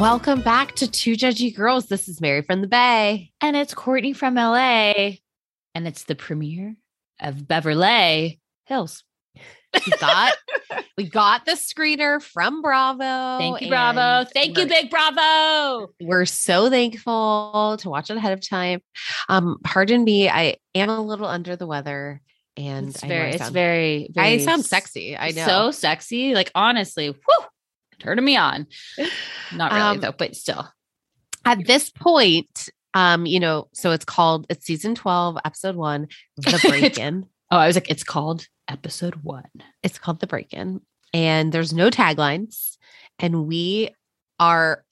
Welcome 0.00 0.42
back 0.42 0.76
to 0.76 0.88
Two 0.88 1.14
Judgy 1.14 1.54
Girls. 1.54 1.86
This 1.86 2.08
is 2.08 2.20
Mary 2.20 2.42
from 2.42 2.60
the 2.60 2.68
Bay. 2.68 3.32
And 3.40 3.56
it's 3.56 3.74
Courtney 3.74 4.12
from 4.12 4.36
LA. 4.36 4.92
And 5.74 5.88
it's 5.88 6.04
the 6.04 6.14
premiere 6.14 6.76
of 7.20 7.48
Beverly 7.48 8.38
Hills. 8.66 9.02
We 9.74 9.92
got 9.98 10.34
we 10.96 11.08
got 11.08 11.46
the 11.46 11.52
screener 11.52 12.22
from 12.22 12.62
Bravo. 12.62 13.38
Thank 13.38 13.62
you, 13.62 13.68
Bravo. 13.68 14.28
Thank 14.32 14.56
you, 14.56 14.66
Big 14.66 14.88
Bravo. 14.88 15.92
We're 16.00 16.26
so 16.26 16.70
thankful 16.70 17.76
to 17.80 17.90
watch 17.90 18.08
it 18.10 18.16
ahead 18.16 18.32
of 18.32 18.48
time. 18.48 18.80
Um, 19.28 19.58
pardon 19.64 20.04
me, 20.04 20.28
I 20.28 20.56
am 20.76 20.90
a 20.90 21.00
little 21.00 21.26
under 21.26 21.56
the 21.56 21.66
weather, 21.66 22.22
and 22.56 22.90
It's 22.90 23.02
I 23.02 23.08
very, 23.08 23.26
I 23.26 23.30
it's 23.30 23.38
sound- 23.38 23.54
very, 23.54 24.10
I 24.16 24.38
sound 24.38 24.64
sexy. 24.64 25.16
I 25.16 25.32
know. 25.32 25.46
So 25.46 25.70
sexy. 25.72 26.34
Like, 26.34 26.52
honestly, 26.54 27.08
whew, 27.08 27.46
turning 27.98 28.24
me 28.24 28.36
on. 28.36 28.66
Not 29.54 29.72
really, 29.72 29.82
Um, 29.82 30.00
though, 30.00 30.12
but 30.16 30.36
still. 30.36 30.68
at 31.44 31.66
this 31.66 31.90
point, 31.90 32.68
um, 32.94 33.26
you 33.26 33.40
know, 33.40 33.68
so 33.72 33.90
it's 33.92 34.04
called 34.04 34.46
it's 34.48 34.66
season 34.66 34.94
twelve, 34.94 35.36
episode 35.44 35.76
one, 35.76 36.08
the 36.36 36.58
break 36.68 36.98
in. 36.98 37.26
Oh, 37.50 37.56
I 37.58 37.66
was 37.66 37.76
like, 37.76 37.90
it's 37.90 38.04
called 38.04 38.46
episode 38.68 39.16
one. 39.24 39.48
It's 39.82 39.98
called 39.98 40.20
The 40.20 40.26
Break 40.26 40.52
In, 40.52 40.80
and 41.14 41.50
there's 41.52 41.72
no 41.72 41.88
taglines. 41.90 42.76
And 43.18 43.46
we 43.46 43.94
are, 44.38 44.84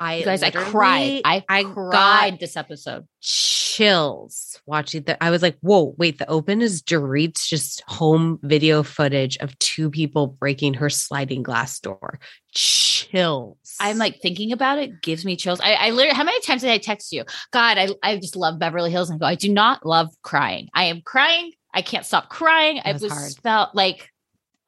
I 0.00 0.16
You 0.16 0.24
guys, 0.24 0.42
I 0.42 0.50
cried. 0.50 1.22
I, 1.24 1.44
I 1.48 1.64
cried 1.64 2.38
this 2.40 2.56
episode. 2.56 3.06
chills 3.20 4.60
watching 4.66 5.02
the. 5.04 5.22
I 5.22 5.30
was 5.30 5.42
like, 5.42 5.56
whoa, 5.60 5.94
wait, 5.96 6.18
the 6.18 6.28
open 6.28 6.62
is 6.62 6.82
Dorit's 6.82 7.48
just 7.48 7.82
home 7.86 8.38
video 8.42 8.82
footage 8.82 9.36
of 9.38 9.58
two 9.58 9.90
people 9.90 10.26
breaking 10.26 10.74
her 10.74 10.90
sliding 10.90 11.42
glass 11.42 11.78
door. 11.78 12.18
Chills. 12.52 13.56
I'm 13.80 13.98
like 13.98 14.20
thinking 14.20 14.52
about 14.52 14.78
it 14.78 15.00
gives 15.02 15.24
me 15.24 15.36
chills. 15.36 15.60
I, 15.60 15.74
I 15.74 15.90
literally, 15.90 16.16
how 16.16 16.24
many 16.24 16.40
times 16.40 16.62
did 16.62 16.70
I 16.70 16.78
text 16.78 17.12
you? 17.12 17.24
God, 17.52 17.78
I, 17.78 17.88
I 18.02 18.16
just 18.16 18.36
love 18.36 18.58
Beverly 18.58 18.90
Hills. 18.90 19.10
And 19.10 19.16
I 19.16 19.18
go, 19.18 19.26
I 19.26 19.34
do 19.36 19.52
not 19.52 19.86
love 19.86 20.08
crying. 20.22 20.68
I 20.74 20.84
am 20.84 21.00
crying. 21.02 21.52
I 21.72 21.82
can't 21.82 22.04
stop 22.04 22.28
crying. 22.28 22.80
I 22.84 22.92
was 22.92 23.02
was 23.02 23.36
felt 23.38 23.74
like, 23.74 24.10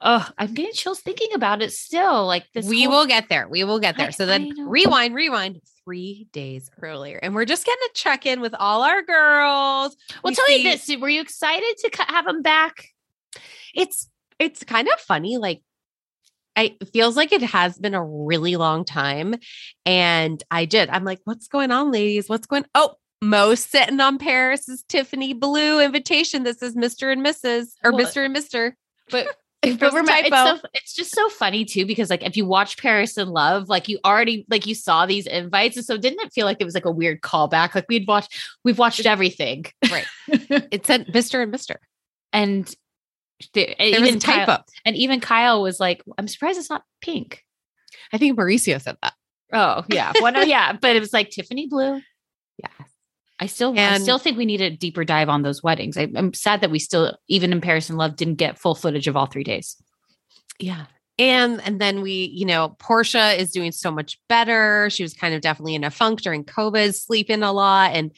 oh, 0.03 0.29
I'm 0.39 0.55
getting 0.55 0.73
chills 0.73 1.01
thinking 1.01 1.33
about 1.35 1.63
it 1.63 1.73
still. 1.73 2.27
Like 2.27 2.47
this. 2.55 2.67
we 2.67 2.85
whole- 2.85 2.93
will 3.01 3.07
get 3.07 3.29
there. 3.29 3.49
We 3.49 3.65
will 3.65 3.79
get 3.81 3.97
there. 3.97 4.09
I- 4.09 4.11
so 4.11 4.27
then 4.27 4.53
rewind, 4.69 5.15
rewind 5.15 5.61
three 5.85 6.29
days 6.33 6.71
earlier. 6.83 7.19
And 7.23 7.35
we're 7.35 7.45
just 7.45 7.67
getting 7.67 7.83
a 7.91 7.95
check 7.95 8.27
in 8.27 8.41
with 8.41 8.55
all 8.55 8.83
our 8.83 9.03
girls. 9.03 9.97
Well, 10.23 10.31
We 10.31 10.35
tell 10.35 10.47
see- 10.47 10.65
me 10.65 10.71
this. 10.71 10.91
Were 11.01 11.09
you 11.09 11.21
excited 11.21 11.77
to 11.79 12.05
have 12.09 12.25
them 12.25 12.43
back? 12.43 12.87
It's 13.75 14.09
it's 14.39 14.65
kind 14.65 14.89
of 14.89 14.99
funny. 15.01 15.37
Like 15.37 15.63
I 16.57 16.77
feels 16.93 17.17
like 17.17 17.33
it 17.33 17.43
has 17.43 17.79
been 17.79 17.95
a 17.95 18.05
really 18.05 18.57
long 18.57 18.85
time. 18.85 19.37
And 19.87 20.43
I 20.51 20.65
did. 20.65 20.91
I'm 20.91 21.05
like, 21.05 21.21
what's 21.25 21.47
going 21.49 21.71
on, 21.71 21.93
ladies? 21.93 22.29
What's 22.29 22.47
going 22.47 22.65
Oh, 22.75 22.95
Mo 23.23 23.55
sitting 23.55 24.01
on 24.01 24.19
Paris's 24.19 24.83
Tiffany 24.89 25.35
Blue 25.35 25.79
invitation. 25.81 26.43
This 26.43 26.63
is 26.63 26.75
Mr. 26.75 27.13
and 27.13 27.25
Mrs. 27.25 27.73
or 27.85 27.93
Well, 27.93 28.05
Mr. 28.07 28.25
and 28.25 28.35
Mr. 28.35 28.73
But 29.11 29.29
There's 29.63 29.77
but 29.77 29.93
a 29.93 29.97
remember, 29.97 30.27
it's, 30.27 30.63
so, 30.63 30.69
it's 30.73 30.95
just 30.95 31.15
so 31.15 31.29
funny 31.29 31.67
too 31.67 31.85
because 31.85 32.09
like 32.09 32.23
if 32.23 32.35
you 32.35 32.47
watch 32.47 32.79
Paris 32.79 33.19
in 33.19 33.29
Love, 33.29 33.69
like 33.69 33.89
you 33.89 33.99
already 34.05 34.47
like 34.49 34.67
you 34.67 34.75
saw 34.75 35.05
these 35.05 35.27
invites, 35.27 35.77
and 35.77 35.85
so 35.85 35.99
didn't 35.99 36.21
it 36.21 36.33
feel 36.33 36.47
like 36.47 36.59
it 36.61 36.65
was 36.65 36.75
like 36.75 36.87
a 36.87 36.91
weird 36.91 37.21
callback? 37.21 37.75
Like 37.75 37.85
we'd 37.89 38.09
watched, 38.09 38.35
we've 38.65 38.79
watched 38.79 39.05
everything, 39.05 39.67
Right. 39.91 40.07
it 40.29 40.87
said 40.87 41.09
Mr. 41.09 41.43
and 41.43 41.53
Mr. 41.53 41.77
and 42.33 42.75
the, 43.53 43.75
There 43.79 44.01
was 44.01 44.09
even 44.09 44.17
a 44.17 44.21
typo. 44.21 44.47
Kyle, 44.47 44.65
and 44.87 44.97
even 44.97 45.21
Kyle 45.21 45.63
was 45.63 45.79
like, 45.79 46.03
"I'm 46.17 46.29
surprised 46.29 46.59
it's 46.59 46.71
not 46.71 46.85
pink." 47.03 47.45
I 48.13 48.19
think 48.19 48.39
Mauricio 48.39 48.81
said 48.81 48.97
that. 49.03 49.15
Oh 49.53 49.85
yeah, 49.89 50.13
well, 50.21 50.33
no, 50.33 50.41
oh, 50.41 50.45
yeah, 50.45 50.73
but 50.73 50.97
it 50.97 51.01
was 51.01 51.13
like 51.13 51.31
Tiffany 51.31 51.67
blue. 51.67 52.01
Yes. 52.63 52.90
I 53.41 53.47
still, 53.47 53.77
I 53.79 53.99
still 53.99 54.19
think 54.19 54.37
we 54.37 54.45
need 54.45 54.61
a 54.61 54.71
deeper 54.71 55.03
dive 55.03 55.29
on 55.31 55.43
those 55.43 55.63
weddings. 55.63 55.97
I, 55.97 56.09
I'm 56.15 56.35
sad 56.35 56.61
that 56.61 56.71
we 56.71 56.79
still, 56.79 57.17
even 57.27 57.53
in 57.53 57.61
Paris 57.61 57.89
in 57.89 57.97
Love, 57.97 58.15
didn't 58.15 58.35
get 58.35 58.59
full 58.59 58.75
footage 58.75 59.09
of 59.09 59.17
all 59.17 59.27
three 59.27 59.45
days. 59.45 59.83
Yeah. 60.59 60.85
And 61.19 61.61
and 61.63 61.81
then 61.81 62.03
we, 62.03 62.31
you 62.35 62.45
know, 62.47 62.77
Portia 62.79 63.41
is 63.41 63.51
doing 63.51 63.73
so 63.73 63.91
much 63.91 64.21
better. 64.29 64.89
She 64.91 65.03
was 65.03 65.15
kind 65.15 65.35
of 65.35 65.41
definitely 65.41 65.75
in 65.75 65.85
a 65.85 65.91
funk 65.91 66.21
during 66.21 66.45
COVID, 66.45 66.95
sleeping 66.95 67.43
a 67.43 67.53
lot. 67.53 67.93
And, 67.93 68.13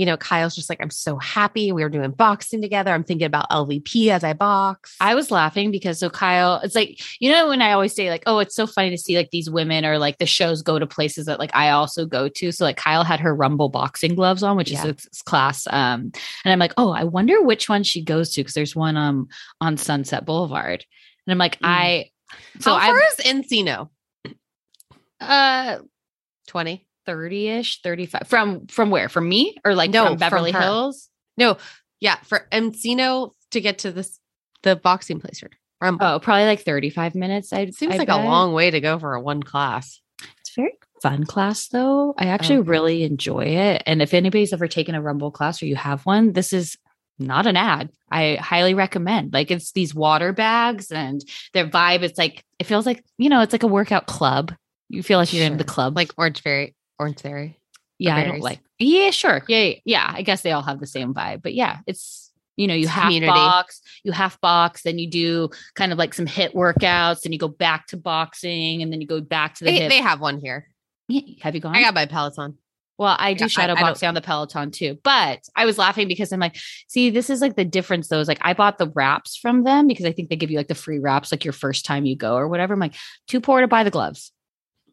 you 0.00 0.06
know, 0.06 0.16
Kyle's 0.16 0.54
just 0.54 0.70
like, 0.70 0.80
I'm 0.82 0.88
so 0.90 1.18
happy. 1.18 1.72
We 1.72 1.82
were 1.82 1.90
doing 1.90 2.10
boxing 2.12 2.62
together. 2.62 2.90
I'm 2.90 3.04
thinking 3.04 3.26
about 3.26 3.50
LVP 3.50 4.08
as 4.08 4.24
I 4.24 4.32
box. 4.32 4.96
I 4.98 5.14
was 5.14 5.30
laughing 5.30 5.70
because 5.70 5.98
so 5.98 6.08
Kyle, 6.08 6.58
it's 6.64 6.74
like, 6.74 6.98
you 7.20 7.30
know, 7.30 7.48
when 7.48 7.60
I 7.60 7.72
always 7.72 7.94
say, 7.94 8.08
like, 8.08 8.22
oh, 8.24 8.38
it's 8.38 8.54
so 8.56 8.66
funny 8.66 8.88
to 8.88 8.96
see 8.96 9.14
like 9.16 9.28
these 9.30 9.50
women 9.50 9.84
or 9.84 9.98
like 9.98 10.16
the 10.16 10.24
shows 10.24 10.62
go 10.62 10.78
to 10.78 10.86
places 10.86 11.26
that 11.26 11.38
like 11.38 11.50
I 11.54 11.68
also 11.68 12.06
go 12.06 12.30
to. 12.30 12.50
So 12.50 12.64
like 12.64 12.78
Kyle 12.78 13.04
had 13.04 13.20
her 13.20 13.34
Rumble 13.34 13.68
boxing 13.68 14.14
gloves 14.14 14.42
on, 14.42 14.56
which 14.56 14.70
Yeah. 14.70 14.86
is 14.86 15.06
a 15.20 15.24
class. 15.24 15.66
Um, 15.66 16.12
and 16.44 16.52
I'm 16.52 16.58
like, 16.58 16.72
oh, 16.78 16.92
I 16.92 17.04
wonder 17.04 17.42
which 17.42 17.68
one 17.68 17.82
she 17.82 18.02
goes 18.02 18.32
to 18.34 18.40
because 18.40 18.54
there's 18.54 18.74
one 18.74 18.96
um 18.96 19.28
on 19.60 19.76
Sunset 19.76 20.24
Boulevard. 20.24 20.82
And 21.26 21.32
I'm 21.32 21.38
like, 21.38 21.56
Mm. 21.60 21.68
I 21.68 22.10
so 22.60 22.72
How 22.72 22.78
I 22.78 22.86
far 22.86 23.02
is 23.02 23.26
Encino? 23.26 23.90
uh 25.20 25.78
20. 26.46 26.86
30-ish, 27.10 27.82
35 27.82 28.26
from 28.28 28.66
from 28.66 28.90
where? 28.90 29.08
From 29.08 29.28
me 29.28 29.56
or 29.64 29.74
like 29.74 29.90
No, 29.90 30.04
from 30.04 30.12
from 30.14 30.18
Beverly 30.18 30.52
her. 30.52 30.60
Hills? 30.60 31.08
No, 31.36 31.56
yeah, 32.00 32.16
for 32.24 32.46
Encino 32.52 33.32
to 33.50 33.60
get 33.60 33.78
to 33.78 33.92
this 33.92 34.18
the 34.62 34.76
boxing 34.76 35.20
place. 35.20 35.42
From 35.78 35.98
Oh, 36.00 36.18
probably 36.20 36.44
like 36.44 36.60
35 36.60 37.14
minutes. 37.14 37.52
I 37.52 37.60
it 37.60 37.74
seems 37.74 37.94
I 37.94 37.98
like 37.98 38.08
bet. 38.08 38.20
a 38.20 38.24
long 38.24 38.52
way 38.52 38.70
to 38.70 38.80
go 38.80 38.98
for 38.98 39.14
a 39.14 39.20
one 39.20 39.42
class. 39.42 40.00
It's 40.40 40.54
very 40.54 40.72
fun 41.02 41.24
class 41.24 41.68
though. 41.68 42.14
I 42.18 42.26
actually 42.26 42.58
Okay. 42.58 42.68
really 42.68 43.02
enjoy 43.04 43.44
it. 43.46 43.82
And 43.86 44.02
if 44.02 44.12
anybody's 44.12 44.52
ever 44.52 44.68
taken 44.68 44.94
a 44.94 45.00
Rumble 45.02 45.30
class 45.30 45.62
or 45.62 45.66
you 45.66 45.76
have 45.76 46.04
one, 46.04 46.32
this 46.32 46.52
is 46.52 46.76
not 47.18 47.46
an 47.46 47.56
ad. 47.56 47.90
I 48.10 48.34
highly 48.36 48.74
recommend. 48.74 49.32
Like 49.32 49.50
it's 49.50 49.72
these 49.72 49.94
water 49.94 50.32
bags 50.32 50.90
and 50.90 51.22
their 51.54 51.66
vibe. 51.66 52.02
It's 52.02 52.18
like 52.18 52.44
it 52.58 52.64
feels 52.64 52.84
like 52.86 53.02
you 53.18 53.28
know 53.30 53.40
it's 53.40 53.52
like 53.52 53.62
a 53.62 53.66
workout 53.68 54.06
club. 54.06 54.54
You 54.90 55.02
feel 55.02 55.18
like 55.18 55.32
you're 55.32 55.46
in 55.46 55.56
the 55.56 55.64
club. 55.64 55.96
Like 55.96 56.14
Orangetheory, 56.16 56.74
Orangetheory. 57.00 57.56
yeah, 57.98 58.16
I 58.16 58.24
don't 58.24 58.40
like. 58.40 58.60
Yeah, 58.78 59.10
sure. 59.10 59.42
Yeah, 59.48 59.72
yeah. 59.84 60.10
I 60.14 60.22
guess 60.22 60.42
they 60.42 60.52
all 60.52 60.62
have 60.62 60.80
the 60.80 60.86
same 60.86 61.14
vibe, 61.14 61.42
but 61.42 61.54
yeah, 61.54 61.78
it's 61.86 62.30
you 62.56 62.66
know 62.66 62.74
you 62.74 62.82
It's 62.82 62.90
half 62.90 63.04
community. 63.04 63.26
box, 63.26 63.80
you 64.04 64.12
half 64.12 64.40
box, 64.40 64.82
then 64.82 64.98
you 64.98 65.08
do 65.10 65.50
kind 65.74 65.92
of 65.92 65.98
like 65.98 66.14
some 66.14 66.26
hit 66.26 66.54
workouts, 66.54 67.22
then 67.22 67.32
you 67.32 67.38
go 67.38 67.48
back 67.48 67.86
to 67.88 67.96
boxing, 67.96 68.82
and 68.82 68.92
then 68.92 69.00
you 69.00 69.06
go 69.06 69.20
back 69.20 69.54
to 69.56 69.64
the 69.64 69.70
They, 69.70 69.88
they 69.88 70.02
have 70.02 70.20
one 70.20 70.38
here. 70.38 70.68
Yeah, 71.08 71.22
have 71.42 71.54
you 71.54 71.60
gone? 71.60 71.74
I 71.74 71.80
got 71.80 71.94
my 71.94 72.06
Peloton. 72.06 72.58
Well, 73.00 73.16
I 73.18 73.32
do 73.32 73.44
Yeah, 73.44 73.48
shadow 73.48 73.72
I 73.72 73.80
boxing 73.80 74.08
on 74.08 74.14
the 74.14 74.20
Peloton 74.20 74.70
too, 74.70 74.98
but 75.02 75.40
I 75.56 75.64
was 75.64 75.78
laughing 75.78 76.06
because 76.06 76.32
I'm 76.32 76.38
like, 76.40 76.56
see, 76.86 77.08
this 77.08 77.30
is 77.30 77.40
like 77.40 77.56
the 77.56 77.64
difference 77.64 78.08
though. 78.08 78.20
Is 78.20 78.28
like 78.28 78.38
I 78.42 78.52
bought 78.52 78.76
the 78.76 78.90
wraps 78.90 79.38
from 79.38 79.64
them 79.64 79.86
because 79.86 80.04
I 80.04 80.12
think 80.12 80.28
they 80.28 80.36
give 80.36 80.50
you 80.50 80.58
like 80.58 80.68
the 80.68 80.74
free 80.74 80.98
wraps 80.98 81.32
like 81.32 81.42
your 81.42 81.54
first 81.54 81.86
time 81.86 82.04
you 82.04 82.14
go 82.14 82.34
or 82.34 82.46
whatever. 82.46 82.74
I'm 82.74 82.80
like, 82.80 82.94
too 83.26 83.40
poor 83.40 83.62
to 83.62 83.68
buy 83.68 83.84
the 83.84 83.90
gloves, 83.90 84.32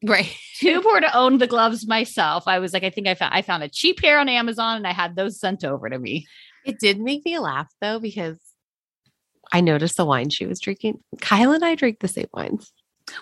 Right. 0.03 0.33
too 0.59 0.81
poor 0.81 0.99
to 0.99 1.15
own 1.17 1.37
the 1.37 1.47
gloves 1.47 1.87
myself. 1.87 2.47
I 2.47 2.59
was 2.59 2.73
like, 2.73 2.83
I 2.83 2.89
think 2.89 3.07
I 3.07 3.15
found 3.15 3.33
I 3.33 3.41
found 3.41 3.63
a 3.63 3.69
cheap 3.69 3.97
pair 3.99 4.19
on 4.19 4.29
Amazon 4.29 4.77
and 4.77 4.87
I 4.87 4.93
had 4.93 5.15
those 5.15 5.39
sent 5.39 5.63
over 5.63 5.89
to 5.89 5.97
me. 5.99 6.27
It 6.65 6.79
did 6.79 6.99
make 6.99 7.25
me 7.25 7.39
laugh 7.39 7.67
though, 7.81 7.99
because 7.99 8.37
I 9.51 9.61
noticed 9.61 9.97
the 9.97 10.05
wine 10.05 10.29
she 10.29 10.45
was 10.45 10.59
drinking. 10.59 10.99
Kyle 11.21 11.51
and 11.51 11.63
I 11.63 11.75
drink 11.75 11.99
the 11.99 12.07
same 12.07 12.27
wines. 12.33 12.71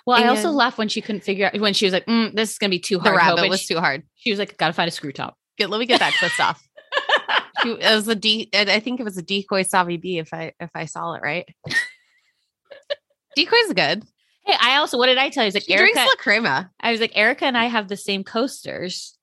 Well, 0.06 0.18
I 0.18 0.28
also 0.28 0.50
laughed 0.50 0.80
when 0.80 0.88
she 0.88 1.00
couldn't 1.00 1.22
figure 1.24 1.46
out 1.46 1.60
when 1.60 1.76
she 1.76 1.86
was 1.86 1.94
like, 1.94 2.08
mm, 2.08 2.34
"This 2.34 2.52
is 2.54 2.58
gonna 2.58 2.72
be 2.72 2.80
too 2.80 2.98
hard." 3.00 3.16
The 3.16 3.20
hard." 3.20 3.38
rabbit 3.38 3.50
was 3.50 3.62
and 3.62 3.68
too 3.68 3.80
hard. 3.80 4.02
She 4.16 4.32
was 4.32 4.40
like, 4.40 4.58
"Got 4.58 4.68
to 4.68 4.74
find 4.74 4.88
a 4.88 4.92
screw 4.92 5.12
top." 5.12 5.38
Get, 5.60 5.70
let 5.70 5.80
me 5.80 5.86
get 5.86 6.00
that 6.00 6.14
twist 6.20 6.40
off. 6.40 6.62
She- 7.64 7.70
It 7.70 7.96
was 7.96 8.08
a 8.08 8.16
de- 8.16 8.50
I 8.54 8.80
think 8.80 9.00
it 9.00 9.04
was 9.04 9.18
a 9.18 9.22
decoy 9.22 9.64
Savi 9.64 10.02
B 10.02 10.18
if 10.18 10.34
I 10.34 10.54
if 10.60 10.72
I 10.76 10.86
saw 10.86 11.14
it 11.14 11.22
right. 11.22 11.46
Decoy's 13.36 13.74
good. 13.74 14.04
Hey, 14.46 14.56
I 14.60 14.78
also 14.78 14.98
what 14.98 15.08
did 15.08 15.18
I 15.18 15.30
tell 15.30 15.44
you? 15.44 15.46
I 15.46 15.48
was 15.48 15.54
like, 15.56 15.64
She 15.64 15.76
drinks 15.76 15.98
Erica, 15.98 16.10
La 16.10 16.16
Crema. 16.22 16.72
I 16.80 16.92
was 16.92 17.00
like, 17.02 17.14
Erica 17.18 17.46
and 17.46 17.58
I 17.58 17.66
have 17.66 17.88
the 17.88 17.98
same 17.98 18.24
coasters. 18.24 19.18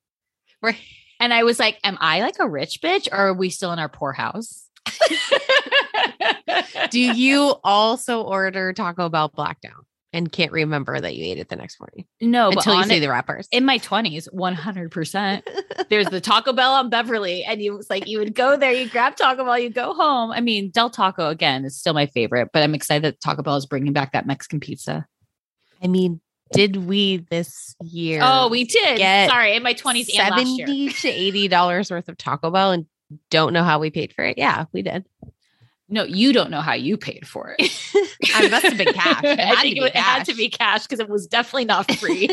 Right. 0.60 0.76
And 1.20 1.32
I 1.32 1.44
was 1.44 1.58
like, 1.58 1.78
Am 1.84 1.96
I 2.00 2.20
like 2.20 2.36
a 2.40 2.48
rich 2.48 2.80
bitch 2.82 3.08
or 3.12 3.16
are 3.16 3.34
we 3.34 3.50
still 3.50 3.72
in 3.72 3.78
our 3.78 3.88
poor 3.88 4.12
house? 4.12 4.66
Do 6.90 7.00
you 7.00 7.54
also 7.64 8.22
order 8.22 8.72
Taco 8.72 9.08
Bell 9.08 9.30
Blackdown 9.30 9.84
and 10.12 10.30
can't 10.30 10.52
remember 10.52 11.00
that 11.00 11.14
you 11.16 11.24
ate 11.24 11.38
it 11.38 11.48
the 11.48 11.56
next 11.56 11.80
morning 11.80 12.04
no, 12.20 12.50
but 12.50 12.58
until 12.58 12.76
you 12.76 12.84
see 12.84 12.96
it- 12.96 13.00
the 13.00 13.08
wrappers? 13.08 13.48
in 13.50 13.64
my 13.64 13.78
20s, 13.78 14.28
100%. 14.34 15.42
There's 15.88 16.08
the 16.08 16.20
Taco 16.20 16.52
Bell 16.52 16.72
on 16.74 16.90
Beverly. 16.90 17.44
And 17.44 17.62
you 17.62 17.76
was 17.76 17.88
like, 17.88 18.06
you 18.06 18.18
would 18.18 18.34
go 18.34 18.56
there, 18.56 18.72
you 18.72 18.88
grab 18.90 19.16
Taco 19.16 19.44
Bell, 19.44 19.58
you 19.58 19.70
go 19.70 19.94
home. 19.94 20.30
I 20.32 20.40
mean, 20.40 20.70
Del 20.70 20.90
Taco 20.90 21.28
again 21.28 21.64
is 21.64 21.78
still 21.78 21.94
my 21.94 22.06
favorite, 22.06 22.50
but 22.52 22.62
I'm 22.62 22.74
excited 22.74 23.04
that 23.04 23.20
Taco 23.20 23.42
Bell 23.42 23.56
is 23.56 23.66
bringing 23.66 23.92
back 23.92 24.12
that 24.12 24.26
Mexican 24.26 24.60
pizza. 24.60 25.06
I 25.82 25.86
mean, 25.88 26.20
did 26.52 26.76
we 26.76 27.18
this 27.30 27.74
year? 27.82 28.20
Oh, 28.22 28.48
we 28.48 28.64
did. 28.64 28.98
Sorry, 29.30 29.54
in 29.56 29.62
my 29.62 29.74
20s 29.74 30.08
and 30.18 30.30
last 30.36 30.46
year. 30.46 30.66
seventy 30.66 30.88
to 30.92 31.08
eighty 31.08 31.48
dollars 31.48 31.90
worth 31.90 32.08
of 32.08 32.16
Taco 32.18 32.50
Bell 32.50 32.72
and 32.72 32.86
don't 33.30 33.52
know 33.52 33.64
how 33.64 33.78
we 33.78 33.90
paid 33.90 34.12
for 34.12 34.24
it. 34.24 34.38
Yeah, 34.38 34.66
we 34.72 34.82
did. 34.82 35.04
No, 35.88 36.04
you 36.04 36.32
don't 36.32 36.50
know 36.50 36.60
how 36.62 36.72
you 36.74 36.96
paid 36.96 37.26
for 37.26 37.54
it. 37.58 37.70
I 38.34 38.48
must 38.48 38.64
have 38.64 38.78
been 38.78 38.92
cash. 38.94 39.24
It 39.24 39.38
I 39.38 39.42
had 39.42 39.54
to 39.56 39.60
think 39.62 39.74
be 39.74 39.80
it, 39.80 39.86
it 39.88 39.96
had 39.96 40.24
to 40.24 40.32
cash. 40.32 40.36
be 40.38 40.48
cash 40.48 40.82
because 40.86 41.00
it 41.00 41.08
was 41.08 41.26
definitely 41.26 41.66
not 41.66 41.90
free. 41.96 42.28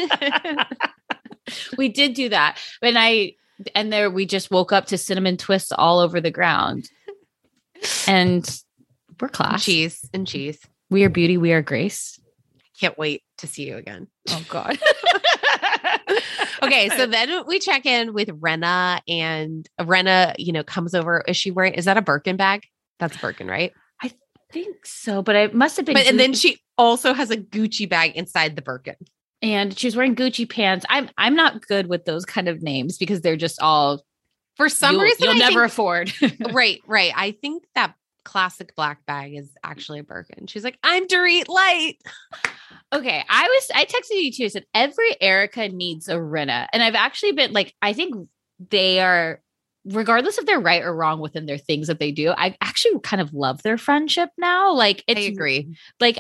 we 1.78 1.90
did 1.90 2.14
do 2.14 2.30
that. 2.30 2.58
And 2.82 2.98
I 2.98 3.34
and 3.76 3.92
there 3.92 4.10
we 4.10 4.26
just 4.26 4.52
woke 4.52 4.72
up 4.72 4.86
to 4.88 4.98
cinnamon 4.98 5.38
twists 5.38 5.72
all 5.72 6.00
over 6.00 6.22
the 6.22 6.32
ground. 6.32 6.90
And 8.08 8.44
we're 9.20 9.28
And 9.28 9.34
class. 9.34 9.66
cheese 9.66 10.08
and 10.14 10.26
cheese. 10.28 10.60
We 10.90 11.04
are 11.04 11.10
beauty, 11.10 11.38
we 11.38 11.52
are 11.54 11.62
grace. 11.62 12.19
Can't 12.80 12.98
wait 12.98 13.24
to 13.40 13.48
see 13.48 13.68
you 13.68 13.78
again. 13.78 14.08
Oh 14.30 14.46
God. 14.50 14.80
Okay, 16.62 16.90
so 16.90 17.06
then 17.08 17.46
we 17.48 17.58
check 17.60 17.86
in 17.86 18.14
with 18.14 18.28
Rinna, 18.28 19.00
and 19.08 19.68
Rinna, 19.80 20.36
you 20.38 20.52
know, 20.52 20.64
comes 20.64 20.94
over. 20.94 21.24
Is 21.28 21.38
she 21.38 21.52
wearing? 21.52 21.74
Is 21.74 21.86
that 21.86 21.96
a 21.98 22.02
Birkin 22.02 22.36
bag? 22.36 22.64
That's 23.00 23.16
Birkin, 23.16 23.48
right? 23.48 23.72
I 24.04 24.12
think 24.52 24.86
so, 24.86 25.22
but 25.22 25.36
it 25.38 25.54
must 25.56 25.78
have 25.78 25.86
been 25.86 25.94
But 25.96 26.08
and 26.08 26.20
then 26.20 26.34
she 26.34 26.58
also 26.78 27.14
has 27.14 27.32
a 27.32 27.38
Gucci 27.38 27.88
bag 27.90 28.12
inside 28.18 28.56
the 28.58 28.62
Birkin. 28.62 28.96
and 29.42 29.78
she 29.78 29.88
was 29.88 29.96
wearing 29.96 30.16
Gucci 30.18 30.50
pants. 30.50 30.86
I'm 30.90 31.10
I'm 31.18 31.36
not 31.36 31.66
good 31.66 31.88
with 31.88 32.04
those 32.06 32.26
kind 32.26 32.50
of 32.50 32.62
names 32.62 32.98
because 32.98 33.22
they're 33.22 33.38
just 33.38 33.62
all 33.62 34.04
For 34.58 34.68
some 34.68 34.96
you'll, 34.96 35.04
reason, 35.04 35.24
you'll 35.24 35.36
I 35.36 35.38
never 35.38 35.62
think- 35.70 35.72
afford. 35.72 36.14
right, 36.54 36.82
right. 36.88 37.14
I 37.16 37.32
think 37.32 37.64
that 37.76 37.94
classic 38.26 38.76
black 38.76 39.06
bag 39.06 39.34
is 39.34 39.50
actually 39.64 40.00
a 40.00 40.04
Birkin. 40.04 40.48
She's 40.48 40.64
like, 40.66 40.78
I'm 40.84 41.08
Dorit 41.08 41.48
Light. 41.48 41.96
Okay, 42.94 43.24
I 43.30 43.44
was 43.44 43.72
I 43.76 43.86
texted 43.86 44.22
you 44.24 44.32
too. 44.32 44.46
I 44.46 44.48
said 44.48 44.66
every 44.74 45.16
Erica 45.22 45.70
needs 45.70 46.08
a 46.10 46.16
Rinna, 46.16 46.68
and 46.74 46.82
I've 46.82 46.96
actually 46.96 47.34
been 47.34 47.54
like, 47.54 47.76
I 47.82 47.94
think 47.94 48.28
they 48.70 49.00
are, 49.00 49.42
regardless 49.86 50.38
if 50.38 50.46
they're 50.46 50.60
right 50.60 50.84
or 50.84 50.94
wrong 50.94 51.20
within 51.20 51.46
their 51.46 51.58
things 51.58 51.88
that 51.88 52.00
they 52.00 52.12
do. 52.12 52.34
I 52.36 52.58
actually 52.62 53.00
kind 53.02 53.22
of 53.22 53.34
love 53.34 53.64
their 53.64 53.78
friendship 53.78 54.30
now. 54.38 54.74
Like 54.74 55.04
it's 55.08 55.20
I 55.20 55.24
agree. 55.24 55.76
like 56.00 56.18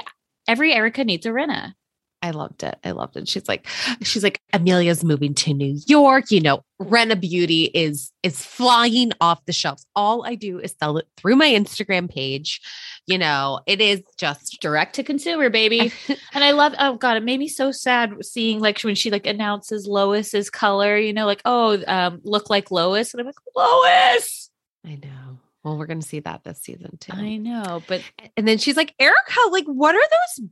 every 0.47 0.73
Erica 0.73 1.03
needs 1.03 1.25
a 1.25 1.29
Rinna. 1.29 1.73
I 2.21 2.31
loved 2.31 2.63
it. 2.63 2.77
I 2.83 2.91
loved 2.91 3.15
it. 3.15 3.29
She's 3.29 3.47
like, 3.47 3.65
she's 4.01 4.23
like, 4.23 4.41
Amelia's 4.51 5.03
moving 5.03 5.33
to 5.35 5.53
New 5.53 5.79
York. 5.87 6.31
You 6.31 6.41
know, 6.41 6.63
Rinna 6.81 7.19
Beauty 7.19 7.65
is 7.65 8.11
is 8.23 8.43
flying 8.43 9.11
off 9.21 9.45
the 9.45 9.53
shelves. 9.53 9.85
All 9.95 10.25
I 10.25 10.35
do 10.35 10.59
is 10.59 10.75
sell 10.77 10.97
it 10.97 11.07
through 11.15 11.37
my 11.37 11.49
Instagram 11.49 12.09
page. 12.11 12.59
You 13.07 13.17
know, 13.17 13.61
it 13.67 13.79
is 13.79 14.01
just 14.17 14.59
Direct 14.59 14.95
to 14.95 15.03
consumer, 15.03 15.49
baby. 15.49 15.93
and 16.33 16.43
I 16.43 16.51
love. 16.51 16.73
Oh 16.77 16.95
God, 16.97 17.15
it 17.15 17.23
made 17.23 17.39
me 17.39 17.47
so 17.47 17.71
sad 17.71 18.13
seeing 18.21 18.59
like 18.59 18.81
when 18.81 18.95
she 18.95 19.11
like 19.11 19.25
announces 19.25 19.87
Lois's 19.87 20.49
color. 20.49 20.97
You 20.97 21.13
know, 21.13 21.25
like 21.25 21.41
oh, 21.45 21.81
um, 21.87 22.19
look 22.23 22.49
like 22.49 22.69
Lois, 22.69 23.13
and 23.13 23.21
I'm 23.21 23.27
like 23.27 23.35
Lois. 23.55 24.49
I 24.85 24.95
know. 24.95 25.39
Well, 25.63 25.77
we're 25.77 25.87
gonna 25.87 26.01
see 26.01 26.19
that 26.21 26.43
this 26.43 26.61
season 26.61 26.97
too. 26.99 27.13
I 27.13 27.37
know, 27.37 27.81
but 27.87 28.01
And 28.37 28.47
then 28.47 28.57
she's 28.57 28.77
like, 28.77 28.93
Erica, 28.99 29.39
like, 29.51 29.65
what 29.65 29.95
are 29.95 30.01
those 30.37 30.49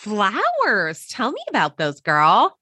flowers? 0.00 1.06
Tell 1.08 1.32
me 1.32 1.40
about 1.48 1.76
those, 1.78 2.00
girl. 2.00 2.56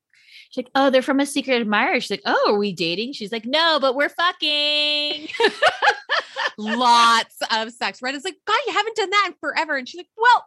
She's 0.51 0.65
like, 0.65 0.71
oh, 0.75 0.91
they're 0.91 1.03
from 1.03 1.21
a 1.21 1.27
secret 1.27 1.61
admirer. 1.61 2.01
She's 2.01 2.11
like, 2.11 2.23
oh, 2.25 2.53
are 2.53 2.59
we 2.59 2.73
dating? 2.73 3.13
She's 3.15 3.33
like, 3.33 3.45
no, 3.45 3.79
but 3.81 3.95
we're 3.95 4.09
fucking. 4.09 5.29
Lots 6.59 7.37
of 7.55 7.71
sex. 7.73 8.01
Rinna's 8.01 8.25
like, 8.25 8.37
God, 8.47 8.57
you 8.67 8.73
haven't 8.73 8.97
done 8.97 9.11
that 9.11 9.25
in 9.29 9.35
forever. 9.41 9.77
And 9.77 9.87
she's 9.87 9.99
like, 9.99 10.09
Well, 10.17 10.47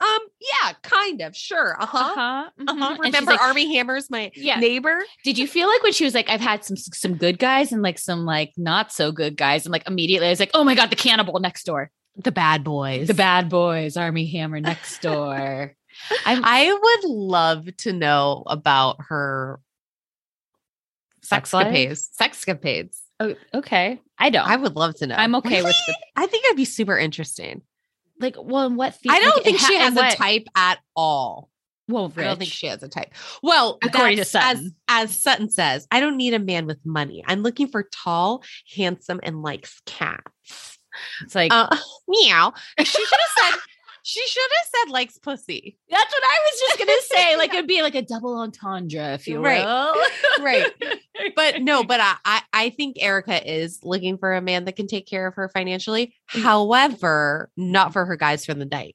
um, 0.00 0.18
yeah, 0.40 0.72
kind 0.82 1.20
of, 1.20 1.36
sure. 1.36 1.76
Uh 1.78 1.84
huh. 1.86 1.98
Uh-huh. 1.98 2.50
Uh 2.66 2.74
mhm. 2.74 2.78
huh. 2.78 2.96
Remember 3.00 3.32
like, 3.32 3.42
Armie 3.42 3.74
Hammer's 3.74 4.08
my 4.10 4.30
Yeah. 4.34 4.58
neighbor? 4.58 5.04
Did 5.22 5.36
you 5.36 5.46
feel 5.46 5.68
like 5.68 5.82
when 5.82 5.92
she 5.92 6.04
was 6.04 6.14
like, 6.14 6.30
I've 6.30 6.40
had 6.40 6.64
some 6.64 6.76
some 6.76 7.16
good 7.16 7.38
guys 7.38 7.72
and 7.72 7.82
like 7.82 7.98
some 7.98 8.24
like 8.24 8.52
not 8.56 8.90
so 8.92 9.12
good 9.12 9.36
guys, 9.36 9.66
and 9.66 9.72
like 9.72 9.86
immediately 9.86 10.28
I 10.28 10.30
was 10.30 10.40
like, 10.40 10.52
oh 10.54 10.64
my 10.64 10.74
god, 10.74 10.88
the 10.90 10.96
cannibal 10.96 11.38
next 11.40 11.64
door, 11.64 11.90
The 12.16 12.32
bad 12.32 12.64
boys. 12.64 13.08
the 13.08 13.14
bad 13.14 13.50
boys, 13.50 13.98
Armie 13.98 14.30
Hammer 14.32 14.60
next 14.60 15.02
door. 15.02 15.74
I 16.26 16.72
would 16.72 17.10
love 17.10 17.68
to 17.78 17.92
know 17.92 18.42
about 18.46 18.96
her 19.08 19.60
sexcapades. 21.24 22.08
Sexcapades. 22.20 22.98
oh, 23.20 23.34
okay. 23.54 24.00
I 24.18 24.30
don't. 24.30 24.46
I 24.46 24.56
would 24.56 24.76
love 24.76 24.94
to 24.96 25.06
know. 25.06 25.14
I'm 25.16 25.34
okay 25.36 25.62
with 25.62 25.76
the 25.86 25.96
I 26.16 26.26
think 26.26 26.44
it'd 26.46 26.56
be 26.56 26.64
super 26.64 26.96
interesting. 26.98 27.62
like. 28.20 28.36
Well, 28.38 28.66
in 28.66 28.76
what? 28.76 28.94
fe- 28.94 29.08
I 29.10 29.20
don't 29.20 29.36
like, 29.36 29.44
think 29.44 29.58
ha- 29.60 29.66
she 29.66 29.76
has 29.76 29.96
and 29.96 30.06
a 30.06 30.16
type 30.16 30.46
at 30.56 30.78
all. 30.94 31.50
Well, 31.86 32.10
I 32.16 32.22
don't 32.22 32.38
think 32.38 32.50
she 32.50 32.66
has 32.68 32.82
a 32.82 32.88
type. 32.88 33.12
Well, 33.42 33.78
According 33.82 34.16
to 34.16 34.24
that's- 34.24 34.34
as 34.34 34.56
Sutton. 34.58 34.76
as 34.88 35.22
Sutton 35.22 35.50
says, 35.50 35.86
I 35.90 36.00
don't 36.00 36.16
need 36.16 36.32
a 36.32 36.38
man 36.38 36.66
with 36.66 36.78
money. 36.84 37.22
I'm 37.26 37.42
looking 37.42 37.66
for 37.68 37.82
tall, 37.92 38.42
handsome, 38.74 39.20
and 39.22 39.42
likes 39.42 39.82
cats. 39.84 40.78
It's 41.22 41.34
like 41.34 41.52
Uh, 41.52 41.76
meow. 42.08 42.52
She 42.78 42.84
should 42.84 43.08
have 43.10 43.52
said. 43.52 43.60
She 44.06 44.20
should 44.26 44.42
have 44.58 44.68
said 44.68 44.92
likes 44.92 45.16
pussy. 45.16 45.78
that's 45.88 46.12
what 46.12 46.22
I 46.22 46.38
was 46.44 46.60
just 46.60 46.78
gonna 46.78 47.00
say. 47.22 47.36
Like 47.38 47.54
it'd 47.54 47.66
be 47.66 47.80
like 47.80 47.94
a 47.94 48.02
double 48.02 48.36
entendre, 48.36 49.14
if 49.14 49.26
you 49.26 49.40
will. 49.40 49.94
Right. 50.40 50.70
But 51.34 51.62
no, 51.62 51.84
but 51.84 52.00
I, 52.00 52.16
I 52.24 52.42
I 52.52 52.70
think 52.70 52.96
Erica 53.00 53.50
is 53.50 53.80
looking 53.82 54.18
for 54.18 54.34
a 54.34 54.42
man 54.42 54.66
that 54.66 54.76
can 54.76 54.86
take 54.86 55.06
care 55.06 55.26
of 55.26 55.34
her 55.36 55.48
financially. 55.48 56.14
Mm. 56.34 56.42
However, 56.42 57.50
not 57.56 57.94
for 57.94 58.04
her 58.04 58.16
guys 58.16 58.44
from 58.44 58.58
the 58.58 58.66
night. 58.66 58.94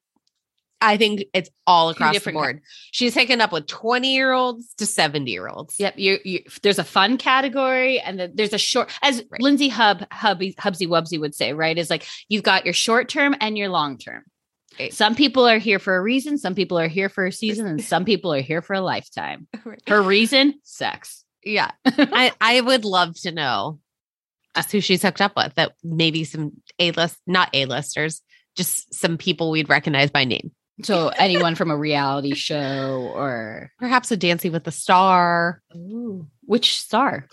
I 0.82 0.96
think 0.96 1.26
it's 1.34 1.50
all 1.68 1.90
across 1.90 2.20
the 2.24 2.32
board. 2.32 2.62
She's 2.92 3.14
taken 3.14 3.42
up 3.42 3.52
with 3.52 3.68
20 3.68 4.14
year 4.14 4.32
olds 4.32 4.74
to 4.76 4.86
70 4.86 5.30
year 5.30 5.48
olds. 5.48 5.76
Yep, 5.80 5.96
you, 5.98 6.20
you 6.24 6.44
there's 6.62 6.80
a 6.80 6.84
fun 6.84 7.18
category 7.18 8.00
and 8.00 8.20
then 8.20 8.32
there's 8.36 8.54
a 8.54 8.58
short 8.58 8.90
as 9.02 9.24
Right. 9.30 9.42
Lindsay 9.42 9.70
Hub 9.70 10.06
Hubby 10.12 10.54
Hubsy 10.54 10.88
Wubsy 10.88 11.20
would 11.20 11.36
say, 11.36 11.54
right? 11.54 11.78
Is 11.78 11.90
like 11.90 12.06
you've 12.30 12.44
got 12.44 12.64
your 12.64 12.74
short 12.74 13.10
term 13.10 13.36
and 13.42 13.58
your 13.58 13.70
long 13.70 13.98
term. 13.98 14.24
Right. 14.80 14.94
Some 14.94 15.16
people 15.16 15.48
are 15.48 15.58
here 15.58 15.80
for 15.80 15.96
a 15.96 16.02
reason, 16.02 16.38
some 16.38 16.56
people 16.56 16.80
are 16.80 16.88
here 16.88 17.10
for 17.10 17.26
a 17.26 17.32
season, 17.32 17.66
and 17.68 17.84
some 17.84 18.06
people 18.06 18.34
are 18.34 18.42
here 18.42 18.62
for 18.62 18.74
a 18.74 18.82
lifetime. 18.82 19.48
Her 19.88 20.02
reason, 20.02 20.56
sex. 20.64 21.26
Yeah. 21.44 21.72
I, 21.86 22.32
I 22.40 22.62
would 22.62 22.86
love 22.86 23.20
to 23.22 23.32
know. 23.32 23.80
Just 24.56 24.72
who 24.72 24.82
she's 24.82 25.02
hooked 25.02 25.22
up 25.22 25.34
with. 25.36 25.54
That 25.56 25.74
maybe 25.84 26.24
some 26.24 26.54
A 26.80 26.92
list, 26.92 27.18
not 27.28 27.50
A 27.54 27.66
listers, 27.66 28.22
just 28.56 28.94
some 28.94 29.18
people 29.18 29.52
we'd 29.52 29.70
recognize 29.70 30.10
by 30.10 30.24
name. 30.26 30.52
So 30.84 31.10
anyone 31.10 31.56
from 31.56 31.72
a 31.72 31.78
reality 31.78 32.34
show 32.34 33.12
or 33.14 33.72
Perhaps 33.80 34.12
a 34.12 34.18
Dancing 34.18 34.54
with 34.54 34.64
the 34.64 34.72
Star. 34.72 35.62
which 36.46 36.78
star? 36.78 37.28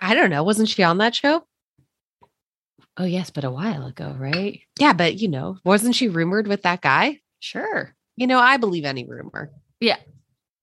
I 0.00 0.14
don't 0.14 0.30
know. 0.30 0.42
Wasn't 0.42 0.68
she 0.68 0.82
on 0.82 0.98
that 0.98 1.14
show? 1.14 1.44
Oh 2.98 3.04
yes, 3.04 3.30
but 3.30 3.44
a 3.44 3.50
while 3.50 3.86
ago, 3.86 4.14
right? 4.18 4.60
Yeah, 4.78 4.92
but 4.92 5.18
you 5.18 5.28
know, 5.28 5.58
wasn't 5.64 5.94
she 5.94 6.08
rumored 6.08 6.48
with 6.48 6.62
that 6.62 6.80
guy? 6.80 7.20
Sure. 7.38 7.94
You 8.16 8.26
know, 8.26 8.40
I 8.40 8.56
believe 8.56 8.84
any 8.84 9.04
rumor. 9.04 9.52
Yeah. 9.80 9.98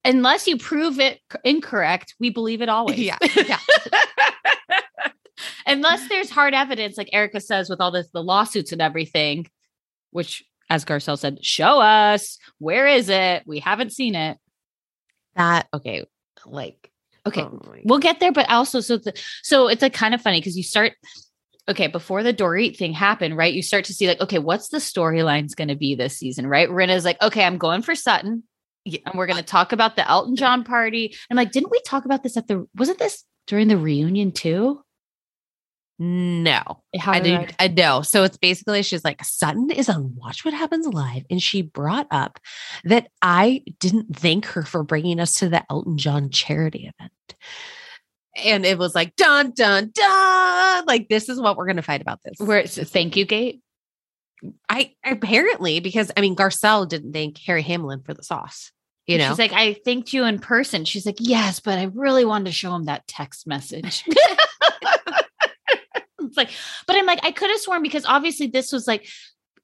Unless 0.04 0.46
you 0.46 0.58
prove 0.58 1.00
it 1.00 1.18
incorrect, 1.44 2.14
we 2.20 2.28
believe 2.28 2.60
it 2.60 2.68
always. 2.68 2.98
Yeah, 2.98 3.16
yeah. 3.34 3.58
Unless 5.66 6.08
there's 6.08 6.30
hard 6.30 6.54
evidence, 6.54 6.96
like 6.96 7.08
Erica 7.12 7.40
says, 7.40 7.70
with 7.70 7.80
all 7.80 7.90
this 7.90 8.10
the 8.12 8.22
lawsuits 8.22 8.70
and 8.70 8.82
everything, 8.82 9.46
which 10.10 10.44
as 10.68 10.84
Garcelle 10.84 11.18
said, 11.18 11.44
show 11.44 11.80
us 11.80 12.38
where 12.58 12.86
is 12.86 13.08
it? 13.08 13.44
We 13.46 13.60
haven't 13.60 13.92
seen 13.92 14.14
it. 14.14 14.36
That 15.36 15.68
okay, 15.72 16.04
like 16.44 16.90
Okay, 17.26 17.42
oh 17.42 17.60
we'll 17.84 17.98
get 17.98 18.20
there, 18.20 18.30
but 18.30 18.48
also 18.48 18.80
so 18.80 18.98
the, 18.98 19.12
so 19.42 19.68
it's 19.68 19.82
like 19.82 19.94
kind 19.94 20.14
of 20.14 20.20
funny 20.20 20.38
because 20.38 20.56
you 20.56 20.62
start 20.62 20.92
okay 21.68 21.86
before 21.86 22.22
the 22.22 22.34
Dorit 22.34 22.76
thing 22.76 22.92
happened, 22.92 23.36
right? 23.36 23.52
You 23.52 23.62
start 23.62 23.84
to 23.86 23.94
see 23.94 24.08
like 24.08 24.20
okay, 24.20 24.38
what's 24.38 24.68
the 24.68 24.78
storyline's 24.78 25.54
going 25.54 25.68
to 25.68 25.76
be 25.76 25.94
this 25.94 26.18
season, 26.18 26.46
right? 26.46 26.68
Rinna's 26.68 27.04
like, 27.04 27.20
okay, 27.22 27.44
I'm 27.44 27.58
going 27.58 27.82
for 27.82 27.94
Sutton, 27.94 28.42
and 28.84 29.14
we're 29.14 29.26
going 29.26 29.38
to 29.38 29.44
talk 29.44 29.72
about 29.72 29.96
the 29.96 30.08
Elton 30.08 30.36
John 30.36 30.64
party. 30.64 31.16
I'm 31.30 31.36
like, 31.36 31.52
didn't 31.52 31.70
we 31.70 31.80
talk 31.86 32.04
about 32.04 32.22
this 32.22 32.36
at 32.36 32.46
the? 32.48 32.66
Was 32.74 32.88
it 32.88 32.98
this 32.98 33.24
during 33.46 33.68
the 33.68 33.76
reunion 33.76 34.32
too? 34.32 34.80
no. 35.98 36.82
How 36.98 37.12
I 37.12 37.20
did 37.20 37.40
did. 37.40 37.56
I 37.58 37.68
know. 37.68 38.02
So 38.02 38.24
it's 38.24 38.36
basically 38.36 38.82
she's 38.82 39.04
like 39.04 39.24
Sutton 39.24 39.70
is 39.70 39.88
on 39.88 40.14
Watch 40.16 40.44
What 40.44 40.54
Happens 40.54 40.86
Live, 40.86 41.24
and 41.30 41.42
she 41.42 41.62
brought 41.62 42.06
up 42.10 42.38
that 42.84 43.08
I 43.22 43.62
didn't 43.80 44.16
thank 44.16 44.46
her 44.46 44.62
for 44.62 44.82
bringing 44.82 45.20
us 45.20 45.38
to 45.38 45.48
the 45.48 45.64
Elton 45.70 45.96
John 45.96 46.30
charity 46.30 46.90
event, 46.98 47.34
and 48.44 48.64
it 48.66 48.78
was 48.78 48.94
like 48.94 49.16
dun 49.16 49.52
dun 49.52 49.90
dun. 49.92 50.84
Like 50.86 51.08
this 51.08 51.28
is 51.28 51.40
what 51.40 51.56
we're 51.56 51.66
going 51.66 51.76
to 51.76 51.82
fight 51.82 52.00
about 52.00 52.20
this. 52.22 52.38
where 52.38 52.58
it's 52.58 52.76
thank 52.76 53.16
you 53.16 53.24
gate? 53.24 53.60
I 54.68 54.92
apparently 55.04 55.80
because 55.80 56.12
I 56.16 56.20
mean 56.20 56.36
Garcelle 56.36 56.88
didn't 56.88 57.12
thank 57.12 57.38
Harry 57.38 57.62
Hamlin 57.62 58.02
for 58.02 58.14
the 58.14 58.22
sauce. 58.22 58.72
You 59.06 59.18
know, 59.18 59.28
she's 59.28 59.38
like, 59.38 59.52
I 59.52 59.74
thanked 59.84 60.12
you 60.12 60.24
in 60.24 60.40
person. 60.40 60.84
She's 60.84 61.06
like, 61.06 61.18
yes, 61.20 61.60
but 61.60 61.78
I 61.78 61.84
really 61.94 62.24
wanted 62.24 62.46
to 62.46 62.52
show 62.52 62.74
him 62.74 62.86
that 62.86 63.06
text 63.06 63.46
message. 63.46 64.02
it's 66.18 66.36
like, 66.36 66.50
but 66.88 66.96
I'm 66.96 67.06
like, 67.06 67.20
I 67.22 67.30
could 67.30 67.50
have 67.50 67.60
sworn 67.60 67.82
because 67.82 68.04
obviously 68.04 68.48
this 68.48 68.72
was 68.72 68.88
like 68.88 69.06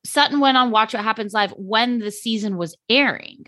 Sutton 0.05 0.39
went 0.39 0.57
on 0.57 0.71
Watch 0.71 0.95
What 0.95 1.03
Happens 1.03 1.33
Live 1.33 1.53
when 1.57 1.99
the 1.99 2.13
season 2.13 2.57
was 2.57 2.77
airing. 2.89 3.47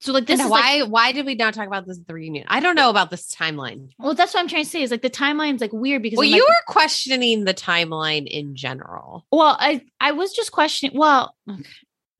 So 0.00 0.12
like 0.12 0.26
this 0.26 0.38
And 0.38 0.46
is 0.46 0.50
like- 0.50 0.62
why 0.62 0.82
why 0.82 1.12
did 1.12 1.26
we 1.26 1.34
not 1.34 1.54
talk 1.54 1.66
about 1.66 1.86
this 1.86 1.98
at 1.98 2.06
the 2.06 2.14
reunion? 2.14 2.44
I 2.48 2.60
don't 2.60 2.76
know 2.76 2.88
about 2.90 3.10
this 3.10 3.34
timeline. 3.34 3.88
well, 3.98 4.14
that's 4.14 4.32
what 4.32 4.40
I'm 4.40 4.48
trying 4.48 4.64
to 4.64 4.70
say 4.70 4.82
is 4.82 4.90
like 4.92 5.02
the 5.02 5.10
timeline's 5.10 5.60
like 5.60 5.72
weird 5.72 6.02
because 6.02 6.16
Well, 6.18 6.26
you 6.26 6.34
like, 6.42 6.48
were 6.48 6.72
questioning 6.72 7.44
the 7.44 7.54
timeline 7.54 8.26
in 8.26 8.54
general. 8.54 9.26
Well, 9.32 9.56
I 9.58 9.82
I 10.00 10.12
was 10.12 10.32
just 10.32 10.52
questioning. 10.52 10.96
Well, 10.96 11.34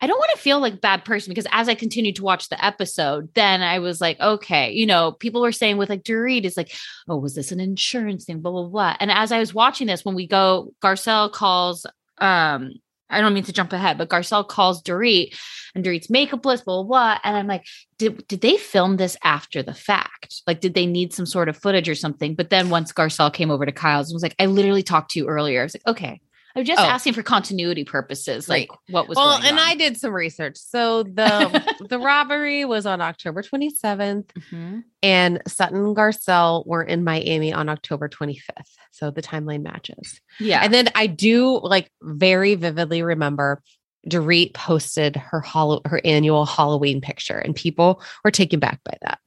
I 0.00 0.06
don't 0.06 0.18
want 0.18 0.30
to 0.34 0.38
feel 0.40 0.60
like 0.60 0.74
a 0.74 0.78
bad 0.78 1.04
person 1.04 1.30
because 1.30 1.46
as 1.50 1.68
I 1.68 1.74
continued 1.74 2.16
to 2.16 2.22
watch 2.22 2.48
the 2.48 2.64
episode, 2.64 3.30
then 3.34 3.62
I 3.62 3.80
was 3.80 4.00
like, 4.00 4.18
okay, 4.20 4.70
you 4.72 4.86
know, 4.86 5.10
people 5.12 5.40
were 5.40 5.50
saying 5.52 5.76
with 5.76 5.88
like 5.88 6.04
Dorit 6.04 6.44
is 6.44 6.56
like, 6.56 6.72
oh, 7.08 7.16
was 7.16 7.34
this 7.34 7.50
an 7.52 7.58
insurance 7.60 8.24
thing? 8.24 8.40
Blah 8.40 8.52
blah 8.52 8.68
blah. 8.68 8.96
And 9.00 9.10
as 9.10 9.32
I 9.32 9.38
was 9.40 9.54
watching 9.54 9.86
this, 9.86 10.04
when 10.04 10.14
we 10.16 10.26
go, 10.26 10.72
Garcelle 10.82 11.30
calls. 11.32 11.86
um 12.18 12.72
I 13.10 13.20
don't 13.20 13.34
mean 13.34 13.44
to 13.44 13.52
jump 13.52 13.72
ahead, 13.72 13.98
but 13.98 14.08
Garcelle 14.08 14.46
calls 14.46 14.82
Dorit 14.82 15.34
and 15.74 15.84
Dorit's 15.84 16.10
makeup 16.10 16.44
list, 16.44 16.64
blah, 16.64 16.82
blah, 16.82 16.84
blah. 16.84 17.18
And 17.24 17.36
I'm 17.36 17.46
like, 17.46 17.66
did, 17.98 18.26
did 18.28 18.40
they 18.40 18.56
film 18.56 18.96
this 18.96 19.16
after 19.24 19.62
the 19.62 19.74
fact? 19.74 20.42
Like, 20.46 20.60
did 20.60 20.74
they 20.74 20.86
need 20.86 21.12
some 21.12 21.26
sort 21.26 21.48
of 21.48 21.56
footage 21.56 21.88
or 21.88 21.94
something? 21.94 22.34
But 22.34 22.50
then 22.50 22.70
once 22.70 22.92
Garcelle 22.92 23.32
came 23.32 23.50
over 23.50 23.64
to 23.64 23.72
Kyle's 23.72 24.10
and 24.10 24.14
was 24.14 24.22
like, 24.22 24.36
I 24.38 24.46
literally 24.46 24.82
talked 24.82 25.12
to 25.12 25.18
you 25.18 25.28
earlier. 25.28 25.60
I 25.60 25.64
was 25.64 25.74
like, 25.74 25.86
okay. 25.86 26.20
I'm 26.56 26.64
just 26.64 26.80
Oh. 26.80 26.84
asking 26.84 27.12
for 27.12 27.22
continuity 27.22 27.84
purposes, 27.84 28.48
like 28.48 28.68
what 28.88 29.08
was 29.08 29.16
well, 29.16 29.32
and 29.36 29.58
on. 29.58 29.58
I 29.58 29.74
did 29.74 29.96
some 29.96 30.12
research. 30.12 30.56
So 30.56 31.02
the 31.18 31.86
the 31.88 31.98
robbery 31.98 32.64
was 32.64 32.86
on 32.86 33.00
October 33.00 33.42
27th, 33.42 34.26
Mhm. 34.50 34.82
and 35.02 35.42
Sutton 35.46 35.78
and 35.78 35.96
Garcelle 35.96 36.66
were 36.66 36.82
in 36.82 37.04
Miami 37.04 37.52
on 37.52 37.68
October 37.68 38.08
25th. 38.08 38.74
So 38.90 39.10
the 39.10 39.22
timeline 39.22 39.62
matches. 39.62 40.20
Yeah. 40.40 40.60
And 40.62 40.72
then 40.74 40.88
I 40.94 41.06
do 41.06 41.60
like 41.62 41.92
very 42.02 42.54
vividly 42.54 43.02
remember 43.02 43.62
Dorit 44.08 44.54
posted 44.54 45.16
her 45.16 45.40
hollow 45.40 45.80
her 45.84 46.00
annual 46.04 46.46
Halloween 46.46 47.00
picture, 47.00 47.38
and 47.38 47.54
people 47.54 48.02
were 48.24 48.30
taken 48.30 48.58
back 48.60 48.80
by 48.84 48.96
that. 49.02 49.18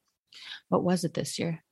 what 0.68 0.82
was 0.82 1.04
it 1.04 1.12
this 1.14 1.38
year? 1.38 1.62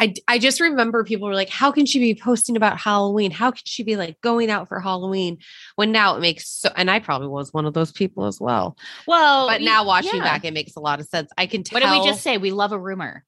I, 0.00 0.14
I 0.26 0.38
just 0.38 0.60
remember 0.60 1.04
people 1.04 1.28
were 1.28 1.34
like, 1.34 1.50
how 1.50 1.70
can 1.70 1.84
she 1.84 1.98
be 1.98 2.14
posting 2.18 2.56
about 2.56 2.78
Halloween? 2.78 3.30
How 3.30 3.50
can 3.50 3.60
she 3.66 3.82
be 3.82 3.96
like 3.96 4.18
going 4.22 4.50
out 4.50 4.66
for 4.66 4.80
Halloween 4.80 5.38
when 5.76 5.92
now 5.92 6.16
it 6.16 6.20
makes 6.20 6.48
so, 6.48 6.70
and 6.74 6.90
I 6.90 7.00
probably 7.00 7.28
was 7.28 7.52
one 7.52 7.66
of 7.66 7.74
those 7.74 7.92
people 7.92 8.24
as 8.24 8.40
well. 8.40 8.78
Well, 9.06 9.46
But 9.46 9.60
now 9.60 9.84
watching 9.84 10.16
yeah. 10.16 10.24
back, 10.24 10.46
it 10.46 10.54
makes 10.54 10.74
a 10.74 10.80
lot 10.80 11.00
of 11.00 11.06
sense. 11.06 11.30
I 11.36 11.46
can 11.46 11.62
tell. 11.64 11.78
What 11.78 11.86
did 11.86 12.00
we 12.00 12.06
just 12.06 12.22
say? 12.22 12.38
We 12.38 12.50
love 12.50 12.72
a 12.72 12.78
rumor. 12.78 13.24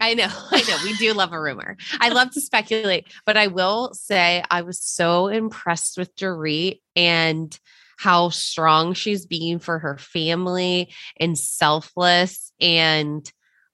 I 0.00 0.14
know, 0.14 0.28
I 0.50 0.62
know. 0.62 0.76
We 0.84 0.94
do 0.96 1.12
love 1.12 1.32
a 1.32 1.40
rumor. 1.40 1.76
I 2.00 2.10
love 2.10 2.30
to 2.32 2.40
speculate, 2.40 3.08
but 3.26 3.36
I 3.36 3.48
will 3.48 3.92
say 3.94 4.44
I 4.48 4.62
was 4.62 4.80
so 4.80 5.26
impressed 5.26 5.98
with 5.98 6.14
Dorit 6.14 6.80
and 6.94 7.58
how 7.98 8.28
strong 8.28 8.94
she's 8.94 9.26
being 9.26 9.58
for 9.58 9.80
her 9.80 9.98
family 9.98 10.92
and 11.18 11.36
selfless 11.36 12.52
and 12.60 13.30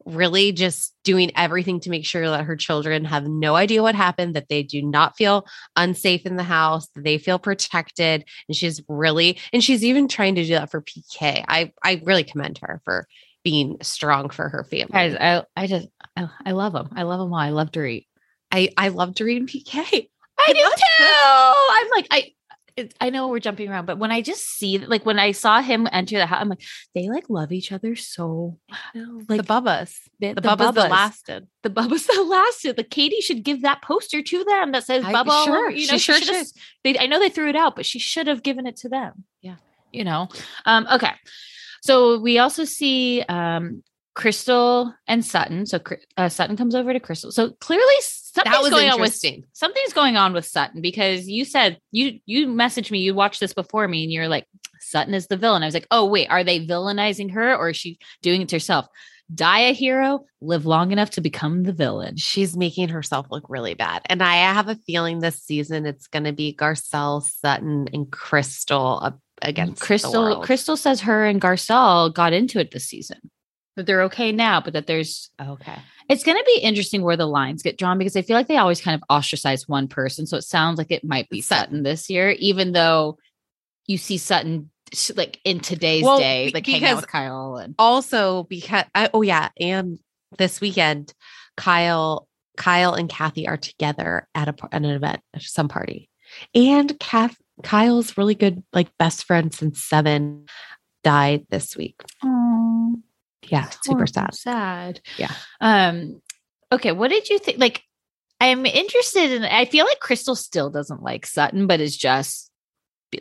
really 0.08 0.52
just 0.52 0.94
doing 1.04 1.30
everything 1.36 1.80
to 1.80 1.90
make 1.90 2.06
sure 2.06 2.28
that 2.28 2.44
her 2.44 2.56
children 2.56 3.04
have 3.04 3.26
no 3.26 3.54
idea 3.56 3.82
what 3.82 3.94
happened, 3.94 4.34
that 4.34 4.48
they 4.48 4.62
do 4.62 4.82
not 4.82 5.16
feel 5.16 5.46
unsafe 5.76 6.26
in 6.26 6.36
the 6.36 6.42
house, 6.42 6.88
that 6.94 7.04
they 7.04 7.18
feel 7.18 7.38
protected. 7.38 8.24
And 8.48 8.56
she's 8.56 8.82
really, 8.88 9.38
and 9.52 9.62
she's 9.62 9.84
even 9.84 10.08
trying 10.08 10.34
to 10.36 10.44
do 10.44 10.54
that 10.54 10.70
for 10.70 10.82
PK. 10.82 11.44
I, 11.46 11.72
I 11.82 12.02
really 12.04 12.24
commend 12.24 12.58
her 12.62 12.80
for 12.84 13.06
being 13.44 13.78
strong 13.82 14.30
for 14.30 14.48
her 14.48 14.64
family. 14.64 14.88
Guys, 14.92 15.16
I 15.18 15.44
I 15.56 15.66
just 15.66 15.88
I, 16.16 16.28
I 16.44 16.52
love 16.52 16.72
them. 16.72 16.90
I 16.94 17.04
love 17.04 17.20
them 17.20 17.32
all. 17.32 17.38
I 17.38 17.50
love 17.50 17.70
Dorit. 17.70 18.06
I 18.50 18.70
I 18.76 18.88
love 18.88 19.14
Dorit 19.14 19.36
and 19.38 19.48
PK. 19.48 20.10
I 20.38 20.52
do 20.52 20.60
too. 20.60 21.04
I'm 21.70 21.88
like 21.90 22.06
I. 22.10 22.32
it- 22.78 22.94
I 23.00 23.10
know 23.10 23.28
we're 23.28 23.40
jumping 23.40 23.68
around, 23.68 23.86
but 23.86 23.98
when 23.98 24.10
I 24.10 24.22
just 24.22 24.46
see, 24.46 24.78
like, 24.78 25.04
when 25.04 25.18
I 25.18 25.32
saw 25.32 25.60
him 25.60 25.86
enter 25.92 26.16
the 26.18 26.26
house, 26.26 26.40
I'm 26.40 26.48
like, 26.48 26.62
they 26.94 27.08
like 27.08 27.28
love 27.28 27.52
each 27.52 27.72
other 27.72 27.94
so. 27.96 28.58
Like 28.94 29.42
the 29.42 29.46
Bubbas. 29.46 29.94
The, 30.20 30.34
The, 30.34 30.40
Bubbas, 30.40 30.74
that 30.74 30.90
lasted. 30.90 31.48
the 31.62 31.70
Bubbas 31.70 32.06
that 32.10 32.22
lasted. 32.22 32.76
The 32.76 32.84
Katie 32.84 33.20
should 33.20 33.42
give 33.44 33.62
that 33.62 33.82
poster 33.82 34.22
to 34.22 34.44
them 34.44 34.72
that 34.72 34.84
says 34.84 35.04
Bubba. 35.04 35.28
all 35.28 35.44
sure, 35.44 35.70
You 35.70 35.84
she 35.86 35.92
know, 35.92 35.98
sure 35.98 36.20
should 36.20 36.46
They, 36.84 36.98
I 36.98 37.06
know 37.06 37.18
they 37.18 37.28
threw 37.30 37.48
it 37.48 37.56
out, 37.56 37.76
but 37.76 37.86
she 37.86 37.98
should 37.98 38.26
have 38.26 38.42
given 38.42 38.66
it 38.66 38.76
to 38.78 38.88
them. 38.88 39.24
Yeah. 39.42 39.56
You 39.92 40.04
know. 40.04 40.28
Um, 40.66 40.86
okay. 40.92 41.12
So 41.82 42.18
we 42.18 42.38
also 42.38 42.64
see 42.64 43.22
um 43.28 43.82
Crystal 44.14 44.92
and 45.06 45.24
Sutton. 45.24 45.64
So 45.64 45.78
uh, 46.16 46.28
Sutton 46.28 46.56
comes 46.56 46.74
over 46.74 46.92
to 46.92 46.98
Crystal. 46.98 47.30
So 47.30 47.50
clearly 47.60 47.94
something's 48.44 48.54
That 48.54 48.62
was 48.62 48.70
going 48.70 48.90
on 48.90 49.00
with 49.00 49.08
interesting. 49.08 49.44
something's 49.52 49.92
going 49.92 50.16
on 50.16 50.32
with 50.32 50.44
Sutton 50.44 50.80
because 50.80 51.28
you 51.28 51.44
said 51.44 51.78
you 51.90 52.20
you 52.26 52.48
messaged 52.48 52.90
me, 52.90 52.98
you 53.00 53.14
watched 53.14 53.40
this 53.40 53.54
before 53.54 53.86
me, 53.88 54.04
and 54.04 54.12
you're 54.12 54.28
like, 54.28 54.46
Sutton 54.80 55.14
is 55.14 55.26
the 55.26 55.36
villain. 55.36 55.62
I 55.62 55.66
was 55.66 55.74
like, 55.74 55.86
oh 55.90 56.04
wait, 56.06 56.28
are 56.30 56.44
they 56.44 56.66
villainizing 56.66 57.32
her 57.32 57.54
or 57.54 57.70
is 57.70 57.76
she 57.76 57.98
doing 58.22 58.42
it 58.42 58.48
to 58.50 58.56
herself? 58.56 58.86
Die 59.34 59.60
a 59.60 59.74
hero, 59.74 60.24
live 60.40 60.64
long 60.64 60.90
enough 60.90 61.10
to 61.10 61.20
become 61.20 61.64
the 61.64 61.72
villain. 61.72 62.16
She's 62.16 62.56
making 62.56 62.88
herself 62.88 63.26
look 63.30 63.44
really 63.50 63.74
bad. 63.74 64.00
And 64.06 64.22
I 64.22 64.36
have 64.36 64.68
a 64.68 64.74
feeling 64.74 65.18
this 65.18 65.42
season 65.42 65.84
it's 65.84 66.06
going 66.06 66.24
to 66.24 66.32
be 66.32 66.56
Garcelle, 66.58 67.22
Sutton, 67.22 67.88
and 67.92 68.10
Crystal 68.10 69.20
against 69.42 69.80
the 69.80 69.86
Crystal. 69.86 70.40
Crystal 70.42 70.78
says 70.78 71.02
her 71.02 71.26
and 71.26 71.42
Garcelle 71.42 72.12
got 72.14 72.32
into 72.32 72.58
it 72.58 72.70
this 72.70 72.86
season. 72.86 73.18
That 73.78 73.86
they're 73.86 74.02
okay 74.02 74.32
now, 74.32 74.60
but 74.60 74.72
that 74.72 74.86
there's 74.88 75.30
Okay. 75.40 75.76
it's 76.10 76.24
going 76.24 76.36
to 76.36 76.44
be 76.44 76.60
interesting 76.60 77.02
where 77.02 77.16
the 77.16 77.26
lines 77.26 77.62
get 77.62 77.78
drawn 77.78 77.96
because 77.96 78.16
I 78.16 78.22
feel 78.22 78.36
like 78.36 78.48
they 78.48 78.56
always 78.56 78.80
kind 78.80 78.94
of 78.94 79.04
ostracize 79.08 79.68
one 79.68 79.86
person. 79.86 80.26
So 80.26 80.36
it 80.36 80.42
sounds 80.42 80.78
like 80.78 80.90
it 80.90 81.04
might 81.04 81.28
be 81.28 81.40
Sutton. 81.40 81.84
This 81.84 82.10
year, 82.10 82.30
even 82.32 82.72
though 82.72 83.18
you 83.86 83.96
see 83.96 84.18
Sutton 84.18 84.70
like 85.14 85.38
in 85.44 85.60
today's 85.60 86.02
Well, 86.02 86.18
day, 86.18 86.50
like 86.52 86.66
hanging 86.66 86.86
out 86.86 86.96
with 86.96 87.06
Kyle 87.08 87.56
and 87.56 87.74
Also, 87.78 88.42
because 88.44 88.84
I, 88.94 89.10
oh 89.14 89.22
yeah, 89.22 89.50
and 89.60 89.98
this 90.38 90.60
weekend, 90.60 91.14
Kyle, 91.56 92.26
Kyle 92.56 92.94
and 92.94 93.08
Kathy 93.08 93.46
are 93.46 93.56
together 93.56 94.26
at 94.34 94.48
a 94.48 94.54
at 94.72 94.82
an 94.82 94.86
event, 94.86 95.20
some 95.38 95.68
party, 95.68 96.10
and 96.54 96.98
Kath, 96.98 97.36
Kyle's 97.62 98.18
really 98.18 98.34
good 98.34 98.64
like 98.72 98.88
best 98.98 99.24
friend 99.24 99.54
since 99.54 99.84
seven 99.84 100.46
died 101.04 101.46
this 101.50 101.76
week. 101.76 101.94
oh, 102.24 102.47
Yeah, 103.42 103.68
super 103.82 104.06
sad. 104.06 104.34
Sad. 104.34 105.00
Yeah. 105.16 105.32
Um. 105.60 106.20
Okay. 106.72 106.92
What 106.92 107.08
did 107.08 107.28
you 107.28 107.38
think? 107.38 107.58
Like, 107.58 107.82
I'm 108.40 108.66
interested 108.66 109.32
in. 109.32 109.44
I 109.44 109.64
feel 109.64 109.84
like 109.86 110.00
Crystal 110.00 110.36
still 110.36 110.70
doesn't 110.70 111.02
like 111.02 111.26
Sutton, 111.26 111.66
but 111.66 111.80
is 111.80 111.96
just 111.96 112.50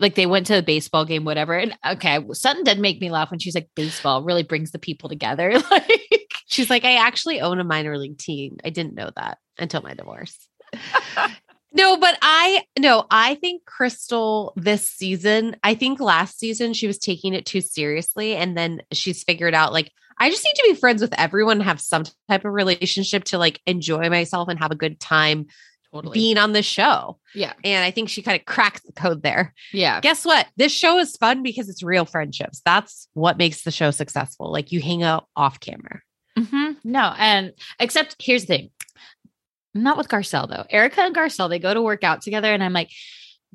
like 0.02 0.16
they 0.16 0.26
went 0.26 0.48
to 0.48 0.58
a 0.58 0.62
baseball 0.62 1.06
game, 1.06 1.24
whatever. 1.24 1.58
And 1.58 1.78
okay, 1.86 2.20
Sutton 2.34 2.64
did 2.64 2.80
make 2.80 3.00
me 3.00 3.10
laugh 3.10 3.32
when 3.32 3.40
she's 3.40 3.56
like, 3.56 3.70
baseball 3.76 4.24
really 4.24 4.44
brings 4.44 4.72
the 4.72 4.80
people 4.80 5.08
together. 5.08 5.54
like 5.72 6.28
She's 6.48 6.70
like, 6.70 6.86
I 6.86 6.96
actually 6.96 7.42
own 7.42 7.60
a 7.60 7.66
minor 7.66 7.98
league 7.98 8.18
team. 8.18 8.58
I 8.64 8.70
didn't 8.70 8.96
know 8.96 9.12
that 9.16 9.38
until 9.60 9.82
my 9.82 9.94
divorce. 9.94 10.48
no, 11.74 11.98
but 11.98 12.18
I 12.22 12.64
no, 12.80 13.06
I 13.12 13.36
think 13.36 13.66
Crystal 13.66 14.54
this 14.56 14.88
season, 14.88 15.58
I 15.62 15.76
think 15.76 16.00
last 16.00 16.40
season 16.40 16.74
she 16.74 16.88
was 16.88 16.98
taking 16.98 17.34
it 17.34 17.46
too 17.46 17.60
seriously. 17.62 18.36
And 18.36 18.58
then 18.58 18.82
she's 18.94 19.24
figured 19.24 19.54
out 19.54 19.74
like, 19.74 19.92
I 20.20 20.30
just 20.30 20.44
need 20.44 20.54
to 20.56 20.74
be 20.74 20.80
friends 20.80 21.02
with 21.02 21.14
everyone, 21.20 21.58
and 21.58 21.64
have 21.64 21.80
some 21.82 22.04
type 22.30 22.46
of 22.46 22.52
relationship 22.54 23.24
to 23.26 23.38
like 23.38 23.62
enjoy 23.66 24.10
myself 24.10 24.50
and 24.50 24.60
have 24.60 24.72
a 24.72 24.76
good 24.76 25.00
time 25.00 25.48
totally. 25.94 26.14
being 26.14 26.38
on 26.38 26.54
the 26.54 26.64
show. 26.64 27.20
yeah. 27.36 27.54
And 27.64 27.84
I 27.86 27.92
think 27.92 28.10
she 28.10 28.22
kind 28.22 28.40
of 28.40 28.46
cracked 28.46 28.86
the 28.86 28.92
code 28.94 29.22
there. 29.24 29.54
Yeah. 29.74 30.00
Guess 30.02 30.26
what? 30.26 30.48
This 30.58 30.72
show 30.72 30.98
is 31.00 31.16
fun 31.18 31.44
because 31.44 31.70
it's 31.70 31.84
real 31.84 32.06
friendships. 32.06 32.62
That's 32.66 33.08
what 33.14 33.38
makes 33.38 33.64
the 33.64 33.72
show 33.72 33.92
successful. 33.92 34.52
Like 34.52 34.72
you 34.72 34.82
hang 34.82 35.04
out 35.04 35.28
off 35.36 35.60
camera. 35.60 36.02
hmm 36.38 36.72
No, 36.84 37.14
and 37.18 37.54
except 37.80 38.16
here's 38.20 38.44
the 38.46 38.48
thing. 38.58 38.70
Not 39.74 39.98
with 39.98 40.08
Garcelle 40.08 40.50
though. 40.50 40.66
Erica 40.70 41.02
and 41.02 41.16
Garcelle, 41.16 41.50
they 41.50 41.60
go 41.60 41.74
to 41.74 41.82
work 41.82 42.04
out 42.04 42.22
together, 42.24 42.52
and 42.52 42.64
I'm 42.64 42.74
like, 42.74 42.90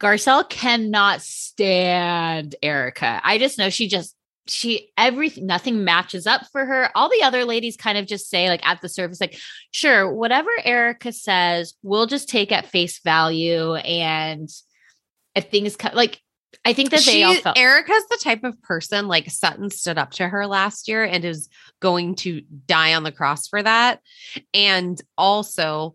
Garcelle 0.00 0.48
cannot 0.48 1.20
stand 1.20 2.54
Erica. 2.62 3.20
I 3.24 3.38
just 3.38 3.58
know 3.58 3.70
she 3.70 3.88
just 3.88 4.14
she 4.48 4.90
everything 4.98 5.46
nothing 5.46 5.84
matches 5.84 6.26
up 6.26 6.42
for 6.50 6.64
her. 6.64 6.90
All 6.94 7.08
the 7.08 7.22
other 7.22 7.44
ladies 7.44 7.76
kind 7.76 7.96
of 7.96 8.06
just 8.06 8.28
say 8.28 8.48
like 8.48 8.66
at 8.66 8.80
the 8.80 8.88
surface, 8.88 9.20
like, 9.20 9.38
sure, 9.70 10.12
whatever 10.12 10.50
Erica 10.64 11.12
says, 11.12 11.74
we'll 11.82 12.06
just 12.06 12.28
take 12.28 12.50
at 12.52 12.66
face 12.66 13.00
value. 13.00 13.74
And 13.74 14.48
if 15.34 15.50
things 15.50 15.76
co- 15.76 15.94
like 15.94 16.20
I 16.64 16.74
think 16.74 16.90
that 16.90 17.00
they 17.04 17.12
She- 17.12 17.22
all 17.22 17.34
felt 17.34 17.58
Erica's 17.58 18.06
the 18.10 18.20
type 18.22 18.44
of 18.44 18.60
person 18.62 19.08
like 19.08 19.30
Sutton 19.30 19.70
stood 19.70 19.98
up 19.98 20.10
to 20.12 20.28
her 20.28 20.46
last 20.46 20.86
year 20.88 21.02
and 21.04 21.24
is 21.24 21.48
going 21.80 22.14
to 22.16 22.42
die 22.66 22.94
on 22.94 23.02
the 23.04 23.12
cross 23.12 23.48
for 23.48 23.62
that. 23.62 24.00
And 24.52 25.00
also, 25.16 25.94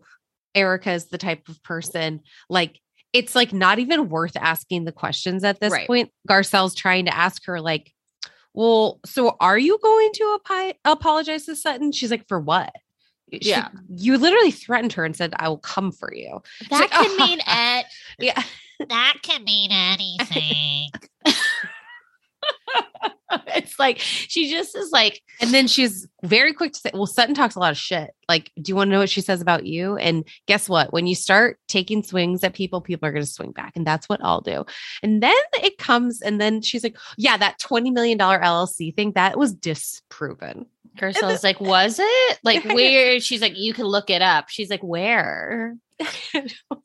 Erica 0.54 0.92
is 0.92 1.06
the 1.06 1.18
type 1.18 1.48
of 1.48 1.62
person 1.62 2.20
like 2.50 2.80
it's 3.12 3.34
like 3.34 3.52
not 3.52 3.78
even 3.78 4.08
worth 4.10 4.36
asking 4.36 4.84
the 4.84 4.92
questions 4.92 5.42
at 5.44 5.60
this 5.60 5.72
Right. 5.72 5.86
point. 5.86 6.10
Garcelle's 6.28 6.74
trying 6.74 7.06
to 7.06 7.16
ask 7.16 7.44
her 7.46 7.60
like, 7.60 7.92
"Well, 8.54 9.00
so 9.06 9.36
are 9.40 9.58
you 9.58 9.78
going 9.82 10.10
to 10.14 10.38
apologize 10.84 11.46
to 11.46 11.56
Sutton?" 11.56 11.92
She's 11.92 12.10
like, 12.10 12.26
"For 12.28 12.40
what?" 12.40 12.72
She- 13.32 13.50
Yeah. 13.50 13.68
you 13.94 14.16
literally 14.18 14.50
threatened 14.50 14.92
her 14.94 15.04
and 15.04 15.14
said, 15.14 15.34
"I 15.38 15.48
will 15.48 15.58
come 15.58 15.92
for 15.92 16.12
you." 16.14 16.40
That 16.70 16.80
like, 16.80 16.90
can 16.90 17.06
"Oh." 17.10 17.26
mean 17.26 17.40
it. 17.46 17.86
Yeah. 18.18 18.42
That 18.88 19.16
can 19.22 19.44
mean 19.44 19.70
anything. 19.72 20.90
it's 23.48 23.78
like 23.78 23.98
she 23.98 24.50
just 24.50 24.74
is 24.74 24.90
like 24.90 25.20
And 25.40 25.52
then 25.52 25.66
she's 25.66 26.06
very 26.22 26.52
quick 26.54 26.72
to 26.72 26.78
say, 26.78 26.90
Well, 26.94 27.06
Sutton 27.06 27.34
talks 27.34 27.54
a 27.54 27.60
lot 27.60 27.70
of 27.72 27.76
shit. 27.76 28.10
Like, 28.28 28.50
do 28.60 28.70
you 28.70 28.76
want 28.76 28.88
to 28.88 28.92
know 28.92 28.98
what 29.00 29.10
she 29.10 29.20
says 29.20 29.40
about 29.40 29.66
you? 29.66 29.96
And 29.96 30.26
guess 30.46 30.68
what? 30.68 30.92
When 30.92 31.06
you 31.06 31.14
start 31.14 31.58
taking 31.68 32.02
swings 32.02 32.42
at 32.44 32.54
people, 32.54 32.80
people 32.80 33.08
are 33.08 33.12
going 33.12 33.24
to 33.24 33.30
swing 33.30 33.52
back. 33.52 33.72
And 33.76 33.86
that's 33.86 34.08
what 34.08 34.20
I'll 34.22 34.40
do. 34.40 34.64
And 35.02 35.22
then 35.22 35.34
it 35.62 35.78
comes, 35.78 36.20
and 36.22 36.40
then 36.40 36.62
she's 36.62 36.82
like, 36.82 36.96
Yeah, 37.16 37.36
that 37.36 37.58
$20 37.60 37.92
million 37.92 38.18
LLC 38.18 38.94
thing, 38.94 39.12
that 39.12 39.38
was 39.38 39.52
disproven. 39.54 40.66
Garcelle's 40.96 41.44
like, 41.44 41.60
was 41.60 41.98
it? 42.02 42.38
Like 42.42 42.64
where 42.64 43.20
she's 43.20 43.40
like, 43.42 43.56
you 43.56 43.72
can 43.72 43.84
look 43.84 44.10
it 44.10 44.22
up. 44.22 44.48
She's 44.48 44.70
like, 44.70 44.82
where? 44.82 45.76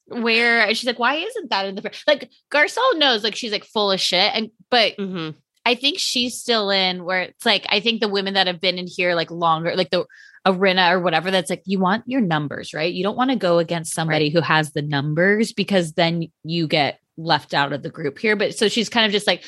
Where 0.08 0.74
she's 0.74 0.86
like, 0.86 1.00
why 1.00 1.16
isn't 1.16 1.50
that 1.50 1.66
in 1.66 1.76
the 1.76 1.92
like 2.08 2.30
Garcelle 2.52 2.98
knows 2.98 3.24
like 3.24 3.36
she's 3.36 3.52
like 3.52 3.64
full 3.64 3.92
of 3.92 4.00
shit. 4.00 4.32
And 4.34 4.50
but 4.70 4.98
Mhm. 4.98 5.36
I 5.66 5.76
think 5.76 6.00
she's 6.00 6.38
still 6.38 6.70
in 6.70 7.06
where 7.06 7.22
it's 7.22 7.46
like 7.46 7.66
I 7.70 7.80
think 7.80 8.02
the 8.02 8.08
women 8.10 8.34
that 8.34 8.48
have 8.48 8.60
been 8.60 8.78
in 8.78 8.88
here 8.88 9.16
like 9.16 9.32
longer, 9.32 9.76
like 9.76 9.92
the 9.92 10.06
Arena 10.46 10.96
or 10.96 11.00
whatever, 11.00 11.32
that's 11.32 11.50
like 11.50 11.64
you 11.66 11.80
want 11.80 12.04
your 12.06 12.22
numbers, 12.22 12.74
right? 12.74 12.94
You 12.94 13.04
don't 13.04 13.16
want 13.16 13.32
to 13.32 13.38
go 13.38 13.60
against 13.60 13.94
somebody 13.94 14.30
who 14.30 14.42
has 14.42 14.74
the 14.74 14.82
numbers 14.82 15.54
because 15.54 15.94
then 15.94 16.28
you 16.44 16.68
get 16.68 17.00
left 17.18 17.54
out 17.54 17.72
of 17.72 17.82
the 17.82 17.90
group 17.90 18.20
here. 18.20 18.36
But 18.36 18.56
so 18.56 18.68
she's 18.68 18.90
kind 18.90 19.06
of 19.06 19.12
just 19.14 19.28
like, 19.28 19.46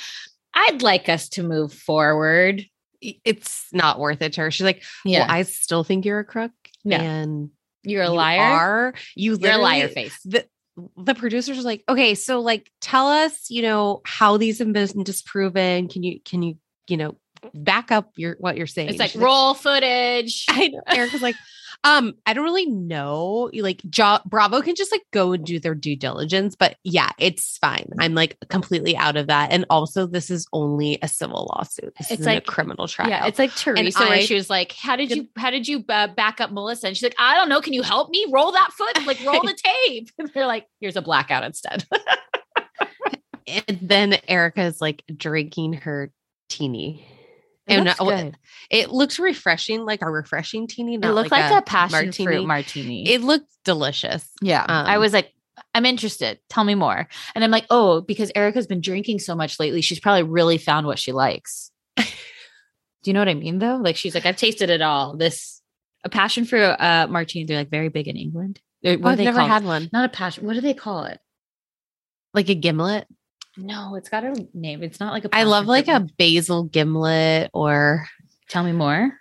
I'd 0.54 0.82
like 0.82 1.10
us 1.10 1.28
to 1.30 1.44
move 1.44 1.74
forward. 1.74 2.66
It's 3.02 3.68
not 3.74 4.00
worth 4.00 4.22
it 4.22 4.34
to 4.34 4.42
her. 4.42 4.52
She's 4.52 4.64
like, 4.64 4.84
Well, 5.06 5.26
I 5.28 5.42
still 5.42 5.84
think 5.84 6.06
you're 6.06 6.20
a 6.20 6.26
crook. 6.26 6.54
Yeah. 6.86 7.02
And 7.02 7.50
you're 7.84 8.04
a 8.04 8.10
you 8.10 8.16
liar. 8.16 8.42
Are. 8.42 8.94
You 9.16 9.38
You're 9.38 9.54
a 9.54 9.58
liar 9.58 9.90
face. 9.90 10.18
the 10.24 10.46
the 10.98 11.16
producers 11.16 11.58
are 11.58 11.64
like, 11.64 11.84
okay, 11.88 12.16
so 12.16 12.42
like 12.42 12.72
tell 12.82 13.08
us, 13.08 13.50
you 13.50 13.62
know, 13.62 14.02
how 14.06 14.38
these 14.38 14.60
have 14.60 14.72
been 14.72 15.04
disproven. 15.04 15.88
Can 15.88 16.04
you 16.04 16.20
can 16.20 16.42
you, 16.42 16.58
you 16.88 16.98
know, 16.98 17.16
back 17.54 17.92
up 17.92 18.12
your 18.18 18.36
what 18.40 18.58
you're 18.58 18.68
saying? 18.68 18.90
It's 18.90 19.00
like 19.00 19.12
She's 19.12 19.22
roll 19.22 19.54
footage. 19.54 20.46
I 20.50 20.68
know. 20.68 20.82
Erica's 20.88 21.22
like, 21.22 21.36
um, 21.86 22.16
I 22.26 22.34
don't 22.34 22.44
really 22.44 22.66
know. 22.66 23.52
Like 23.54 23.80
jo- 23.90 24.20
Bravo 24.26 24.62
can 24.62 24.74
just 24.74 24.92
like 24.92 25.04
go 25.14 25.34
and 25.34 25.46
do 25.46 25.60
their 25.60 25.76
due 25.76 25.96
diligence, 25.96 26.56
but 26.56 26.78
yeah, 26.84 27.12
it's 27.20 27.60
fine. 27.60 27.88
I'm 28.00 28.16
like 28.16 28.38
completely 28.50 28.98
out 28.98 29.16
of 29.16 29.28
that. 29.28 29.52
And 29.52 29.66
also, 29.70 30.08
this 30.08 30.32
is 30.32 30.48
only 30.52 30.98
a 31.04 31.08
civil 31.08 31.48
lawsuit. 31.54 31.94
This 31.98 32.10
It's 32.10 32.26
like- 32.26 32.40
a 32.40 32.42
criminal 32.42 32.88
trial. 32.88 33.10
Yeah, 33.10 33.28
it's 33.28 33.38
like 33.38 33.56
Teresa, 33.56 34.00
where 34.00 34.22
she 34.22 34.34
was 34.34 34.50
like, 34.50 34.72
"How 34.74 34.96
did 34.96 35.12
you 35.12 35.28
how 35.38 35.52
did 35.52 35.68
you 35.68 35.86
uh, 35.88 36.08
back 36.08 36.42
up 36.42 36.52
Melissa?" 36.52 36.88
And 36.88 36.98
she's 36.98 37.04
like, 37.04 37.16
"I 37.20 37.36
don't 37.36 37.50
know. 37.50 37.62
Can 37.62 37.74
you 37.74 37.84
help 37.84 38.10
me 38.10 38.26
roll 38.34 38.52
that 38.52 38.72
foot? 38.74 38.98
Like 39.06 39.24
roll 39.24 39.42
the 39.44 39.56
tape." 39.86 40.10
And 40.18 40.30
they're 40.34 40.48
like, 40.48 40.66
"Here's 40.82 40.96
a 40.96 41.02
blackout 41.04 41.44
instead." 41.44 41.86
and 43.48 43.80
then 43.82 44.18
Erica 44.28 44.64
is 44.64 44.82
like 44.82 45.04
drinking 45.16 45.74
her 45.74 46.12
teeny. 46.50 47.06
It 47.68 47.76
And 47.76 47.86
looks 47.86 48.00
uh, 48.00 48.04
good. 48.06 48.38
It 48.70 48.92
looks 48.92 49.20
refreshing, 49.20 49.86
like 49.86 50.02
a 50.02 50.10
refreshing 50.10 50.68
teeny. 50.68 50.96
It 50.96 51.00
looked 51.02 51.32
like, 51.32 51.52
a, 51.52 51.62
passion 51.62 52.12
fruit 52.12 52.46
martini. 52.46 53.10
It 53.10 53.22
looked 53.22 53.48
delicious. 53.64 54.28
yeah, 54.42 54.66
I 54.68 54.96
um, 54.96 55.02
was 55.02 55.14
like, 55.14 55.34
"I'm 55.74 55.86
interested. 55.86 56.40
Tell 56.50 56.64
me 56.64 56.76
more." 56.76 57.08
And 57.34 57.44
I'm 57.44 57.52
like, 57.52 57.66
"Oh, 57.70 58.02
because 58.02 58.32
Erica's 58.36 58.68
been 58.68 58.82
drinking 58.82 59.20
so 59.20 59.36
much 59.36 59.60
lately, 59.60 59.82
she's 59.82 60.00
probably 60.00 60.24
really 60.24 60.58
found 60.58 60.86
what 60.86 61.00
she 61.00 61.12
likes." 61.12 61.72
Do 61.98 62.04
you 63.06 63.14
know 63.14 63.22
what 63.22 63.30
I 63.30 63.34
mean? 63.34 63.60
Though, 63.60 63.78
like 63.78 63.96
she's 63.96 64.14
like, 64.14 64.26
"I've 64.26 64.38
tasted 64.38 64.70
it 64.70 64.82
all." 64.82 65.16
This 65.16 65.62
a 66.04 66.10
passion 66.10 66.46
fruit 66.46 66.64
uh, 66.64 67.08
martini. 67.10 67.46
They're 67.46 67.58
like 67.58 67.72
very 67.72 67.90
big 67.90 68.08
in 68.08 68.16
England. 68.16 68.62
What 68.82 69.00
Oh, 69.04 69.08
I've 69.10 69.18
they 69.18 69.26
never 69.26 69.40
called? 69.40 69.50
had 69.50 69.66
one. 69.66 69.90
Not 69.92 70.06
a 70.06 70.10
passion. 70.10 70.46
What 70.46 70.54
do 70.54 70.62
they 70.62 70.76
call 70.76 71.06
it? 71.06 71.20
Like 72.36 72.50
a 72.50 72.56
gimlet. 72.56 73.08
No, 73.58 73.96
it's 73.96 74.10
got 74.10 74.24
a 74.24 74.48
name. 74.54 74.84
It's 74.84 75.00
not 75.00 75.14
like 75.14 75.26
a. 75.26 75.30
I 75.34 75.44
love 75.44 75.66
like 75.66 75.88
a 75.88 76.06
basil 76.18 76.64
gimlet 76.64 77.50
or 77.54 78.06
Tell 78.50 78.64
me 78.64 78.74
more. 78.74 79.12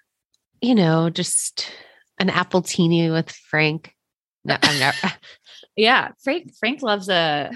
you 0.60 0.74
know, 0.74 1.08
just 1.10 1.70
an 2.18 2.30
apple 2.30 2.62
teeny 2.62 3.10
with 3.10 3.30
Frank. 3.30 3.93
No, 4.44 4.57
I'm 4.62 4.78
never, 4.78 4.96
Yeah, 5.76 6.11
Frank. 6.22 6.54
Frank 6.57 6.83
loves 6.83 7.09
a. 7.09 7.50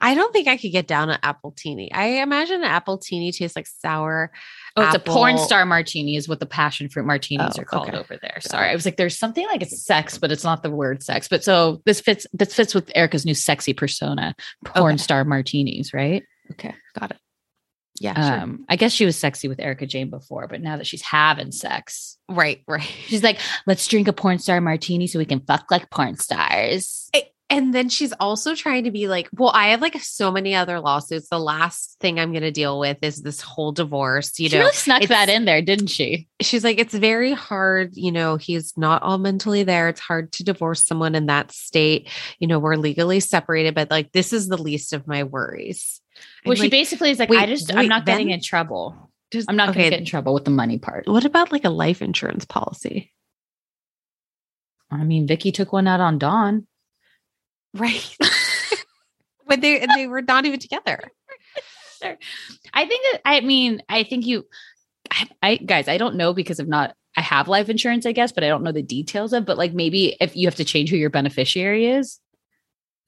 I 0.00 0.14
don't 0.14 0.32
think 0.32 0.48
I 0.48 0.56
could 0.56 0.72
get 0.72 0.88
down 0.88 1.08
an 1.10 1.18
apple 1.22 1.52
teeny. 1.56 1.92
I 1.92 2.22
imagine 2.22 2.56
an 2.56 2.64
apple 2.64 2.98
teeny 2.98 3.30
tastes 3.30 3.54
like 3.54 3.66
sour. 3.68 4.32
Oh, 4.76 4.82
it's 4.86 4.94
a 4.94 4.98
porn 4.98 5.38
star 5.38 5.64
martini, 5.66 6.16
is 6.16 6.28
what 6.28 6.40
the 6.40 6.46
passion 6.46 6.88
fruit 6.88 7.04
martinis 7.06 7.54
Oh, 7.56 7.62
are 7.62 7.64
called 7.64 7.88
okay. 7.88 7.96
over 7.98 8.16
there. 8.20 8.38
Sorry, 8.40 8.70
I 8.70 8.74
was 8.74 8.84
like, 8.84 8.96
there's 8.96 9.18
something 9.18 9.46
like 9.46 9.62
it's 9.62 9.84
sex, 9.84 10.18
but 10.18 10.32
it's 10.32 10.42
not 10.44 10.62
the 10.64 10.70
word 10.70 11.02
sex. 11.02 11.28
But 11.28 11.44
so 11.44 11.80
this 11.86 12.00
fits. 12.00 12.26
This 12.32 12.54
fits 12.54 12.74
with 12.74 12.90
Erica's 12.96 13.24
new 13.26 13.34
sexy 13.34 13.72
persona, 13.72 14.34
porn 14.64 14.94
Okay. 14.94 15.02
star 15.02 15.24
martinis, 15.24 15.92
right? 15.94 16.24
Okay, 16.52 16.74
got 16.98 17.12
it. 17.12 17.18
Yeah, 18.00 18.14
sure. 18.14 18.40
Um, 18.40 18.64
I 18.66 18.76
guess 18.76 18.92
she 18.92 19.04
was 19.04 19.16
sexy 19.16 19.46
with 19.46 19.60
Erica 19.60 19.86
Jayne 19.86 20.08
before, 20.08 20.48
but 20.48 20.62
now 20.62 20.78
that 20.78 20.86
she's 20.86 21.02
having 21.02 21.52
sex, 21.52 22.16
right, 22.30 22.62
right. 22.66 22.82
she's 23.06 23.22
like, 23.22 23.38
let's 23.66 23.86
drink 23.86 24.08
a 24.08 24.12
porn 24.14 24.38
star 24.38 24.58
martini 24.62 25.06
so 25.06 25.18
we 25.18 25.26
can 25.26 25.40
fuck 25.40 25.70
like 25.70 25.90
porn 25.90 26.16
stars. 26.16 27.10
And 27.50 27.74
then 27.74 27.88
she's 27.88 28.12
also 28.20 28.54
trying 28.54 28.84
to 28.84 28.92
be 28.92 29.08
like, 29.08 29.28
well, 29.36 29.50
I 29.52 29.70
have 29.70 29.82
like 29.82 30.00
so 30.00 30.30
many 30.30 30.54
other 30.54 30.78
lawsuits. 30.78 31.28
The 31.28 31.40
last 31.40 31.96
thing 31.98 32.20
I'm 32.20 32.30
going 32.30 32.44
to 32.44 32.52
deal 32.52 32.78
with 32.78 32.98
is 33.02 33.22
this 33.22 33.40
whole 33.40 33.72
divorce. 33.72 34.38
You 34.38 34.48
she 34.48 34.54
know, 34.56 34.62
really 34.62 34.72
snuck 34.74 35.02
that 35.02 35.28
in 35.28 35.46
there, 35.46 35.60
didn't 35.60 35.88
she? 35.88 36.28
she's 36.40 36.62
like, 36.62 36.78
it's 36.78 36.94
very 36.94 37.32
hard. 37.32 37.96
You 37.96 38.12
know, 38.12 38.36
he's 38.36 38.72
not 38.76 39.02
all 39.02 39.18
mentally 39.18 39.64
there. 39.64 39.88
It's 39.88 40.00
hard 40.00 40.30
to 40.34 40.44
divorce 40.44 40.84
someone 40.86 41.16
in 41.16 41.26
that 41.26 41.50
state. 41.50 42.08
You 42.38 42.46
know, 42.46 42.60
we're 42.60 42.76
legally 42.76 43.18
separated, 43.18 43.74
but 43.74 43.90
like, 43.90 44.12
this 44.12 44.32
is 44.32 44.46
the 44.46 44.56
least 44.56 44.92
of 44.92 45.08
my 45.08 45.24
worries. 45.24 46.00
Well, 46.44 46.52
I'm 46.52 46.56
she 46.56 46.62
like, 46.62 46.70
basically 46.70 47.10
is 47.10 47.18
like, 47.18 47.30
wait, 47.30 47.40
I 47.40 47.46
just, 47.46 47.74
I'm 47.74 47.88
not 47.88 48.06
getting 48.06 48.30
in 48.30 48.40
trouble. 48.40 49.10
just- 49.32 49.50
I'm 49.50 49.56
not 49.56 49.74
going 49.74 49.84
to 49.86 49.90
get 49.90 49.98
in 49.98 50.06
trouble 50.06 50.34
with 50.34 50.44
the 50.44 50.50
money 50.52 50.78
part. 50.78 51.08
What 51.08 51.24
about 51.24 51.50
like 51.50 51.64
a 51.64 51.70
life 51.70 52.00
insurance 52.00 52.44
policy? 52.44 53.12
I 54.90 55.04
mean, 55.04 55.26
Vicki 55.26 55.52
took 55.52 55.72
one 55.72 55.86
out 55.86 56.00
on 56.00 56.18
Donn. 56.18 56.66
Right. 57.74 58.16
when 59.44 59.60
they 59.60 59.84
they 59.94 60.06
were 60.06 60.22
not 60.22 60.44
even 60.46 60.58
together. 60.60 61.00
I 62.02 62.86
think 62.86 63.02
that, 63.12 63.20
I 63.26 63.40
mean, 63.40 63.82
I 63.88 64.04
think 64.04 64.24
you, 64.26 64.46
I, 65.10 65.28
I 65.42 65.56
guys, 65.56 65.86
I 65.86 65.98
don't 65.98 66.14
know 66.16 66.32
because 66.32 66.58
I've 66.58 66.66
not, 66.68 66.94
I 67.16 67.20
have 67.20 67.46
life 67.46 67.68
insurance, 67.68 68.06
I 68.06 68.12
guess, 68.12 68.32
but 68.32 68.42
I 68.42 68.48
don't 68.48 68.62
know 68.62 68.72
the 68.72 68.82
details 68.82 69.32
of. 69.34 69.44
But 69.44 69.58
like 69.58 69.74
maybe 69.74 70.16
if 70.20 70.34
you 70.34 70.46
have 70.46 70.54
to 70.56 70.64
change 70.64 70.88
who 70.90 70.96
your 70.96 71.10
beneficiary 71.10 71.86
is. 71.88 72.18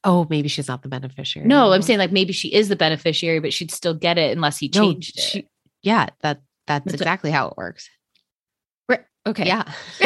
Oh, 0.04 0.26
maybe 0.28 0.48
she's 0.48 0.68
not 0.68 0.82
the 0.82 0.88
beneficiary. 0.88 1.46
No, 1.48 1.72
I'm 1.72 1.80
saying 1.80 2.00
like 2.00 2.12
maybe 2.12 2.32
she 2.32 2.52
is 2.52 2.68
the 2.68 2.76
beneficiary, 2.76 3.38
but 3.38 3.52
she'd 3.52 3.70
still 3.70 3.94
get 3.94 4.18
it 4.18 4.36
unless 4.36 4.58
he 4.58 4.70
No, 4.74 4.92
changed 4.92 5.18
it. 5.36 5.46
yeah, 5.82 6.08
that 6.22 6.42
that's, 6.66 6.84
That's 6.84 6.94
a- 6.94 6.96
exactly 7.04 7.30
how 7.30 7.48
it 7.48 7.56
works. 7.56 7.88
Right. 8.88 9.04
Okay. 9.26 9.46
Yeah. 9.46 9.62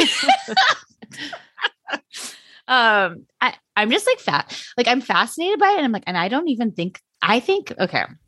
um 2.69 3.27
I, 3.41 3.55
i'm 3.77 3.91
just 3.91 4.07
like 4.07 4.19
fat 4.19 4.57
like 4.77 4.89
i'm 4.89 5.01
fascinated 5.01 5.59
by 5.59 5.69
it 5.71 5.77
and 5.77 5.85
i'm 5.85 5.93
like 5.93 6.05
and 6.07 6.17
i 6.19 6.29
don't 6.29 6.49
even 6.49 6.73
think 6.73 7.01
i 7.23 7.41
think 7.41 7.73
okay 7.79 8.01
i'm 8.01 8.19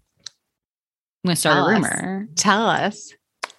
gonna 1.24 1.36
start 1.36 1.56
Tell 1.56 1.66
a 1.68 1.72
us. 1.72 1.82
rumor 1.84 2.28
Tell 2.36 2.66
us. 2.66 3.12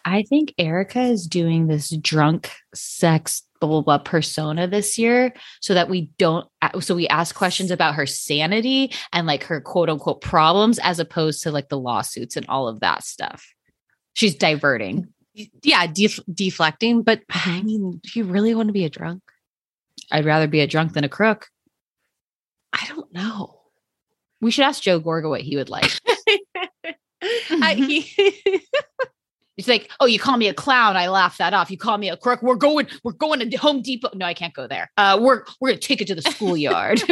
i 0.05 0.23
think 0.23 0.53
erica 0.57 1.01
is 1.01 1.27
doing 1.27 1.67
this 1.67 1.89
drunk 1.97 2.51
sex 2.73 3.43
blah 3.59 3.69
blah 3.69 3.81
blah 3.81 3.97
persona 3.97 4.67
this 4.67 4.97
year 4.97 5.33
so 5.61 5.73
that 5.73 5.89
we 5.89 6.09
don't 6.17 6.47
so 6.79 6.95
we 6.95 7.07
ask 7.09 7.35
questions 7.35 7.71
about 7.71 7.95
her 7.95 8.05
sanity 8.05 8.93
and 9.11 9.27
like 9.27 9.43
her 9.43 9.59
quote 9.59 9.89
unquote 9.89 10.21
problems 10.21 10.79
as 10.79 10.99
opposed 10.99 11.43
to 11.43 11.51
like 11.51 11.67
the 11.69 11.77
lawsuits 11.79 12.37
and 12.37 12.45
all 12.47 12.67
of 12.69 12.79
that 12.79 13.03
stuff 13.03 13.45
she's 14.13 14.35
diverting 14.35 15.07
Yeah, 15.63 15.87
def- 15.87 16.19
deflecting. 16.33 17.01
But. 17.03 17.21
I 17.29 17.61
mean, 17.61 18.01
do 18.03 18.19
you 18.19 18.25
really 18.25 18.53
want 18.55 18.67
to 18.67 18.73
be 18.73 18.83
a 18.85 18.89
drunk? 18.89 19.21
i'd 20.11 20.25
rather 20.25 20.47
be 20.47 20.59
a 20.61 20.67
drunk 20.67 20.93
than 20.93 21.03
a 21.03 21.09
crook 21.09 21.47
I 22.73 22.85
don't 22.87 23.11
know. 23.13 23.61
we 24.41 24.51
should 24.51 24.65
ask 24.65 24.81
joe 24.81 24.99
gorga 25.01 25.29
what 25.29 25.41
he 25.41 25.55
would 25.57 25.69
like 25.69 25.91
I, 27.51 27.73
he- 27.75 28.61
It's 29.57 29.67
like, 29.67 29.91
oh, 29.99 30.05
you 30.05 30.19
call 30.19 30.37
me 30.37 30.47
a 30.47 30.53
clown. 30.53 30.95
I 30.95 31.09
laugh 31.09 31.37
that 31.39 31.53
off. 31.53 31.69
You 31.69 31.77
call 31.77 31.97
me 31.97 32.07
a 32.07 32.15
crook. 32.15 32.41
We're 32.41 32.55
going, 32.55 32.87
we're 33.03 33.11
going 33.11 33.41
to 33.41 33.57
Home 33.57 33.81
Depot. 33.81 34.07
No, 34.15 34.25
I 34.25 34.33
can't 34.33 34.53
go 34.53 34.67
there. 34.67 34.89
Uh, 34.95 35.17
we're 35.21 35.43
we're 35.59 35.71
gonna 35.71 35.79
take 35.81 35.99
it 35.99 36.07
to 36.07 36.15
the 36.15 36.21
schoolyard. 36.21 37.01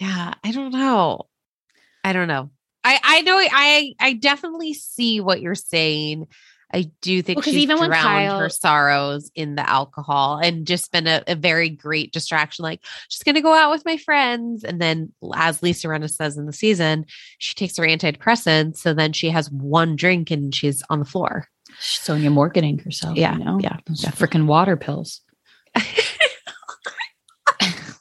yeah, 0.00 0.32
I 0.42 0.52
don't 0.52 0.72
know. 0.72 1.26
I 2.02 2.14
don't 2.14 2.28
know. 2.28 2.48
I 2.82 2.98
I 3.02 3.20
know 3.22 3.36
I 3.38 3.94
I 4.00 4.14
definitely 4.14 4.72
see 4.72 5.20
what 5.20 5.42
you're 5.42 5.54
saying. 5.54 6.28
I 6.74 6.90
do 7.02 7.22
think 7.22 7.36
Well, 7.36 7.44
'cause 7.44 7.52
she's 7.52 7.62
even 7.62 7.78
when 7.78 7.90
drowned 7.90 8.40
her 8.40 8.48
sorrows 8.48 9.30
in 9.36 9.54
the 9.54 9.68
alcohol 9.68 10.40
and 10.42 10.66
just 10.66 10.90
been 10.90 11.06
a, 11.06 11.22
a 11.28 11.36
very 11.36 11.68
great 11.68 12.12
distraction. 12.12 12.64
Like 12.64 12.80
she's 13.08 13.22
gonna 13.22 13.40
go 13.40 13.54
out 13.54 13.70
with 13.70 13.84
my 13.84 13.96
friends, 13.96 14.64
and 14.64 14.82
then 14.82 15.12
as 15.36 15.62
Lisa 15.62 15.86
Rinna 15.86 16.10
says 16.10 16.36
in 16.36 16.46
the 16.46 16.52
season, 16.52 17.06
she 17.38 17.54
takes 17.54 17.76
her 17.76 17.84
antidepressants, 17.84 18.78
so 18.78 18.92
then 18.92 19.12
she 19.12 19.30
has 19.30 19.50
one 19.50 19.94
drink 19.94 20.32
and 20.32 20.52
she's 20.52 20.82
on 20.90 20.98
the 20.98 21.04
floor. 21.04 21.46
Sonja 21.80 22.30
Morganing 22.32 22.78
herself. 22.80 23.16
Yeah, 23.16 23.36
you 23.38 23.44
know? 23.44 23.58
yeah, 23.60 23.76
those 23.86 24.02
freaking 24.02 24.46
water 24.46 24.76
pills. 24.76 25.20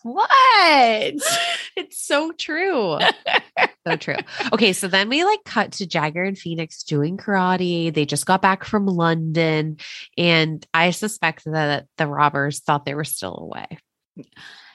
what? 0.04 1.14
It's 1.76 2.06
so 2.06 2.32
true. 2.32 3.00
so 3.88 3.96
true. 3.96 4.16
Okay, 4.52 4.74
so 4.74 4.88
then 4.88 5.10
we 5.10 5.24
like 5.24 5.44
cut 5.44 5.72
to 5.74 5.88
Jagger 5.88 6.24
and 6.24 6.38
Phoenix 6.38 6.84
doing 6.84 7.18
karate. 7.18 7.92
They 7.92 8.06
just 8.06 8.28
got 8.28 8.44
back 8.44 8.64
from 8.64 8.86
London, 8.86 9.78
and 10.16 10.64
I 10.72 10.92
suspect 10.92 11.46
that 11.46 11.88
the 11.98 12.06
robbers 12.06 12.60
thought 12.60 12.86
they 12.86 12.94
were 12.94 13.04
still 13.04 13.36
away. 13.40 13.80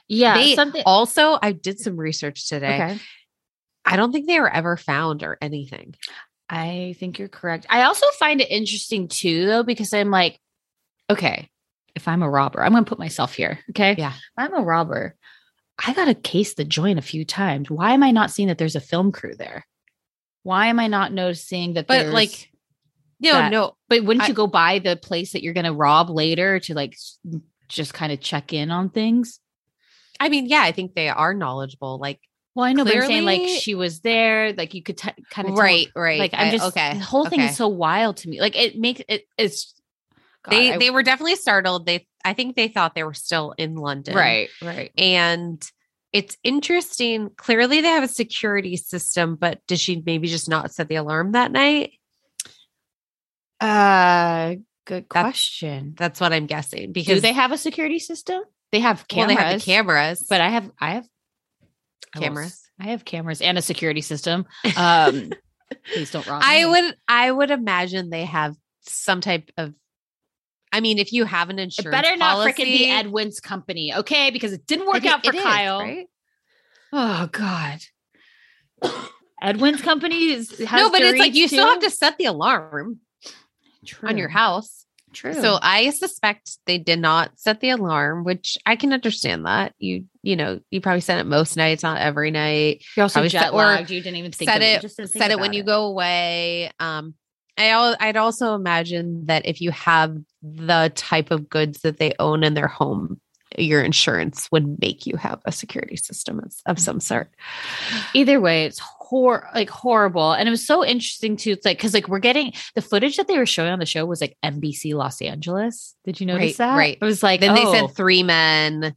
Yeah, 0.09 0.35
They 0.35 0.57
something. 0.57 0.83
Also, 0.87 1.39
I 1.41 1.53
did 1.53 1.79
some 1.79 1.97
research 1.97 2.49
today. 2.49 2.75
Okay. 2.75 2.99
I 3.85 3.97
don't 3.97 4.11
think 4.11 4.27
they 4.27 4.41
were 4.41 4.53
ever 4.53 4.77
found 4.77 5.23
or 5.23 5.39
anything. 5.41 5.95
I 6.49 6.97
think 6.99 7.19
you're 7.19 7.29
correct. 7.29 7.67
I 7.71 7.83
also 7.83 8.07
find 8.19 8.41
it 8.41 8.51
interesting 8.51 9.07
too, 9.09 9.47
though, 9.47 9.63
because 9.63 9.93
I'm 9.93 10.11
like, 10.11 10.41
okay, 11.09 11.49
if 11.99 12.09
I'm 12.09 12.23
a 12.23 12.31
robber, 12.31 12.63
I'm 12.63 12.73
going 12.73 12.85
to 12.85 12.89
put 12.89 12.99
myself 12.99 13.35
here. 13.35 13.59
Okay. 13.71 13.95
Yeah. 13.99 14.13
If 14.13 14.21
I'm 14.39 14.55
a 14.55 14.63
robber, 14.63 15.15
I 15.85 15.93
got 15.93 16.07
to 16.07 16.15
case 16.15 16.55
the 16.55 16.65
joint 16.65 16.99
a 16.99 17.03
few 17.03 17.25
times. 17.25 17.71
Why 17.71 17.93
am 17.93 18.03
I 18.03 18.11
not 18.13 18.31
seeing 18.31 18.49
that 18.49 18.57
there's 18.59 18.77
a 18.77 18.81
film 18.81 19.13
crew 19.13 19.35
there? 19.35 19.67
Why 20.45 20.69
am 20.69 20.79
I 20.81 20.87
not 20.87 21.13
noticing 21.13 21.75
that? 21.75 21.87
But 21.87 21.99
there's- 21.99 22.15
like, 22.15 22.51
no, 23.21 23.33
that- 23.33 23.51
no. 23.53 23.77
but 23.89 24.05
wouldn't 24.05 24.25
I- 24.25 24.29
you 24.29 24.35
go 24.35 24.47
by 24.47 24.79
the 24.79 24.97
place 24.97 25.33
that 25.33 25.43
you're 25.43 25.55
going 25.55 25.67
to 25.67 25.73
rob 25.75 26.09
later 26.09 26.61
to 26.61 26.75
like 26.75 26.97
just 27.69 27.93
kind 27.93 28.13
of 28.13 28.21
check 28.21 28.53
in 28.53 28.71
on 28.71 28.89
things? 28.91 29.41
I 30.21 30.29
mean, 30.31 30.47
yeah, 30.47 30.63
I 30.63 30.73
think 30.73 30.95
they 30.95 31.09
are 31.09 31.35
knowledgeable. 31.35 31.99
Like, 31.99 32.21
Well, 32.55 32.65
I 32.65 32.73
know, 32.73 32.85
but 32.85 32.97
I'm 32.97 33.03
saying 33.07 33.25
like 33.25 33.61
she 33.61 33.75
was 33.75 34.01
there, 34.01 34.53
like 34.53 34.75
you 34.75 34.83
could 34.83 34.99
t- 34.99 35.11
kind 35.31 35.49
of 35.49 35.55
right, 35.55 35.89
right. 35.95 36.19
Like 36.19 36.35
I'm 36.35 36.49
I- 36.49 36.51
just 36.51 36.65
okay. 36.69 36.95
The 36.95 37.05
whole 37.05 37.27
thing 37.27 37.41
okay. 37.41 37.51
is 37.51 37.57
so 37.57 37.69
wild 37.69 38.17
to 38.19 38.29
me. 38.29 38.41
Like 38.41 38.57
it 38.57 38.77
makes 38.79 39.03
it. 39.09 39.27
It's 39.37 39.78
God, 40.45 40.53
they 40.53 40.73
I- 40.75 40.79
they 40.79 40.91
were 40.91 41.03
definitely 41.03 41.37
startled. 41.37 41.87
They 41.87 42.07
I 42.25 42.33
think 42.35 42.57
they 42.57 42.69
thought 42.69 42.95
they 42.95 43.05
were 43.05 43.15
still 43.15 43.55
in 43.59 43.75
London. 43.77 44.15
right, 44.15 44.49
right. 44.63 44.91
And 44.99 45.63
it's 46.13 46.37
interesting. 46.43 47.31
Clearly, 47.37 47.81
they 47.81 47.89
have 47.89 48.03
a 48.03 48.09
security 48.09 48.77
system, 48.77 49.37
but 49.37 49.61
did 49.67 49.79
she 49.79 50.03
maybe 50.05 50.27
just 50.29 50.49
not 50.49 50.73
set 50.73 50.89
the 50.89 50.97
alarm 50.97 51.33
that 51.33 51.53
night? 51.53 51.93
Uh, 53.61 54.55
good 54.85 55.07
That's- 55.11 55.25
question. 55.33 55.95
That's 55.99 56.21
what 56.21 56.33
I'm 56.33 56.47
guessing. 56.47 56.87
Do 56.89 56.93
Because 56.93 57.23
they 57.23 57.33
have 57.33 57.53
a 57.53 57.59
security 57.59 57.99
system? 57.99 58.43
They 58.73 58.81
have 58.81 59.05
well, 59.11 59.27
cameras. 59.27 59.37
they 59.37 59.43
have 59.43 59.61
the 59.61 59.65
cameras, 59.65 60.27
but 60.29 60.41
I 60.41 60.49
have, 60.51 60.71
I 60.79 60.91
have 60.95 61.07
I 62.15 62.19
will 62.19 62.23
cameras. 62.23 62.63
I 62.81 62.85
have 62.89 63.05
cameras 63.05 63.41
and 63.41 63.59
a 63.59 63.63
security 63.63 64.01
system. 64.03 64.47
Um, 64.77 65.31
please 65.93 66.11
don't 66.11 66.27
rob. 66.27 66.43
I 66.45 66.65
me. 66.65 66.67
would 66.71 66.95
I 67.09 67.31
would 67.31 67.51
imagine 67.51 68.11
they 68.11 68.25
have 68.25 68.55
some 68.83 69.21
type 69.21 69.51
of. 69.57 69.75
I 70.73 70.81
mean, 70.81 70.99
if 70.99 71.13
you 71.13 71.25
have 71.25 71.51
an 71.51 71.59
It 71.59 71.65
insurance, 71.65 71.91
better 71.91 72.17
not 72.17 72.47
freaking 72.47 72.65
be 72.65 72.91
Edwin's 72.91 73.41
company, 73.41 73.95
okay? 73.95 74.31
Because 74.31 74.53
it 74.53 74.67
didn't 74.67 74.87
work 74.87 75.05
It- 75.05 75.07
out 75.07 75.25
for 75.25 75.33
it 75.33 75.37
is, 75.37 75.43
Kyle. 75.43 75.81
right? 75.81 76.07
Oh 76.93 77.29
God. 77.33 77.81
Edwin's 79.41 79.83
company 79.83 80.31
is 80.31 80.51
has 80.59 80.81
No, 80.81 80.91
but 80.91 81.01
it's 81.03 81.19
like 81.19 81.35
you 81.35 81.47
still 81.49 81.67
have 81.67 81.81
to 81.81 81.91
set 81.91 82.19
the 82.19 82.25
alarm 82.25 83.01
on 84.03 84.19
your 84.19 84.29
house. 84.29 84.85
True. 85.13 85.33
So 85.35 85.59
I 85.63 85.91
suspect 85.91 86.59
they 86.67 86.77
did 86.79 86.99
not 86.99 87.31
set 87.39 87.61
the 87.61 87.71
alarm, 87.71 88.25
which 88.25 88.59
I 88.67 88.77
can 88.77 88.93
understand 88.93 89.47
that. 89.47 89.75
You 89.79 90.05
you 90.23 90.37
know, 90.37 90.61
you 90.71 90.81
probably 90.81 91.01
set 91.01 91.19
it 91.19 91.25
most 91.25 91.57
nights, 91.57 91.83
not 91.83 91.99
every 92.01 92.31
night. 92.31 92.85
you're 92.97 93.05
also 93.05 93.15
probably 93.15 93.29
jet 93.31 93.53
or 93.53 93.59
lagged. 93.59 93.91
You 93.91 94.01
didn't 94.03 94.17
even 94.17 94.33
think 94.33 94.51
set 94.51 94.57
of 94.59 94.63
it. 94.63 94.85
It 94.85 94.93
think 94.97 95.09
set 95.11 95.31
it 95.31 95.39
when 95.39 95.51
about 95.51 95.55
you 95.57 95.63
go 95.63 95.87
away. 95.87 96.71
Um 96.81 97.15
I 97.57 97.97
I'd 98.01 98.17
also 98.17 98.55
imagine 98.55 99.27
that 99.27 99.47
if 99.47 99.61
you 99.61 99.71
have 99.73 100.17
the 100.43 100.93
type 100.95 101.31
of 101.31 101.49
goods 101.49 101.81
that 101.83 101.99
they 101.99 102.15
own 102.19 102.45
in 102.45 102.55
their 102.55 102.69
home, 102.69 103.21
your 103.57 103.83
insurance 103.83 104.49
would 104.53 104.81
make 104.81 105.07
you 105.07 105.17
have 105.17 105.41
a 105.47 105.53
security 105.53 105.97
system 105.97 106.39
of, 106.41 106.55
of 106.67 106.79
some 106.79 107.01
sort. 107.01 107.31
Either 108.15 108.41
way, 108.41 108.65
it's 108.67 108.79
hor 108.79 109.49
like 109.55 109.71
horrible. 109.71 110.33
And 110.33 110.47
it 110.47 110.51
was 110.51 110.67
so 110.67 110.85
interesting 110.85 111.37
too. 111.37 111.53
It's 111.53 111.65
like 111.65 111.79
because 111.79 111.95
like 111.95 112.09
we're 112.09 112.19
getting 112.19 112.53
the 112.75 112.83
footage 112.83 113.17
that 113.17 113.27
they 113.27 113.39
were 113.39 113.47
showing 113.47 113.71
on 113.73 113.79
the 113.79 113.87
show 113.87 114.05
was 114.05 114.21
like 114.21 114.37
NBC 114.45 114.95
Los 114.95 115.23
Angeles. 115.23 115.95
Did 116.05 116.21
you 116.21 116.27
notice 116.27 116.43
Right, 116.43 116.57
that? 116.59 116.77
right. 116.77 116.99
It 117.01 117.05
was 117.05 117.23
like 117.23 117.41
Then 117.41 117.55
they 117.55 117.65
oh, 117.65 117.73
said 117.73 117.97
three 117.97 118.23
men, 118.23 118.95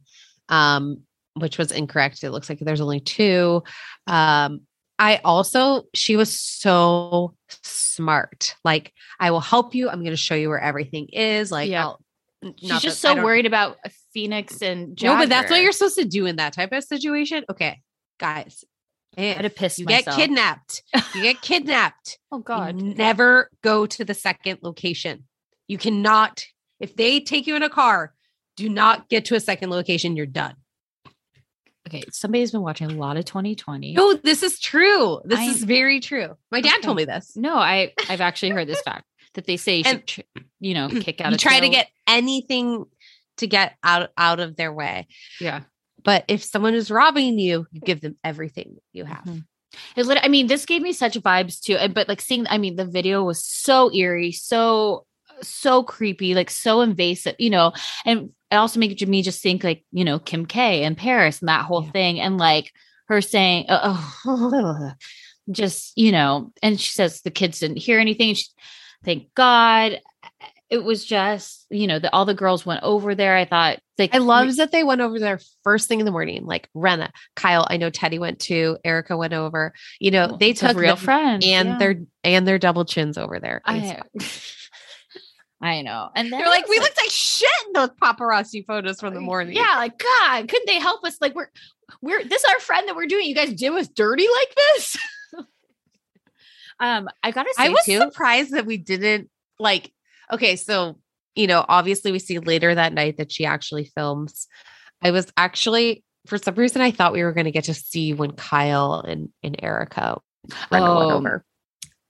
um, 0.50 0.98
which 1.34 1.56
was 1.56 1.72
incorrect. 1.72 2.22
It 2.22 2.30
looks 2.30 2.50
like 2.50 2.58
there's 2.60 2.82
only 2.82 3.00
two. 3.00 3.62
Um, 4.06 4.60
I 5.02 5.20
also, 5.24 5.84
she 5.94 6.16
was 6.16 6.38
so 6.38 7.34
smart. 7.62 8.54
Like, 8.64 8.92
I 9.18 9.30
will 9.32 9.40
help 9.40 9.74
you. 9.74 9.88
I'm 9.88 10.00
going 10.00 10.10
to 10.12 10.16
show 10.16 10.34
you 10.34 10.48
where 10.48 10.60
everything 10.60 11.08
is. 11.12 11.50
Like, 11.50 11.68
Yeah. 11.70 11.84
I'll- 11.86 12.00
she's 12.58 12.80
just 12.80 13.00
so 13.00 13.14
worried 13.22 13.46
about 13.46 13.78
Phoenix 14.14 14.62
and 14.62 14.98
No, 15.02 15.16
but 15.16 15.28
that's 15.28 15.50
what 15.50 15.60
you're 15.62 15.72
supposed 15.72 15.98
to 15.98 16.04
do 16.04 16.26
in 16.26 16.36
that 16.36 16.52
type 16.52 16.72
of 16.72 16.82
situation. 16.84 17.44
Okay, 17.50 17.80
guys, 18.18 18.64
I 19.16 19.20
had 19.22 19.38
to 19.40 19.44
if 19.46 19.56
piss 19.56 19.78
you 19.78 19.84
myself. 19.86 20.16
get 20.16 20.26
kidnapped. 20.26 20.82
You 21.14 21.22
get 21.22 21.40
kidnapped. 21.50 22.18
Oh 22.32 22.38
You 22.38 22.42
God. 22.42 22.74
never 22.76 23.50
go 23.62 23.86
to 23.86 24.04
the 24.04 24.14
second 24.14 24.58
location. 24.62 25.24
You 25.68 25.78
cannot, 25.78 26.44
if 26.80 26.96
they 26.96 27.20
take 27.20 27.46
you 27.46 27.54
in 27.56 27.62
a 27.62 27.70
car, 27.70 28.12
do 28.56 28.68
not 28.68 29.08
get 29.08 29.24
to 29.26 29.34
a 29.36 29.40
second 29.40 29.70
location. 29.70 30.16
You're 30.16 30.26
done. 30.26 30.54
Okay, 31.88 32.02
somebody's 32.10 32.52
been 32.52 32.62
watching 32.62 32.90
a 32.90 32.94
lot 32.94 33.16
of 33.16 33.24
2020. 33.24 33.94
No, 33.94 34.14
this 34.14 34.42
is 34.42 34.58
true. 34.60 35.20
This 35.24 35.38
I- 35.40 35.44
is 35.46 35.64
very 35.64 36.00
true. 36.00 36.36
My 36.50 36.60
dad 36.60 36.74
Okay. 36.76 36.82
told 36.82 36.96
me 36.96 37.04
this. 37.04 37.36
No, 37.36 37.56
I 37.56 37.92
I've 38.08 38.20
actually 38.20 38.50
heard 38.50 38.68
this 38.68 38.80
fact 38.82 39.04
that 39.34 39.46
they 39.46 39.56
say 39.56 39.78
you 39.78 39.82
And- 39.86 40.08
should, 40.08 40.24
you 40.60 40.74
know, 40.74 40.88
kick 41.00 41.20
out. 41.20 41.32
You 41.32 41.38
try 41.38 41.58
to 41.60 41.68
get 41.68 41.88
anything 42.06 42.84
to 43.38 43.46
get 43.46 43.74
out 43.82 44.10
out 44.16 44.40
of 44.40 44.56
their 44.56 44.72
way. 44.72 45.08
yeah. 45.40 45.62
But 46.04 46.24
if 46.28 46.42
someone 46.42 46.74
is 46.74 46.90
robbing 46.90 47.38
you, 47.38 47.66
you 47.70 47.80
give 47.80 48.00
them 48.00 48.16
everything 48.24 48.76
you 48.92 49.04
have. 49.04 49.22
Mhm. 49.24 49.44
It 49.96 50.04
lit- 50.04 50.18
I 50.22 50.28
mean, 50.28 50.48
this 50.48 50.66
gave 50.66 50.82
me 50.82 50.92
such 50.92 51.14
vibes 51.14 51.60
too. 51.60 51.78
But 51.94 52.08
like 52.08 52.20
seeing, 52.20 52.46
I 52.48 52.58
mean, 52.58 52.74
the 52.76 52.84
video 52.84 53.22
was 53.24 53.44
so 53.44 53.92
eerie, 53.94 54.32
so 54.32 55.06
so 55.42 55.82
creepy, 55.82 56.34
like 56.34 56.50
so 56.50 56.80
invasive, 56.80 57.36
you 57.38 57.50
know. 57.50 57.72
And 58.04 58.30
it 58.50 58.56
also 58.56 58.78
made 58.80 59.06
me 59.08 59.22
just 59.22 59.42
think, 59.42 59.64
like, 59.64 59.84
you 59.92 60.04
know, 60.04 60.18
Kim 60.18 60.46
K 60.46 60.84
and 60.84 60.96
Paris 60.96 61.40
and 61.40 61.48
that 61.48 61.64
whole 61.64 61.84
Yeah. 61.84 61.90
thing, 61.92 62.20
and 62.20 62.38
like 62.38 62.70
her 63.08 63.20
saying, 63.20 63.66
"Oh, 63.68 64.14
oh," 64.26 64.92
just 65.50 65.92
you 65.96 66.12
know." 66.12 66.52
And 66.62 66.80
she 66.80 66.92
says 66.92 67.20
the 67.22 67.30
kids 67.30 67.60
didn't 67.60 67.78
hear 67.78 67.98
anything. 67.98 68.34
She, 68.34 68.46
thank 69.04 69.34
God. 69.34 70.00
it 70.70 70.82
was 70.82 71.04
just, 71.04 71.66
you 71.68 71.86
know, 71.86 71.98
the, 71.98 72.10
all 72.14 72.24
the 72.24 72.32
girls 72.32 72.64
went 72.64 72.82
over 72.82 73.14
there. 73.14 73.36
I 73.36 73.44
thought 73.44 73.80
like 73.98 74.14
I 74.14 74.18
loves 74.18 74.56
that 74.56 74.72
they 74.72 74.82
went 74.84 75.02
over 75.02 75.18
there 75.18 75.38
first 75.64 75.86
thing 75.86 76.00
in 76.00 76.06
the 76.06 76.10
morning. 76.12 76.46
Like 76.46 76.70
Rinna, 76.74 77.10
Kyle, 77.36 77.66
I 77.68 77.76
know 77.76 77.90
Teddi 77.90 78.18
went 78.18 78.38
to, 78.40 78.78
Erica 78.82 79.14
went 79.14 79.34
over. 79.34 79.74
You 80.00 80.12
know, 80.12 80.38
they 80.40 80.54
took 80.54 80.74
real 80.74 80.96
friends, 80.96 81.44
and 81.46 81.68
yeah. 81.68 81.76
their 81.78 82.00
and 82.24 82.48
their 82.48 82.58
double 82.58 82.86
chins 82.86 83.18
over 83.18 83.38
there. 83.38 83.60
I, 83.66 84.00
I 85.62 85.82
know. 85.82 86.10
And 86.16 86.32
then 86.32 86.40
They're 86.40 86.48
like, 86.48 86.68
we 86.68 86.78
looked 86.80 86.96
like 86.96 87.08
shit 87.10 87.48
in 87.68 87.72
those 87.74 87.90
paparazzi 88.02 88.66
photos 88.66 88.98
from 89.00 89.14
the 89.14 89.20
morning. 89.20 89.54
Yeah, 89.56 89.76
like 89.76 89.96
God, 89.96 90.48
couldn't 90.48 90.66
they 90.66 90.80
help 90.80 91.04
us? 91.04 91.16
Like 91.20 91.34
we're 91.36 91.50
we're 92.00 92.24
this 92.24 92.42
is 92.42 92.50
our 92.50 92.58
friend 92.58 92.88
that 92.88 92.96
we're 92.96 93.06
doing. 93.06 93.26
You 93.26 93.34
guys 93.34 93.52
do 93.54 93.76
us 93.78 93.86
dirty 93.88 94.26
like 94.26 94.54
this. 94.56 94.96
um, 96.80 97.08
I 97.22 97.30
gotta 97.30 97.52
say 97.56 97.66
I 97.66 97.68
was 97.68 97.84
too. 97.84 97.98
surprised 97.98 98.52
that 98.52 98.66
we 98.66 98.76
didn't 98.76 99.30
like. 99.58 99.92
Okay, 100.32 100.56
so 100.56 100.98
you 101.34 101.46
know, 101.46 101.64
obviously, 101.68 102.12
we 102.12 102.18
see 102.18 102.38
later 102.38 102.74
that 102.74 102.92
night 102.92 103.16
that 103.18 103.30
she 103.32 103.44
actually 103.46 103.84
films. 103.84 104.48
I 105.00 105.10
was 105.12 105.32
actually, 105.36 106.04
for 106.26 106.38
some 106.38 106.54
reason, 106.56 106.82
I 106.82 106.90
thought 106.90 107.12
we 107.12 107.22
were 107.22 107.32
going 107.32 107.46
to 107.46 107.50
get 107.50 107.64
to 107.64 107.74
see 107.74 108.12
when 108.12 108.32
Kyle 108.32 109.00
and 109.06 109.28
and 109.42 109.56
Erica 109.62 110.20
went 110.70 110.84
Oh. 110.84 111.10
over. 111.12 111.44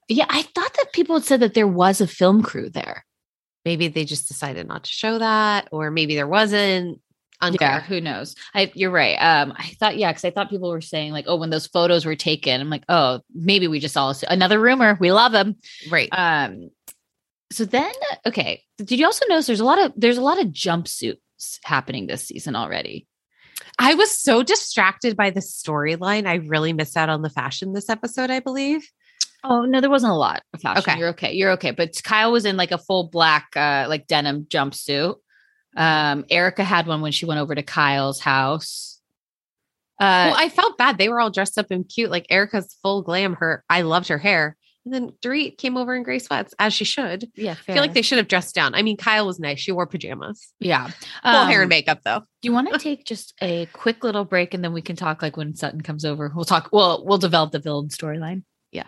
Yeah, 0.09 0.25
I 0.29 0.41
thought 0.41 0.73
that 0.73 0.91
people 0.93 1.15
had 1.15 1.23
said 1.23 1.39
that 1.41 1.53
there 1.53 1.67
was 1.67 2.01
a 2.01 2.07
film 2.07 2.43
crew 2.43 2.69
there. 2.69 3.05
Maybe 3.65 3.87
they 3.87 4.05
just 4.05 4.27
decided 4.27 4.67
not 4.67 4.83
to 4.83 4.91
show 4.91 5.19
that, 5.19 5.69
or 5.71 5.91
maybe 5.91 6.15
there 6.15 6.27
wasn't. 6.27 6.99
Unclear. 7.41 7.69
Yeah, 7.69 7.81
who 7.81 7.99
knows? 7.99 8.35
I 8.53 8.71
you're 8.73 8.91
right. 8.91 9.15
Um, 9.15 9.53
I 9.57 9.75
thought 9.79 9.97
yeah, 9.97 10.11
because 10.11 10.23
I 10.23 10.31
thought 10.31 10.49
people 10.49 10.69
were 10.69 10.79
saying 10.79 11.11
like, 11.11 11.25
oh, 11.27 11.35
when 11.35 11.49
those 11.49 11.67
photos 11.67 12.05
were 12.05 12.15
taken, 12.15 12.61
I'm 12.61 12.69
like, 12.69 12.85
oh, 12.87 13.19
maybe 13.33 13.67
we 13.67 13.79
just 13.79 13.97
all 13.97 14.15
another 14.29 14.59
rumor. 14.59 14.97
We 14.99 15.11
love 15.11 15.33
them. 15.33 15.57
Right. 15.89 16.07
Um, 16.11 16.69
so 17.51 17.65
then 17.65 17.91
okay, 18.25 18.63
did 18.77 18.97
you 18.97 19.05
also 19.05 19.25
notice 19.27 19.47
there's 19.47 19.59
a 19.59 19.65
lot 19.65 19.79
of 19.79 19.91
there's 19.97 20.17
a 20.17 20.21
lot 20.21 20.39
of 20.39 20.47
jumpsuits 20.47 21.17
happening 21.63 22.07
this 22.07 22.23
season 22.23 22.55
already? 22.55 23.07
I 23.79 23.95
was 23.95 24.17
so 24.17 24.43
distracted 24.43 25.17
by 25.17 25.29
the 25.29 25.39
storyline. 25.39 26.27
I 26.27 26.35
really 26.35 26.73
missed 26.73 26.95
out 26.95 27.09
on 27.09 27.21
the 27.21 27.29
fashion 27.29 27.73
this 27.73 27.89
episode, 27.89 28.29
I 28.29 28.39
believe. 28.39 28.87
Oh 29.43 29.61
no, 29.63 29.81
there 29.81 29.89
wasn't 29.89 30.13
a 30.13 30.15
lot 30.15 30.41
of 30.53 30.61
fashion. 30.61 30.83
Okay. 30.89 30.97
You're 30.99 31.09
okay. 31.09 31.33
You're 31.33 31.51
okay. 31.51 31.71
But 31.71 32.01
Kyle 32.03 32.31
was 32.31 32.45
in 32.45 32.55
like 32.57 32.71
a 32.71 32.77
full 32.77 33.09
black, 33.09 33.47
uh, 33.55 33.85
like 33.89 34.07
denim 34.07 34.45
jumpsuit. 34.49 35.15
Um, 35.75 36.25
Erica 36.29 36.63
had 36.63 36.87
one 36.87 37.01
when 37.01 37.11
she 37.11 37.25
went 37.25 37.39
over 37.39 37.53
to 37.55 37.63
Kyle's 37.63 38.19
house. 38.19 39.01
Uh, 39.99 40.31
well, 40.31 40.35
I 40.37 40.49
felt 40.49 40.77
bad. 40.77 40.97
They 40.97 41.09
were 41.09 41.19
all 41.19 41.29
dressed 41.31 41.57
up 41.57 41.71
and 41.71 41.87
cute. 41.87 42.09
Like 42.11 42.25
Erica's 42.29 42.77
full 42.81 43.01
glam. 43.03 43.33
Her, 43.35 43.63
I 43.69 43.81
loved 43.81 44.07
her 44.09 44.17
hair. 44.17 44.55
And 44.85 44.93
then 44.93 45.11
Dorit 45.21 45.57
came 45.57 45.77
over 45.77 45.95
in 45.95 46.03
gray 46.03 46.19
sweats, 46.19 46.53
as 46.59 46.73
she 46.73 46.83
should. 46.83 47.31
yeah, 47.35 47.51
I 47.51 47.55
feel 47.55 47.75
like 47.77 47.93
they 47.93 48.01
should 48.01 48.17
have 48.17 48.27
dressed 48.27 48.53
down. 48.53 48.75
I 48.75 48.81
mean, 48.81 48.97
Kyle 48.97 49.25
was 49.25 49.39
nice. 49.39 49.59
She 49.61 49.71
wore 49.71 49.87
pajamas. 49.87 50.51
yeah. 50.59 50.87
Full 51.23 51.45
hair 51.45 51.59
Um, 51.59 51.61
and 51.63 51.69
makeup, 51.69 51.99
though. 52.03 52.19
Do 52.19 52.49
you 52.49 52.51
want 52.51 52.69
to 52.73 52.77
take 52.79 53.05
just 53.05 53.33
a 53.41 53.65
quick 53.71 54.03
little 54.03 54.25
break 54.25 54.53
and 54.53 54.61
then 54.61 54.73
we 54.73 54.81
can 54.81 54.97
talk 54.97 55.21
like 55.21 55.37
when 55.37 55.55
Sutton 55.55 55.79
comes 55.81 56.03
over? 56.03 56.33
We'll 56.35 56.43
talk. 56.43 56.67
Well, 56.73 57.05
we'll 57.05 57.17
develop 57.17 57.51
the 57.53 57.59
villain 57.59 57.87
storyline. 57.87 58.43
Yes. 58.73 58.87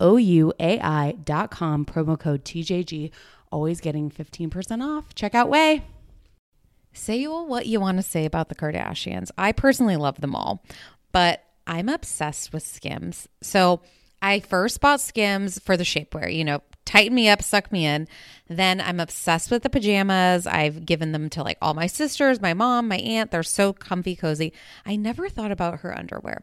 dot 0.00 1.50
com, 1.50 1.84
promo 1.84 2.18
code 2.18 2.44
TJG. 2.44 3.10
Always 3.52 3.80
getting 3.80 4.10
15% 4.10 4.82
off. 4.82 5.14
Check 5.14 5.34
out 5.34 5.48
OUAI. 5.50 5.82
Say 6.92 7.24
what 7.26 7.66
you 7.66 7.80
want 7.80 7.98
to 7.98 8.02
say 8.02 8.24
about 8.24 8.48
the 8.48 8.54
Kardashians. 8.54 9.30
I 9.38 9.52
personally 9.52 9.96
love 9.96 10.20
them 10.20 10.34
all, 10.34 10.64
but 11.12 11.44
I'm 11.66 11.88
obsessed 11.88 12.52
with 12.52 12.64
Skims. 12.64 13.28
So 13.42 13.80
I 14.22 14.40
first 14.40 14.80
bought 14.80 15.00
Skims 15.00 15.58
for 15.58 15.76
the 15.76 15.84
shapewear, 15.84 16.34
you 16.34 16.44
know, 16.44 16.62
tighten 16.84 17.14
me 17.14 17.28
up, 17.28 17.42
suck 17.42 17.70
me 17.70 17.86
in. 17.86 18.08
Then 18.48 18.80
I'm 18.80 18.98
obsessed 18.98 19.50
with 19.50 19.62
the 19.62 19.70
pajamas. 19.70 20.46
I've 20.46 20.84
given 20.84 21.12
them 21.12 21.30
to 21.30 21.42
like 21.42 21.58
all 21.62 21.74
my 21.74 21.86
sisters, 21.86 22.40
my 22.40 22.54
mom, 22.54 22.88
my 22.88 22.96
aunt. 22.98 23.30
They're 23.30 23.42
so 23.42 23.72
comfy, 23.72 24.16
cozy. 24.16 24.52
I 24.84 24.96
never 24.96 25.28
thought 25.28 25.52
about 25.52 25.80
her 25.80 25.96
underwear. 25.96 26.42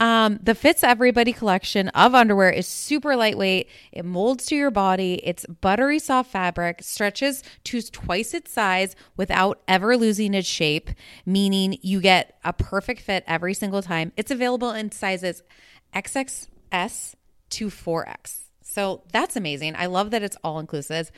Um, 0.00 0.38
the 0.42 0.54
Fits 0.54 0.84
Everybody 0.84 1.32
collection 1.32 1.88
of 1.88 2.14
underwear 2.14 2.50
is 2.50 2.68
super 2.68 3.16
lightweight. 3.16 3.68
It 3.90 4.04
molds 4.04 4.46
to 4.46 4.56
your 4.56 4.70
body. 4.70 5.20
It's 5.24 5.44
buttery 5.46 5.98
soft 5.98 6.30
fabric, 6.30 6.82
stretches 6.82 7.42
to 7.64 7.82
twice 7.82 8.32
its 8.32 8.52
size 8.52 8.94
without 9.16 9.60
ever 9.66 9.96
losing 9.96 10.34
its 10.34 10.46
shape, 10.46 10.90
meaning 11.26 11.78
you 11.82 12.00
get 12.00 12.38
a 12.44 12.52
perfect 12.52 13.00
fit 13.00 13.24
every 13.26 13.54
single 13.54 13.82
time. 13.82 14.12
It's 14.16 14.30
available 14.30 14.70
in 14.70 14.92
sizes 14.92 15.42
XXS 15.92 17.14
to 17.50 17.66
4X. 17.68 18.40
So 18.62 19.02
that's 19.12 19.34
amazing. 19.34 19.74
I 19.76 19.86
love 19.86 20.12
that 20.12 20.22
it's 20.22 20.36
all 20.44 20.60
inclusive. 20.60 21.10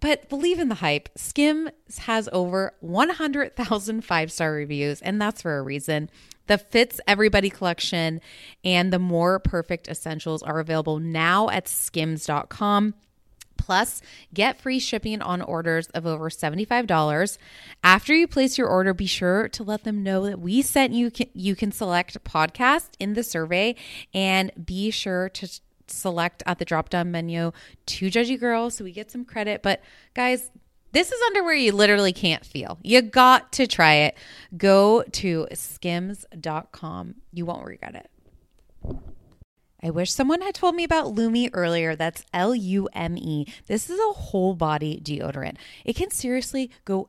But 0.00 0.28
believe 0.28 0.58
in 0.58 0.68
the 0.68 0.76
hype. 0.76 1.08
Skims 1.16 1.70
has 2.00 2.28
over 2.32 2.74
100,000 2.80 4.04
five 4.04 4.32
star 4.32 4.52
reviews, 4.52 5.00
and 5.00 5.22
that's 5.22 5.42
for 5.42 5.56
a 5.56 5.62
reason. 5.62 6.10
The 6.46 6.58
Fits 6.58 7.00
Everybody 7.06 7.50
collection 7.50 8.20
and 8.64 8.92
the 8.92 8.98
More 8.98 9.38
Perfect 9.38 9.88
Essentials 9.88 10.42
are 10.42 10.60
available 10.60 10.98
now 10.98 11.48
at 11.48 11.68
skims.com. 11.68 12.94
Plus, 13.56 14.02
get 14.34 14.60
free 14.60 14.80
shipping 14.80 15.22
on 15.22 15.40
orders 15.40 15.86
of 15.88 16.04
over 16.04 16.28
$75. 16.28 17.38
After 17.84 18.12
you 18.12 18.26
place 18.26 18.58
your 18.58 18.66
order, 18.66 18.92
be 18.92 19.06
sure 19.06 19.48
to 19.50 19.62
let 19.62 19.84
them 19.84 20.02
know 20.02 20.26
that 20.26 20.40
we 20.40 20.62
sent 20.62 20.92
you. 20.92 21.12
You 21.32 21.54
can 21.54 21.70
select 21.70 22.22
podcast 22.24 22.88
in 22.98 23.14
the 23.14 23.22
survey 23.22 23.76
and 24.12 24.50
be 24.66 24.90
sure 24.90 25.28
to 25.28 25.60
select 25.86 26.42
at 26.44 26.58
the 26.58 26.64
drop 26.64 26.88
down 26.88 27.12
menu 27.12 27.52
to 27.86 28.06
Judgy 28.06 28.38
Girl 28.38 28.68
so 28.68 28.82
we 28.82 28.90
get 28.90 29.12
some 29.12 29.24
credit. 29.24 29.62
But 29.62 29.80
guys, 30.14 30.50
this 30.92 31.10
is 31.10 31.20
underwear 31.26 31.54
you 31.54 31.72
literally 31.72 32.12
can't 32.12 32.44
feel. 32.44 32.78
You 32.82 33.02
got 33.02 33.52
to 33.52 33.66
try 33.66 33.94
it. 33.94 34.16
Go 34.56 35.02
to 35.02 35.48
skims.com. 35.52 37.14
You 37.32 37.46
won't 37.46 37.66
regret 37.66 37.94
it. 37.94 38.10
I 39.82 39.90
wish 39.90 40.12
someone 40.12 40.42
had 40.42 40.54
told 40.54 40.76
me 40.76 40.84
about 40.84 41.12
Lume 41.12 41.50
earlier. 41.52 41.96
That's 41.96 42.24
L 42.32 42.54
U 42.54 42.88
M 42.92 43.16
E. 43.18 43.46
This 43.66 43.90
is 43.90 43.98
a 43.98 44.12
whole 44.12 44.54
body 44.54 45.00
deodorant. 45.02 45.56
It 45.84 45.96
can 45.96 46.10
seriously 46.10 46.70
go 46.84 47.08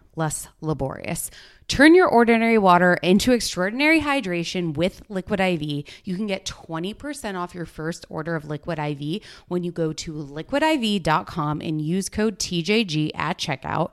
less 0.15 0.47
laborious. 0.61 1.29
Turn 1.67 1.95
your 1.95 2.07
ordinary 2.07 2.57
water 2.57 2.95
into 2.95 3.31
extraordinary 3.31 4.01
hydration 4.01 4.75
with 4.75 5.03
Liquid 5.07 5.39
IV. 5.39 5.61
You 6.03 6.15
can 6.17 6.27
get 6.27 6.45
20% 6.45 7.35
off 7.35 7.55
your 7.55 7.65
first 7.65 8.05
order 8.09 8.35
of 8.35 8.43
Liquid 8.43 8.77
IV 8.77 9.23
when 9.47 9.63
you 9.63 9.71
go 9.71 9.93
to 9.93 10.11
liquidiv.com 10.11 11.61
and 11.61 11.81
use 11.81 12.09
code 12.09 12.39
TJG 12.39 13.11
at 13.15 13.37
checkout. 13.37 13.91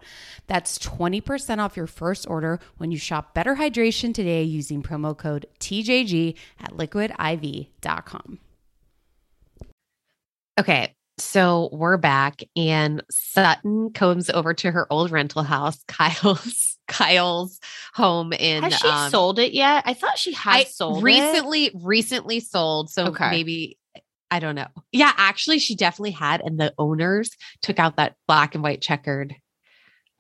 That's 0.49 0.77
20% 0.79 1.59
off 1.59 1.77
your 1.77 1.87
first 1.87 2.29
order 2.29 2.59
when 2.79 2.91
you 2.91 2.99
shop 2.99 3.33
Better 3.33 3.55
Hydration 3.55 4.12
today 4.12 4.43
using 4.43 4.83
promo 4.83 5.16
code 5.16 5.47
TJG 5.61 6.35
at 6.59 6.73
liquidiv.com. 6.73 8.41
Okay. 10.59 10.95
So 11.19 11.69
we're 11.73 11.97
back 11.97 12.43
and 12.57 13.03
Sutton 13.11 13.91
comes 13.93 14.31
over 14.31 14.55
to 14.55 14.71
her 14.71 14.87
old 14.91 15.11
rental 15.11 15.43
house, 15.43 15.83
Kyle's 15.89 16.79
Kyle's 16.87 17.59
home 17.95 18.33
in 18.33 18.62
Has 18.62 18.79
she 18.79 18.89
um, 18.89 19.11
sold 19.11 19.39
it 19.39 19.53
yet? 19.53 19.83
I 19.87 19.95
thought 19.95 20.16
she 20.16 20.33
had 20.33 20.55
I 20.61 20.64
sold 20.64 20.99
it. 20.99 21.05
recently 21.05 21.71
recently 21.75 22.41
sold. 22.41 22.91
So 22.91 23.07
Okay. 23.09 23.31
maybe 23.31 23.79
I 24.31 24.41
don't 24.41 24.55
know. 24.55 24.69
Yeah, 24.93 25.12
actually 25.16 25.59
she 25.59 25.75
definitely 25.75 26.12
had 26.12 26.41
and 26.41 26.59
the 26.59 26.73
owners 26.79 27.31
took 27.62 27.79
out 27.79 27.97
that 27.97 28.14
black 28.27 28.55
and 28.55 28.62
white 28.62 28.81
checkered. 28.81 29.35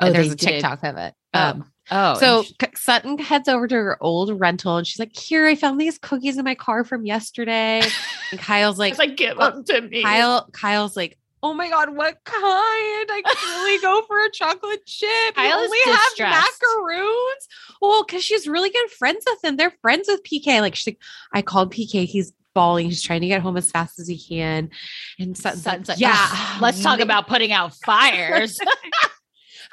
Oh, 0.00 0.10
there's 0.10 0.28
they 0.28 0.32
a 0.32 0.36
did. 0.36 0.48
TikTok 0.48 0.82
of 0.84 0.96
it. 0.96 1.14
Oh. 1.34 1.40
Um 1.40 1.70
Oh, 1.90 2.14
so 2.14 2.38
and 2.38 2.46
sh- 2.46 2.52
K- 2.58 2.70
Sutton 2.74 3.18
heads 3.18 3.48
over 3.48 3.66
to 3.66 3.74
her 3.74 3.98
old 4.00 4.38
rental 4.38 4.76
and 4.76 4.86
she's 4.86 4.98
like, 4.98 5.16
"Here, 5.16 5.46
I 5.46 5.54
found 5.54 5.80
these 5.80 5.98
cookies 5.98 6.38
in 6.38 6.44
my 6.44 6.54
car 6.54 6.84
from 6.84 7.06
yesterday." 7.06 7.82
and 8.30 8.40
Kyle's 8.40 8.78
like, 8.78 8.98
like 8.98 9.16
give 9.16 9.36
well, 9.36 9.52
them 9.52 9.64
to 9.64 9.80
me. 9.82 10.02
Kyle, 10.02 10.48
Kyle's 10.52 10.96
like, 10.96 11.18
oh 11.42 11.54
my 11.54 11.68
god, 11.68 11.94
what 11.94 12.22
kind? 12.24 12.40
I 12.42 13.22
could 13.24 13.48
really 13.48 13.80
go 13.80 14.02
for 14.08 14.24
a 14.24 14.30
chocolate 14.30 14.84
chip. 14.86 15.34
Kyle 15.34 15.44
you 15.44 15.64
is 15.64 15.70
only 15.70 15.78
have 15.92 16.08
distressed. 16.10 16.62
macaroons. 16.62 17.48
Well, 17.80 18.04
because 18.04 18.24
she's 18.24 18.48
really 18.48 18.70
good 18.70 18.90
friends 18.90 19.24
with 19.26 19.44
him. 19.44 19.56
They're 19.56 19.72
friends 19.82 20.08
with 20.08 20.22
PK. 20.24 20.60
Like 20.60 20.74
she's 20.74 20.94
like, 20.94 21.00
I 21.32 21.42
called 21.42 21.72
PK. 21.72 22.04
He's 22.04 22.32
bawling. 22.54 22.86
He's 22.86 23.02
trying 23.02 23.20
to 23.20 23.28
get 23.28 23.40
home 23.40 23.56
as 23.56 23.70
fast 23.70 24.00
as 24.00 24.08
he 24.08 24.18
can. 24.18 24.70
And 25.18 25.36
Sutton's, 25.36 25.62
Sutton's 25.62 25.88
like, 25.88 25.96
like, 25.96 26.02
yeah, 26.02 26.16
"Ugh, 26.18 26.62
let's 26.62 26.82
talk 26.82 26.98
about 26.98 27.28
putting 27.28 27.52
out 27.52 27.74
fires. 27.86 28.58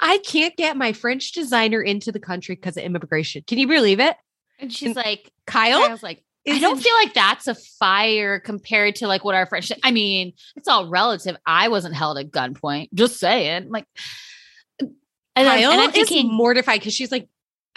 I 0.00 0.18
can't 0.18 0.56
get 0.56 0.76
my 0.76 0.92
French 0.92 1.32
designer 1.32 1.80
into 1.82 2.12
the 2.12 2.20
country 2.20 2.54
because 2.54 2.76
of 2.76 2.84
immigration. 2.84 3.42
Can 3.46 3.58
you 3.58 3.66
believe 3.66 4.00
it, 4.00 4.16
and 4.58 4.72
she's 4.72 4.96
like, 4.96 5.30
Kyle? 5.46 5.82
I 5.82 5.88
was 5.88 6.02
like, 6.02 6.22
I 6.48 6.58
don't 6.58 6.80
feel 6.80 6.94
like 6.94 7.12
that's 7.14 7.48
a 7.48 7.54
fire 7.54 8.38
compared 8.38 8.96
to 8.96 9.08
like 9.08 9.24
what 9.24 9.34
our 9.34 9.46
French, 9.46 9.72
I 9.82 9.90
mean, 9.90 10.32
it's 10.54 10.68
all 10.68 10.88
relative. 10.88 11.36
I 11.44 11.68
wasn't 11.68 11.94
held 11.94 12.18
at 12.18 12.30
gunpoint. 12.30 12.90
Just 12.94 13.18
saying, 13.18 13.68
like, 13.70 13.86
and, 14.80 14.90
I'm, 15.36 15.60
Kyle 15.60 15.70
and 15.72 15.80
I'm 15.80 15.88
is 15.88 15.94
thinking, 15.94 16.32
mortified 16.32 16.80
because 16.80 16.94
she's 16.94 17.10
like, 17.10 17.28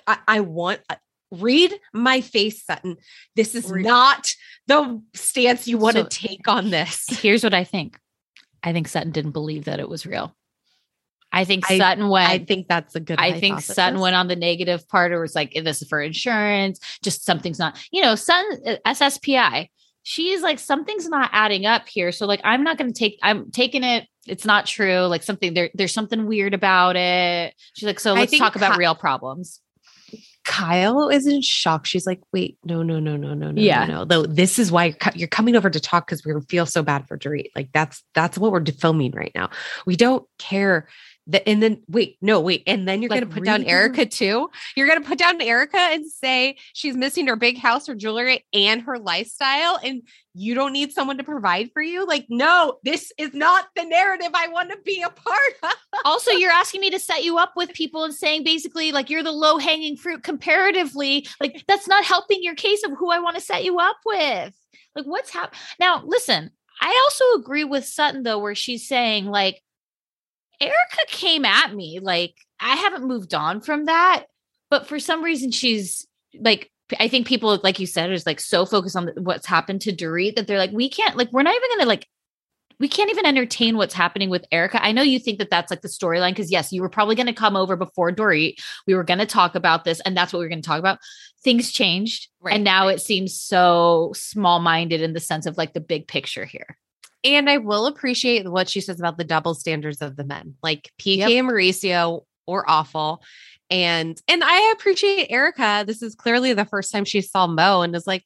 I, 0.05 0.19
I 0.27 0.39
want 0.41 0.81
uh, 0.89 0.95
read 1.31 1.73
my 1.93 2.21
face, 2.21 2.63
Sutton. 2.63 2.97
This 3.35 3.55
is 3.55 3.69
Read- 3.69 3.85
not 3.85 4.33
the 4.67 5.01
stance 5.15 5.67
you 5.67 5.77
want 5.77 5.95
So- 5.95 6.03
to 6.03 6.09
take 6.09 6.47
on 6.47 6.69
this. 6.69 7.05
here's 7.09 7.43
what 7.43 7.53
I 7.53 7.63
think. 7.63 7.99
I 8.61 8.71
think 8.73 8.87
Sutton 8.87 9.11
didn't 9.11 9.31
believe 9.31 9.65
that 9.65 9.79
it 9.79 9.89
was 9.89 10.05
real. 10.05 10.35
I 11.31 11.45
think 11.45 11.69
I- 11.69 11.77
Sutton 11.77 12.09
went. 12.09 12.29
I 12.29 12.39
think 12.39 12.67
that's 12.67 12.95
a 12.95 12.99
good. 12.99 13.19
I 13.19 13.39
think 13.39 13.61
Sutton 13.61 13.99
went 13.99 14.15
on 14.15 14.27
the 14.27 14.35
negative 14.35 14.87
part, 14.87 15.11
or 15.11 15.21
was 15.21 15.35
like, 15.35 15.53
this 15.53 15.81
is 15.81 15.87
for 15.87 16.01
insurance. 16.01 16.79
Just 17.03 17.23
something's 17.25 17.59
not, 17.59 17.77
you 17.91 18.01
know, 18.01 18.15
Sutton 18.15 18.59
uh, 18.65 18.75
SSPI. 18.93 19.69
She's 20.03 20.41
like, 20.41 20.57
something's 20.59 21.07
not 21.07 21.29
adding 21.33 21.65
up 21.65 21.87
here. 21.87 22.11
So 22.11 22.25
like, 22.25 22.41
I'm 22.43 22.63
not 22.63 22.77
going 22.77 22.91
to 22.91 22.97
take. 22.97 23.19
I'm 23.21 23.51
taking 23.51 23.83
it. 23.83 24.07
It's 24.25 24.45
not 24.45 24.65
true. 24.65 25.01
Like 25.01 25.21
something 25.23 25.53
there. 25.53 25.69
There's 25.75 25.93
something 25.93 26.25
weird 26.25 26.53
about 26.53 26.95
it. 26.95 27.53
She's 27.73 27.85
like, 27.85 27.99
so 27.99 28.13
let's 28.13 28.35
talk 28.37 28.55
about 28.55 28.73
Ky- 28.73 28.79
real 28.79 28.95
problems. 28.95 29.61
Kyle 30.45 31.09
is 31.09 31.27
in 31.27 31.41
shock. 31.43 31.85
She's 31.85 32.07
like, 32.07 32.21
"Wait, 32.33 32.57
no, 32.63 32.81
no, 32.81 32.99
no, 32.99 33.15
no, 33.17 33.35
no, 33.35 33.51
no, 33.51 33.61
Yeah. 33.61 33.85
no, 33.85 33.99
no. 33.99 34.05
Though 34.05 34.25
this 34.25 34.57
is 34.57 34.71
why 34.71 34.95
you're 35.13 35.27
coming 35.27 35.55
over 35.55 35.69
to 35.69 35.79
talk 35.79 36.07
because 36.07 36.25
we 36.25 36.33
feel 36.49 36.65
so 36.65 36.81
bad 36.81 37.07
for 37.07 37.17
Dorit. 37.19 37.51
Like 37.55 37.69
that's 37.71 38.03
that's 38.15 38.35
what 38.37 38.51
we're 38.51 38.65
filming 38.65 39.11
right 39.11 39.31
now. 39.35 39.49
We 39.85 39.95
don't 39.95 40.25
care." 40.39 40.87
That, 41.29 41.47
and 41.47 41.61
then 41.61 41.83
wait, 41.87 42.17
no, 42.21 42.41
wait, 42.41 42.63
and 42.65 42.87
then 42.87 43.01
you're 43.01 43.09
Like, 43.09 43.21
gonna 43.21 43.33
put 43.33 43.45
down 43.45 43.63
Erica 43.63 44.05
too. 44.05 44.49
You're 44.75 44.87
gonna 44.87 45.01
put 45.01 45.19
down 45.19 45.39
Erica 45.41 45.77
and 45.77 46.09
say 46.09 46.57
she's 46.73 46.95
missing 46.95 47.27
her 47.27 47.35
big 47.35 47.57
house, 47.57 47.87
her 47.87 47.95
jewelry, 47.95 48.45
and 48.51 48.81
her 48.81 48.97
lifestyle, 48.97 49.79
and 49.83 50.01
you 50.33 50.55
don't 50.55 50.73
need 50.73 50.91
someone 50.91 51.17
to 51.17 51.23
provide 51.23 51.69
for 51.71 51.81
you. 51.81 52.05
Like, 52.05 52.25
no, 52.29 52.77
this 52.83 53.11
is 53.17 53.33
not 53.33 53.67
the 53.75 53.83
narrative 53.83 54.31
I 54.33 54.47
want 54.47 54.71
to 54.71 54.77
be 54.83 55.01
a 55.01 55.09
part 55.09 55.53
of. 55.63 55.71
also, 56.05 56.31
you're 56.31 56.51
asking 56.51 56.81
me 56.81 56.89
to 56.91 56.99
set 56.99 57.23
you 57.23 57.37
up 57.37 57.53
with 57.55 57.73
people 57.73 58.03
and 58.03 58.13
saying 58.13 58.43
basically 58.43 58.91
like 58.91 59.09
you're 59.09 59.23
the 59.23 59.31
low 59.31 59.57
hanging 59.57 59.97
fruit 59.97 60.23
comparatively. 60.23 61.27
Like 61.39 61.63
that's 61.67 61.87
not 61.87 62.03
helping 62.05 62.41
your 62.41 62.55
case 62.55 62.83
of 62.83 62.91
who 62.97 63.11
I 63.11 63.19
want 63.19 63.35
to 63.35 63.41
set 63.41 63.63
you 63.63 63.79
up 63.79 63.97
with. 64.05 64.55
Like 64.95 65.05
what's 65.05 65.29
happening 65.29 65.59
now? 65.79 66.03
Listen, 66.05 66.51
I 66.81 66.99
also 67.05 67.39
agree 67.39 67.65
with 67.65 67.85
Sutton 67.85 68.23
though, 68.23 68.39
where 68.39 68.55
she's 68.55 68.87
saying 68.87 69.25
like 69.25 69.61
Erica 70.61 71.05
came 71.07 71.45
at 71.45 71.73
me. 71.73 71.99
Like 72.01 72.35
I 72.59 72.75
haven't 72.75 73.07
moved 73.07 73.33
on 73.33 73.61
from 73.61 73.85
that, 73.85 74.25
but 74.69 74.87
for 74.87 74.99
some 74.99 75.23
reason 75.23 75.51
she's 75.51 76.07
like. 76.39 76.71
I 76.99 77.07
think 77.07 77.27
people, 77.27 77.59
like 77.63 77.79
you 77.79 77.85
said, 77.85 78.11
is 78.11 78.25
like 78.25 78.39
so 78.39 78.65
focused 78.65 78.95
on 78.95 79.11
what's 79.17 79.45
happened 79.45 79.81
to 79.81 79.95
Dorit 79.95 80.35
that 80.35 80.47
they're 80.47 80.57
like, 80.57 80.71
we 80.71 80.89
can't, 80.89 81.15
like, 81.15 81.31
we're 81.31 81.43
not 81.43 81.53
even 81.53 81.69
going 81.69 81.81
to 81.81 81.87
like 81.87 82.07
we 82.79 82.87
can't 82.87 83.09
even 83.09 83.25
entertain 83.25 83.75
what's 83.75 83.93
happening 83.93 84.29
with 84.29 84.45
Erica. 84.51 84.83
I 84.83 84.91
know 84.91 85.01
you 85.01 85.19
think 85.19 85.37
that 85.39 85.49
that's 85.49 85.69
like 85.69 85.81
the 85.81 85.89
storyline 85.89 86.31
because 86.31 86.51
yes, 86.51 86.71
you 86.71 86.81
were 86.81 86.89
probably 86.89 87.15
going 87.15 87.27
to 87.27 87.33
come 87.33 87.55
over 87.55 87.75
before 87.75 88.11
Dorit. 88.11 88.55
We 88.87 88.95
were 88.95 89.03
going 89.03 89.19
to 89.19 89.25
talk 89.25 89.55
about 89.55 89.83
this, 89.83 89.99
and 90.01 90.15
that's 90.15 90.31
what 90.31 90.39
we 90.39 90.45
are 90.45 90.49
going 90.49 90.61
to 90.61 90.67
talk 90.67 90.79
about. 90.79 90.99
Things 91.43 91.71
changed, 91.71 92.29
Right, 92.39 92.55
and 92.55 92.63
now 92.63 92.87
right. 92.87 92.95
it 92.95 93.01
seems 93.01 93.39
so 93.39 94.11
small-minded 94.15 95.01
in 95.01 95.13
the 95.13 95.19
sense 95.19 95.45
of 95.45 95.57
like 95.57 95.73
the 95.73 95.81
big 95.81 96.07
picture 96.07 96.45
here. 96.45 96.77
And 97.23 97.49
I 97.49 97.57
will 97.57 97.85
appreciate 97.87 98.49
what 98.49 98.69
she 98.69 98.81
says 98.81 98.99
about 98.99 99.17
the 99.17 99.23
double 99.23 99.53
standards 99.53 100.01
of 100.01 100.15
the 100.15 100.23
men. 100.23 100.55
Like 100.63 100.91
PK 100.99 101.17
Yep. 101.17 101.29
and 101.31 101.47
Mauricio 101.49 102.23
were 102.47 102.69
awful. 102.69 103.21
And 103.69 104.19
and 104.27 104.43
I 104.43 104.71
appreciate 104.71 105.27
Erica. 105.29 105.83
This 105.85 106.01
is 106.01 106.15
clearly 106.15 106.53
the 106.53 106.65
first 106.65 106.91
time 106.91 107.05
she 107.05 107.21
saw 107.21 107.45
Mo 107.45 107.81
and 107.81 107.95
is 107.95 108.07
like, 108.07 108.25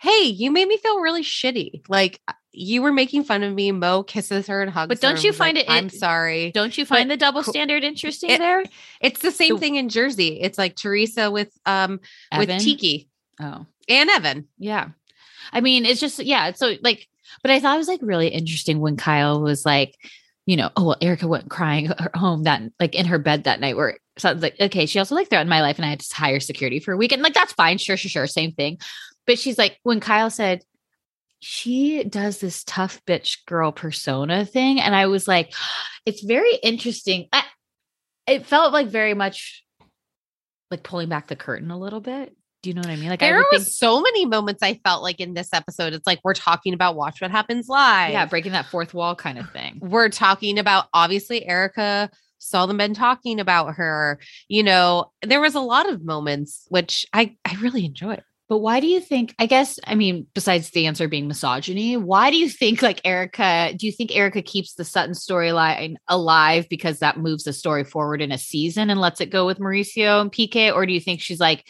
hey, 0.00 0.24
you 0.24 0.50
made 0.50 0.68
me 0.68 0.76
feel 0.76 1.00
really 1.00 1.22
shitty. 1.22 1.88
Like 1.88 2.20
uh, 2.28 2.32
you 2.52 2.82
were 2.82 2.92
making 2.92 3.24
fun 3.24 3.42
of 3.42 3.54
me. 3.54 3.70
Mo 3.72 4.02
kisses 4.02 4.46
her 4.48 4.60
and 4.60 4.70
hugs 4.70 4.82
her. 4.84 4.88
But 4.88 5.00
don't 5.00 5.22
you 5.22 5.30
was 5.30 5.38
like, 5.40 5.46
find 5.54 5.58
it- 5.58 5.70
I'm 5.70 5.88
sorry. 5.88 6.50
Don't 6.52 6.76
you 6.76 6.84
find 6.84 7.08
But 7.08 7.14
the 7.14 7.18
double 7.18 7.42
standard 7.42 7.84
interesting 7.84 8.30
it- 8.30 8.38
there, 8.38 8.64
It's 9.00 9.20
the 9.20 9.30
same 9.30 9.54
The- 9.54 9.60
thing 9.60 9.76
in 9.76 9.88
Jersey. 9.88 10.40
It's 10.40 10.58
like 10.58 10.74
Teresa 10.76 11.30
with 11.30 11.56
um 11.64 12.00
Evan? 12.32 12.48
with 12.56 12.62
Tiki 12.62 13.08
Oh, 13.40 13.64
and 13.88 14.10
Evan. 14.10 14.48
yeah. 14.58 14.88
I 15.52 15.60
mean, 15.60 15.86
it's 15.86 16.00
just 16.00 16.18
yeah. 16.18 16.48
It's 16.48 16.58
so 16.58 16.74
like, 16.82 17.06
but 17.42 17.50
I 17.50 17.60
thought 17.60 17.74
it 17.74 17.78
was 17.78 17.88
like 17.88 18.00
really 18.02 18.28
interesting 18.28 18.80
when 18.80 18.96
Kyle 18.96 19.40
was 19.40 19.64
like, 19.64 19.94
you 20.46 20.56
know, 20.56 20.70
oh 20.76 20.84
well, 20.84 20.96
Erica 21.00 21.26
went 21.26 21.50
crying 21.50 21.90
home 22.14 22.44
that 22.44 22.62
like 22.78 22.94
in 22.94 23.06
her 23.06 23.18
bed 23.18 23.44
that 23.44 23.60
night. 23.60 23.76
Where 23.76 23.98
so 24.16 24.32
like, 24.32 24.58
okay, 24.60 24.86
she 24.86 24.98
also 24.98 25.14
like 25.14 25.28
threatened 25.28 25.50
my 25.50 25.60
life, 25.60 25.76
and 25.76 25.84
I 25.84 25.90
had 25.90 26.00
to 26.00 26.14
hire 26.14 26.40
security 26.40 26.78
for 26.78 26.92
a 26.92 26.96
weekend. 26.96 27.22
Like 27.22 27.34
that's 27.34 27.52
fine, 27.52 27.78
sure, 27.78 27.96
sure, 27.96 28.08
sure, 28.08 28.26
same 28.26 28.52
thing. 28.52 28.78
But 29.26 29.38
she's 29.38 29.58
like, 29.58 29.78
when 29.82 30.00
Kyle 30.00 30.30
said 30.30 30.62
she 31.40 32.04
does 32.04 32.38
this 32.38 32.64
tough 32.64 33.00
bitch 33.06 33.44
girl 33.46 33.72
persona 33.72 34.46
thing, 34.46 34.80
and 34.80 34.94
I 34.94 35.06
was 35.06 35.26
like, 35.28 35.52
it's 36.06 36.22
very 36.22 36.54
interesting. 36.62 37.28
I, 37.32 37.42
it 38.26 38.46
felt 38.46 38.72
like 38.72 38.88
very 38.88 39.14
much 39.14 39.64
like 40.70 40.82
pulling 40.82 41.08
back 41.08 41.28
the 41.28 41.36
curtain 41.36 41.70
a 41.70 41.78
little 41.78 42.00
bit. 42.00 42.36
Do 42.66 42.70
you 42.70 42.74
know 42.74 42.80
what 42.80 42.90
I 42.90 42.96
mean? 42.96 43.10
Like 43.10 43.22
I 43.22 43.26
There 43.26 43.36
would 43.36 43.46
was 43.52 43.62
think 43.62 43.74
so 43.76 44.00
many 44.00 44.26
moments 44.26 44.60
I 44.60 44.74
felt 44.84 45.00
like 45.00 45.20
in 45.20 45.34
this 45.34 45.50
episode. 45.52 45.92
It's 45.92 46.04
like 46.04 46.18
we're 46.24 46.34
talking 46.34 46.74
about 46.74 46.96
Watch 46.96 47.20
What 47.20 47.30
Happens 47.30 47.68
Live. 47.68 48.10
yeah, 48.10 48.26
breaking 48.26 48.50
that 48.52 48.66
fourth 48.66 48.92
wall 48.92 49.14
kind 49.14 49.38
of 49.38 49.48
thing. 49.52 49.78
we're 49.80 50.08
talking 50.08 50.58
about 50.58 50.86
obviously 50.92 51.46
Erica 51.46 52.10
saw 52.38 52.66
the 52.66 52.74
men 52.74 52.92
talking 52.92 53.38
about 53.38 53.76
her. 53.76 54.18
You 54.48 54.64
know, 54.64 55.12
there 55.22 55.40
was 55.40 55.54
a 55.54 55.60
lot 55.60 55.88
of 55.88 56.04
moments 56.04 56.66
which 56.68 57.06
I 57.12 57.36
I 57.44 57.54
really 57.60 57.84
enjoyed. 57.84 58.24
But 58.48 58.58
why 58.58 58.80
do 58.80 58.88
you 58.88 59.00
think? 59.00 59.32
I 59.38 59.46
guess 59.46 59.78
I 59.84 59.94
mean, 59.94 60.26
besides 60.34 60.70
the 60.70 60.86
answer 60.86 61.06
being 61.06 61.28
misogyny, 61.28 61.96
why 61.96 62.32
do 62.32 62.36
you 62.36 62.48
think 62.48 62.82
like 62.82 63.00
Erica? 63.04 63.74
Do 63.76 63.86
you 63.86 63.92
think 63.92 64.14
Erica 64.16 64.42
keeps 64.42 64.74
the 64.74 64.84
Sutton 64.84 65.14
storyline 65.14 65.94
alive 66.08 66.68
because 66.68 66.98
that 66.98 67.16
moves 67.16 67.44
the 67.44 67.52
story 67.52 67.84
forward 67.84 68.20
in 68.20 68.32
a 68.32 68.38
season 68.38 68.90
and 68.90 69.00
lets 69.00 69.20
it 69.20 69.30
go 69.30 69.46
with 69.46 69.60
Mauricio 69.60 70.20
and 70.20 70.32
PK, 70.32 70.74
or 70.74 70.84
do 70.84 70.92
you 70.92 71.00
think 71.00 71.20
she's 71.20 71.38
like, 71.38 71.64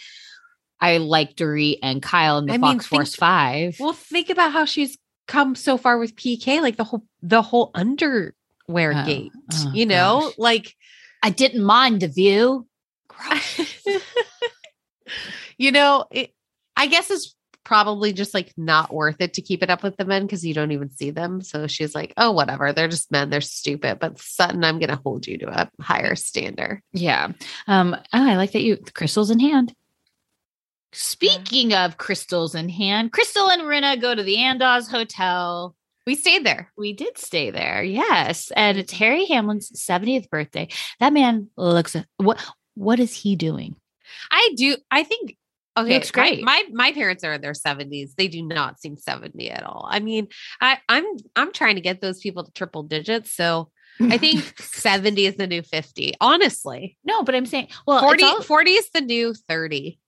I 0.81 0.99
like 0.99 1.37
Dorit 1.37 1.79
and 1.83 2.03
Kyle 2.03 2.39
and 2.39 2.49
the 2.49 2.55
I 2.55 2.59
mean, 2.59 2.73
Fox 2.75 2.87
Force 2.87 3.15
Five? 3.17 3.77
Well, 3.81 3.93
think 3.93 4.31
about 4.31 4.53
how 4.53 4.65
she's 4.65 4.99
come 5.27 5.55
so 5.55 5.77
far 5.77 5.99
with 5.99 6.15
PK, 6.17 6.61
like 6.61 6.77
the 6.77 6.85
whole 6.85 7.05
the 7.23 7.43
whole 7.43 7.71
underwear 7.75 8.35
Oh, 8.69 9.05
gate. 9.07 9.33
oh, 9.53 9.71
you 9.73 9.87
know, 9.87 10.21
gosh. 10.27 10.35
like 10.39 10.75
I 11.23 11.31
didn't 11.31 11.65
mind 11.65 12.01
the 12.01 12.09
view. 12.09 12.67
you 15.59 15.73
know, 15.73 16.05
it, 16.11 16.33
I 16.77 16.87
guess 16.87 17.11
it's 17.11 17.35
probably 17.65 18.13
just 18.13 18.33
like 18.35 18.53
not 18.57 18.93
worth 18.95 19.17
it 19.21 19.35
to 19.35 19.43
keep 19.43 19.63
it 19.63 19.71
up 19.71 19.83
with 19.83 19.97
the 19.97 20.05
men 20.05 20.23
because 20.23 20.45
you 20.47 20.55
don't 20.55 20.71
even 20.71 20.91
see 20.91 21.11
them. 21.11 21.41
So 21.41 21.67
she's 21.67 21.95
like, 21.95 22.13
oh, 22.17 22.31
whatever. 22.31 22.73
They're 22.73 22.87
just 22.87 23.11
men. 23.11 23.29
They're 23.31 23.41
stupid. 23.41 23.99
But 23.99 24.21
Sutton, 24.21 24.63
I'm 24.63 24.79
going 24.79 24.91
to 24.91 25.01
hold 25.05 25.27
you 25.27 25.39
to 25.39 25.49
a 25.63 25.71
higher 25.81 26.15
standard. 26.15 26.83
Yeah. 26.93 27.33
Um, 27.67 27.95
oh, 27.97 28.01
I 28.13 28.37
like 28.37 28.53
that 28.53 28.63
you 28.63 28.79
crystals 28.95 29.31
in 29.31 29.41
hand. 29.41 29.75
Mm-hmm. 30.97 31.03
Speaking 31.03 31.75
of 31.75 31.99
crystals 31.99 32.55
in 32.55 32.69
hand, 32.71 33.13
Crystal 33.13 33.51
and 33.51 33.63
Rinna 33.63 34.01
go 34.01 34.15
to 34.15 34.23
the 34.23 34.37
Andaz 34.37 34.91
Hotel. 34.91 35.77
We 36.07 36.15
stayed 36.15 36.47
there. 36.47 36.73
We 36.77 36.93
did 36.95 37.19
stay 37.19 37.51
there, 37.51 37.83
yes, 37.83 38.51
and 38.57 38.79
it's 38.79 38.95
mm-hmm. 38.95 39.05
Harry 39.05 39.27
Hamlin's 39.27 39.71
70th 39.73 40.31
birthday. 40.31 40.69
That 41.01 41.13
man 41.13 41.51
looks 41.57 41.97
what 42.17 42.43
what 42.75 42.99
is 42.99 43.13
he 43.15 43.37
doing? 43.37 43.77
I 44.31 44.51
do. 44.57 44.77
I 44.91 45.03
think. 45.05 45.37
Okay, 45.79 45.93
looks 45.93 46.11
great. 46.11 46.43
My, 46.43 46.65
my 46.73 46.93
parents 46.93 47.23
are 47.23 47.35
in 47.35 47.43
their 47.43 47.53
seventies. 47.53 48.15
They 48.17 48.29
do 48.29 48.41
not 48.41 48.81
seem 48.81 48.97
seventy 48.97 49.51
at 49.51 49.63
all. 49.63 49.87
I 49.91 50.01
mean, 50.01 50.29
I 50.59 50.79
I'm 50.89 51.05
I'm 51.35 51.53
trying 51.53 51.75
to 51.75 51.83
get 51.83 52.01
those 52.01 52.21
people 52.21 52.45
to 52.45 52.53
triple 52.53 52.85
digits. 52.85 53.33
So 53.33 53.71
I 54.01 54.17
think 54.17 54.59
seventy 54.63 55.27
is 55.27 55.37
the 55.37 55.47
new 55.47 55.61
fifty. 55.61 56.15
Honestly, 56.23 56.97
no, 57.05 57.23
but 57.23 57.35
I'm 57.35 57.45
saying, 57.45 57.69
well, 57.87 58.01
40, 58.01 58.25
all- 58.25 58.41
40 58.41 58.71
is 58.71 58.89
the 58.95 59.03
new 59.03 59.35
thirty. 59.35 59.99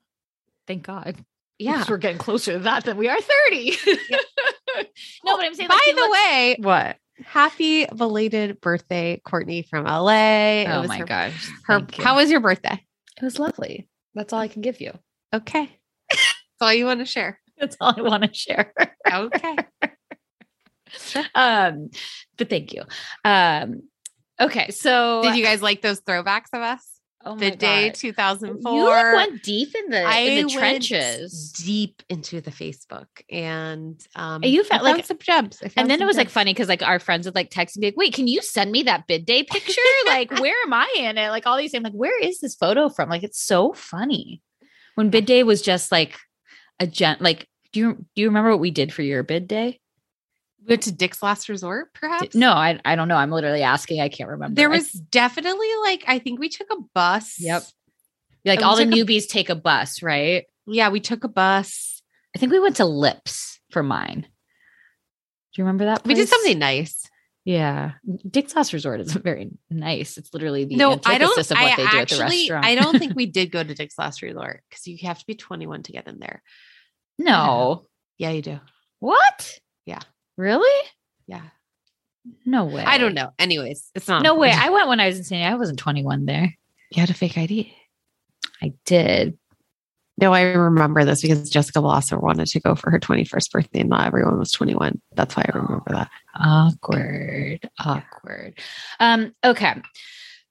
Thank 0.68 0.84
God. 0.84 1.16
Yeah. 1.58 1.84
We're 1.88 1.96
getting 1.96 2.18
closer 2.18 2.52
to 2.52 2.58
that 2.60 2.84
than 2.84 2.96
we 2.96 3.08
are 3.08 3.18
30. 3.20 3.76
no, 5.24 5.36
but 5.36 5.44
I'm 5.44 5.54
saying, 5.54 5.68
By 5.68 5.74
like, 5.74 5.82
he 5.86 5.92
the 5.92 5.96
looks- 5.98 6.12
way, 6.12 6.56
what? 6.60 6.96
happy 7.24 7.84
belated 7.86 8.60
birthday, 8.60 9.20
Courtney 9.24 9.62
from 9.62 9.84
LA. 9.84 10.62
Oh 10.64 10.84
my 10.86 10.98
her, 10.98 11.04
gosh. 11.04 11.50
Her, 11.64 11.78
thank 11.80 11.98
you. 11.98 12.04
how 12.04 12.16
was 12.16 12.30
your 12.30 12.40
birthday? 12.40 12.80
it 13.16 13.24
was 13.24 13.38
lovely. 13.40 13.88
That's 14.14 14.32
all 14.32 14.38
I 14.38 14.48
can 14.48 14.62
give 14.62 14.80
you. 14.80 14.92
Okay. 15.34 15.68
That's 16.08 16.22
all 16.60 16.72
you 16.72 16.84
want 16.84 17.00
to 17.00 17.06
share. 17.06 17.40
That's 17.58 17.76
all 17.80 17.94
I 17.96 18.02
want 18.02 18.22
to 18.22 18.32
share. 18.32 18.72
Okay. 19.12 19.56
um, 21.34 21.90
but 22.36 22.48
thank 22.48 22.72
you. 22.72 22.82
Um, 23.24 23.82
okay, 24.40 24.70
so 24.70 25.22
Did 25.22 25.36
you 25.36 25.44
guys 25.44 25.60
like 25.60 25.82
those 25.82 26.00
throwbacks 26.00 26.50
of 26.52 26.62
us? 26.62 26.88
Oh 27.24 27.36
the 27.36 27.50
day 27.50 27.88
God. 27.88 27.94
2004. 27.94 28.72
You 28.72 28.84
like 28.84 29.14
went 29.14 29.42
deep 29.42 29.74
in 29.74 29.90
the 29.90 30.02
I 30.02 30.18
in 30.18 30.46
the 30.46 30.52
trenches. 30.52 31.52
deep 31.52 32.02
into 32.08 32.40
the 32.40 32.50
Facebook, 32.50 33.06
and 33.30 34.00
um, 34.16 34.42
you 34.44 34.64
found 34.64 34.82
like- 34.82 35.04
some. 35.04 35.18
I 35.28 35.48
And 35.76 35.90
then 35.90 36.00
it 36.00 36.06
was 36.06 36.16
like 36.16 36.30
funny 36.30 36.52
because 36.52 36.68
like 36.68 36.82
our 36.82 36.98
friends 36.98 37.26
would 37.26 37.34
like 37.34 37.50
text 37.50 37.76
me 37.76 37.88
like, 37.88 37.96
"Wait, 37.96 38.14
can 38.14 38.28
you 38.28 38.42
send 38.42 38.72
me 38.72 38.82
that 38.84 39.06
bid 39.06 39.26
day 39.26 39.42
picture? 39.42 39.80
like, 40.06 40.30
where 40.40 40.56
am 40.64 40.72
I 40.72 40.92
in 40.96 41.18
it? 41.18 41.30
Like 41.30 41.46
all 41.46 41.56
these 41.56 41.70
things. 41.70 41.80
I'm 41.80 41.84
like, 41.84 41.98
where 41.98 42.18
is 42.20 42.40
this 42.40 42.54
photo 42.54 42.88
from? 42.88 43.08
Like, 43.08 43.22
it's 43.22 43.40
so 43.42 43.72
funny 43.72 44.42
when 44.94 45.10
bid 45.10 45.26
day 45.26 45.42
was 45.42 45.62
just 45.62 45.92
like 45.92 46.18
a 46.80 46.86
gent. 46.86 47.20
Like, 47.20 47.46
do 47.72 47.80
you 47.80 47.94
do 48.14 48.22
you 48.22 48.28
remember 48.28 48.50
what 48.50 48.60
we 48.60 48.70
did 48.70 48.92
for 48.92 49.02
your 49.02 49.22
bid 49.22 49.48
day? 49.48 49.80
We 50.60 50.66
went 50.72 50.82
to 50.82 50.92
Dick's 50.92 51.22
Last 51.22 51.48
Resort, 51.48 51.94
perhaps. 51.94 52.34
No, 52.34 52.52
I 52.52 52.78
I 52.84 52.96
don't 52.96 53.08
know. 53.08 53.16
I'm 53.16 53.30
literally 53.30 53.62
asking. 53.62 54.00
I 54.00 54.08
can't 54.08 54.30
remember. 54.30 54.54
there 54.56 54.68
I- 54.70 54.76
was 54.76 54.90
definitely 54.92 55.68
like 55.82 56.04
I 56.06 56.18
think 56.18 56.40
we 56.40 56.48
took 56.48 56.68
a 56.70 56.76
bus. 56.94 57.36
Yep. 57.38 57.62
like 58.44 58.62
all 58.62 58.76
the 58.76 58.84
took 58.84 58.94
a- 58.94 58.96
newbies 58.96 59.28
take 59.28 59.48
a 59.50 59.54
bus, 59.54 60.02
right? 60.02 60.44
Yeah, 60.66 60.90
we 60.90 61.00
took 61.00 61.24
a 61.24 61.28
bus. 61.28 62.02
I 62.36 62.38
think 62.38 62.52
we 62.52 62.60
went 62.60 62.76
to 62.76 62.84
Lips 62.84 63.60
for 63.70 63.82
mine. 63.82 64.22
Do 64.22 65.62
you 65.62 65.64
remember 65.64 65.86
that? 65.86 66.04
We 66.06 66.14
did 66.14 66.28
something 66.28 66.58
nice. 66.58 67.08
Yeah, 67.44 67.92
Dick's 68.28 68.54
Last 68.54 68.74
Resort 68.74 69.00
is 69.00 69.12
very 69.14 69.50
nice. 69.70 70.18
It's 70.18 70.34
literally 70.34 70.66
the 70.66 70.76
no, 70.76 71.00
I 71.06 71.16
don't. 71.16 71.38
of 71.38 71.48
what 71.50 71.56
I 71.58 71.76
they 71.76 71.86
do 71.86 71.98
at 71.98 72.08
the 72.10 72.18
restaurant. 72.20 72.66
I 72.66 72.74
don't 72.74 72.98
think 72.98 73.14
we 73.16 73.24
did 73.38 73.50
go 73.50 73.62
to 73.64 73.74
Dick's 73.74 73.98
Last 73.98 74.20
Resort 74.20 74.62
because 74.68 74.86
you 74.86 74.98
have 75.08 75.18
to 75.18 75.26
be 75.26 75.34
21 75.34 75.84
to 75.84 75.92
get 75.92 76.06
in 76.06 76.18
there. 76.18 76.42
no. 77.18 77.86
Yeah, 78.18 78.30
you 78.30 78.42
do. 78.42 78.58
What? 78.98 79.60
Yeah. 79.86 80.00
Really? 80.38 80.88
Yeah, 81.26 81.42
No 82.46 82.64
way. 82.64 82.84
I 82.84 82.96
don't 82.96 83.12
know. 83.12 83.32
Anyways, 83.40 83.90
it's 83.96 84.06
not. 84.06 84.22
No 84.22 84.36
way. 84.36 84.52
I 84.52 84.70
went 84.70 84.88
when 84.88 85.00
I 85.00 85.08
was 85.08 85.18
in 85.18 85.24
San 85.24 85.38
Diego. 85.40 85.52
I 85.52 85.58
wasn't 85.58 85.80
21 85.80 86.26
there. 86.26 86.54
You 86.92 87.00
had 87.00 87.10
a 87.10 87.14
fake 87.14 87.36
ID. 87.36 87.74
I 88.62 88.72
did. 88.86 89.36
No, 90.20 90.32
I 90.32 90.42
remember 90.42 91.04
this 91.04 91.22
because 91.22 91.50
Jessica 91.50 91.80
Blosser 91.80 92.22
wanted 92.22 92.46
to 92.46 92.60
go 92.60 92.76
for 92.76 92.90
her 92.90 93.00
21st 93.00 93.50
birthday 93.50 93.80
and 93.80 93.90
not 93.90 94.06
everyone 94.06 94.38
was 94.38 94.52
21. 94.52 95.00
That's 95.14 95.36
why 95.36 95.44
I 95.48 95.56
remember 95.58 95.90
that. 95.90 96.10
Awkward. 96.36 97.68
Awkward. 97.78 98.58
Um, 99.00 99.34
okay. 99.44 99.74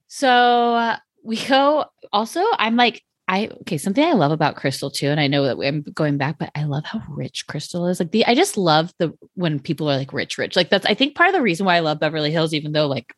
So 0.06 0.74
uh, 0.74 0.96
we 1.22 1.42
go 1.44 1.86
also, 2.12 2.42
I'm 2.58 2.76
like, 2.76 3.02
I 3.28 3.50
okay, 3.60 3.76
something 3.76 4.02
I 4.02 4.12
love 4.12 4.32
about 4.32 4.56
Crystal 4.56 4.90
too, 4.90 5.08
and 5.08 5.20
I 5.20 5.26
know 5.26 5.44
that 5.44 5.58
I'm 5.62 5.82
going 5.82 6.16
back, 6.16 6.38
but 6.38 6.50
I 6.54 6.64
love 6.64 6.84
how 6.86 7.02
rich 7.08 7.46
Crystal 7.46 7.86
is. 7.86 8.00
Like 8.00 8.10
the 8.10 8.24
I 8.24 8.34
just 8.34 8.56
love 8.56 8.90
the 8.98 9.12
when 9.34 9.60
people 9.60 9.90
are 9.90 9.98
like 9.98 10.14
rich, 10.14 10.38
rich. 10.38 10.56
Like 10.56 10.70
that's 10.70 10.86
I 10.86 10.94
think 10.94 11.14
part 11.14 11.28
of 11.28 11.34
the 11.34 11.42
reason 11.42 11.66
why 11.66 11.76
I 11.76 11.80
love 11.80 12.00
Beverly 12.00 12.30
Hills, 12.30 12.54
even 12.54 12.72
though 12.72 12.86
like 12.86 13.14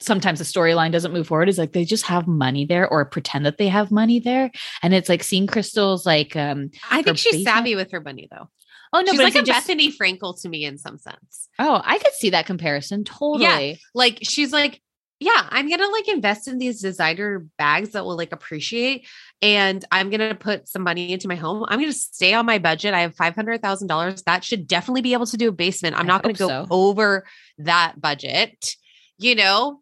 sometimes 0.00 0.40
the 0.40 0.44
storyline 0.44 0.90
doesn't 0.90 1.12
move 1.12 1.28
forward, 1.28 1.48
is 1.48 1.58
like 1.58 1.72
they 1.72 1.84
just 1.84 2.06
have 2.06 2.26
money 2.26 2.64
there 2.66 2.88
or 2.88 3.04
pretend 3.04 3.46
that 3.46 3.58
they 3.58 3.68
have 3.68 3.92
money 3.92 4.18
there. 4.18 4.50
And 4.82 4.92
it's 4.92 5.08
like 5.08 5.22
seeing 5.22 5.46
Crystal's 5.46 6.04
like 6.04 6.34
um 6.34 6.70
I 6.90 7.02
think 7.02 7.18
she's 7.18 7.36
basement? 7.36 7.56
savvy 7.56 7.76
with 7.76 7.92
her 7.92 8.00
money 8.00 8.26
though. 8.32 8.48
oh 8.92 9.02
no, 9.02 9.12
she's 9.12 9.20
like 9.20 9.36
a 9.36 9.42
just, 9.44 9.68
Bethenny 9.68 9.96
Frankel 9.96 10.40
to 10.42 10.48
me 10.48 10.64
in 10.64 10.76
some 10.76 10.98
sense. 10.98 11.48
oh, 11.60 11.80
I 11.84 11.98
could 11.98 12.14
see 12.14 12.30
that 12.30 12.46
comparison 12.46 13.04
totally. 13.04 13.70
Yeah, 13.70 13.76
Like 13.94 14.18
she's 14.22 14.52
like, 14.52 14.82
yeah, 15.22 15.46
I'm 15.50 15.68
gonna 15.68 15.88
like 15.88 16.08
invest 16.08 16.48
in 16.48 16.58
these 16.58 16.80
designer 16.80 17.46
bags 17.58 17.90
that 17.90 18.04
will 18.04 18.16
like 18.16 18.32
appreciate, 18.32 19.06
and 19.40 19.84
I'm 19.90 20.10
gonna 20.10 20.34
put 20.34 20.68
some 20.68 20.82
money 20.82 21.12
into 21.12 21.28
my 21.28 21.34
home. 21.34 21.64
I'm 21.68 21.80
gonna 21.80 21.92
stay 21.92 22.34
on 22.34 22.46
my 22.46 22.58
budget. 22.58 22.94
I 22.94 23.00
have 23.00 23.14
five 23.14 23.34
hundred 23.34 23.62
thousand 23.62 23.88
dollars. 23.88 24.22
That 24.24 24.44
should 24.44 24.66
definitely 24.66 25.02
be 25.02 25.12
able 25.12 25.26
to 25.26 25.36
do 25.36 25.48
a 25.48 25.52
basement. 25.52 25.96
I'm 25.96 26.02
I 26.02 26.08
not 26.08 26.22
gonna 26.22 26.34
go 26.34 26.48
so. 26.48 26.66
over 26.70 27.24
that 27.58 28.00
budget, 28.00 28.76
you 29.18 29.34
know. 29.34 29.80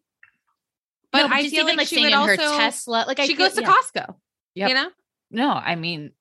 But, 1.12 1.26
No, 1.26 1.34
I 1.34 1.48
feel 1.48 1.64
even 1.64 1.76
like, 1.76 1.88
she 1.88 2.02
would 2.02 2.12
also 2.12 2.36
her 2.36 2.36
Tesla, 2.58 3.04
like 3.06 3.18
I 3.18 3.26
she 3.26 3.34
goes 3.34 3.54
to 3.54 3.62
yeah. 3.62 3.72
Costco. 3.72 4.14
Yep. 4.54 4.68
You 4.68 4.74
know, 4.74 4.90
No, 5.32 5.50
I 5.50 5.74
mean, 5.74 6.12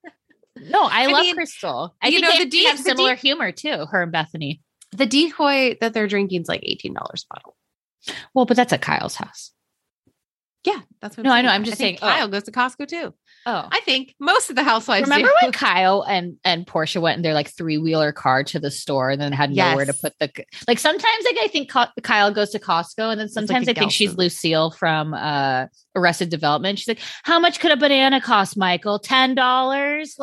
no, 0.56 0.82
I, 0.82 1.02
I 1.04 1.06
love 1.06 1.22
mean, 1.22 1.34
Crystal. 1.36 1.94
I 2.02 2.08
you 2.08 2.20
think 2.20 2.22
know, 2.24 2.32
they 2.38 2.44
the 2.44 2.50
D- 2.50 2.64
have 2.64 2.78
similar 2.78 3.14
D- 3.14 3.20
humor 3.20 3.52
too. 3.52 3.86
Her 3.86 4.02
and 4.02 4.12
Bethenny. 4.12 4.60
the 4.92 5.06
decoy 5.06 5.76
that 5.80 5.92
they're 5.94 6.08
drinking 6.08 6.42
is 6.42 6.48
like 6.48 6.62
eighteen 6.64 6.94
dollars 6.94 7.24
a 7.30 7.34
bottle. 7.34 7.56
Well, 8.34 8.46
but 8.46 8.56
that's 8.56 8.72
at 8.72 8.82
Kyle's 8.82 9.14
house. 9.16 9.52
Yeah, 10.62 10.80
that's 11.00 11.16
what. 11.16 11.24
No, 11.24 11.32
I 11.32 11.40
know. 11.40 11.48
I'm 11.48 11.64
just 11.64 11.78
saying, 11.78 11.96
oh. 12.02 12.06
Kyle 12.06 12.28
goes 12.28 12.42
to 12.42 12.50
Costco 12.52 12.86
too. 12.86 13.14
Oh, 13.46 13.66
I 13.72 13.80
think 13.80 14.14
most 14.20 14.50
of 14.50 14.56
the 14.56 14.62
housewives 14.62 15.04
remember 15.04 15.28
do. 15.28 15.34
when 15.40 15.52
Kyle 15.52 16.02
and 16.06 16.36
and 16.44 16.66
Portia 16.66 17.00
went 17.00 17.16
in 17.16 17.22
their 17.22 17.32
like 17.32 17.48
three 17.48 17.78
wheeler 17.78 18.12
car 18.12 18.44
to 18.44 18.60
the 18.60 18.70
store 18.70 19.08
and 19.08 19.18
then 19.18 19.32
had 19.32 19.50
nowhere 19.52 19.86
to 19.86 19.94
put 19.94 20.12
the 20.18 20.30
like. 20.68 20.78
Sometimes 20.78 21.24
like 21.24 21.38
I 21.40 21.48
think 21.48 21.70
Kyle 22.02 22.30
goes 22.30 22.50
to 22.50 22.58
Costco 22.58 23.10
and 23.10 23.18
then 23.18 23.28
like 23.28 23.30
sometimes 23.30 23.68
a 23.68 23.70
I 23.70 23.74
think 23.74 23.90
she's. 23.90 24.14
Lucille 24.14 24.70
from 24.70 25.14
uh 25.14 25.68
Arrested 25.96 26.28
Development. 26.28 26.78
She's 26.78 26.88
like, 26.88 27.00
"How 27.22 27.40
much 27.40 27.58
could 27.58 27.70
a 27.70 27.78
banana 27.78 28.20
cost, 28.20 28.58
Michael? 28.58 28.98
Ten 28.98 29.34
dollars." 29.34 30.18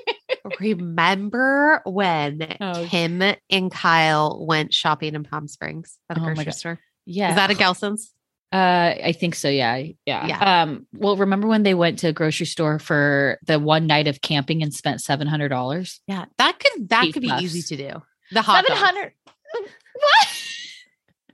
Remember 0.60 1.82
when 1.84 2.56
Oh. 2.60 2.86
Kim 2.88 3.22
and 3.50 3.70
Kyle 3.70 4.44
went 4.44 4.74
shopping 4.74 5.14
in 5.14 5.22
Palm 5.22 5.46
Springs 5.46 5.96
at 6.10 6.16
the 6.16 6.22
Oh 6.22 6.24
grocery 6.34 6.50
store? 6.52 6.80
Yeah, 7.06 7.30
Is 7.30 7.36
that 7.36 7.50
a 7.50 7.54
Gelson's? 7.54 8.12
Uh, 8.52 8.94
I 9.04 9.12
think 9.12 9.34
so. 9.34 9.48
Yeah, 9.48 9.76
yeah. 10.06 10.26
Yeah. 10.26 10.62
Um, 10.62 10.86
well, 10.92 11.16
remember 11.16 11.46
when 11.48 11.62
they 11.62 11.74
went 11.74 11.98
to 12.00 12.08
a 12.08 12.12
grocery 12.12 12.46
store 12.46 12.78
for 12.78 13.38
the 13.44 13.58
one 13.58 13.86
night 13.86 14.06
of 14.06 14.20
camping 14.20 14.62
and 14.62 14.72
spent 14.72 15.00
seven 15.00 15.26
hundred 15.26 15.48
dollars? 15.48 16.00
Yeah, 16.06 16.26
that 16.38 16.58
could 16.58 16.88
that 16.90 17.02
Beef 17.02 17.14
could 17.14 17.22
be 17.22 17.28
puffs. 17.28 17.42
easy 17.42 17.76
to 17.76 17.90
do. 17.92 18.02
The 18.32 18.42
hot 18.42 18.64
Seven 18.64 18.70
dogs. 18.70 18.80
hundred. 18.80 19.12
What? 19.94 20.28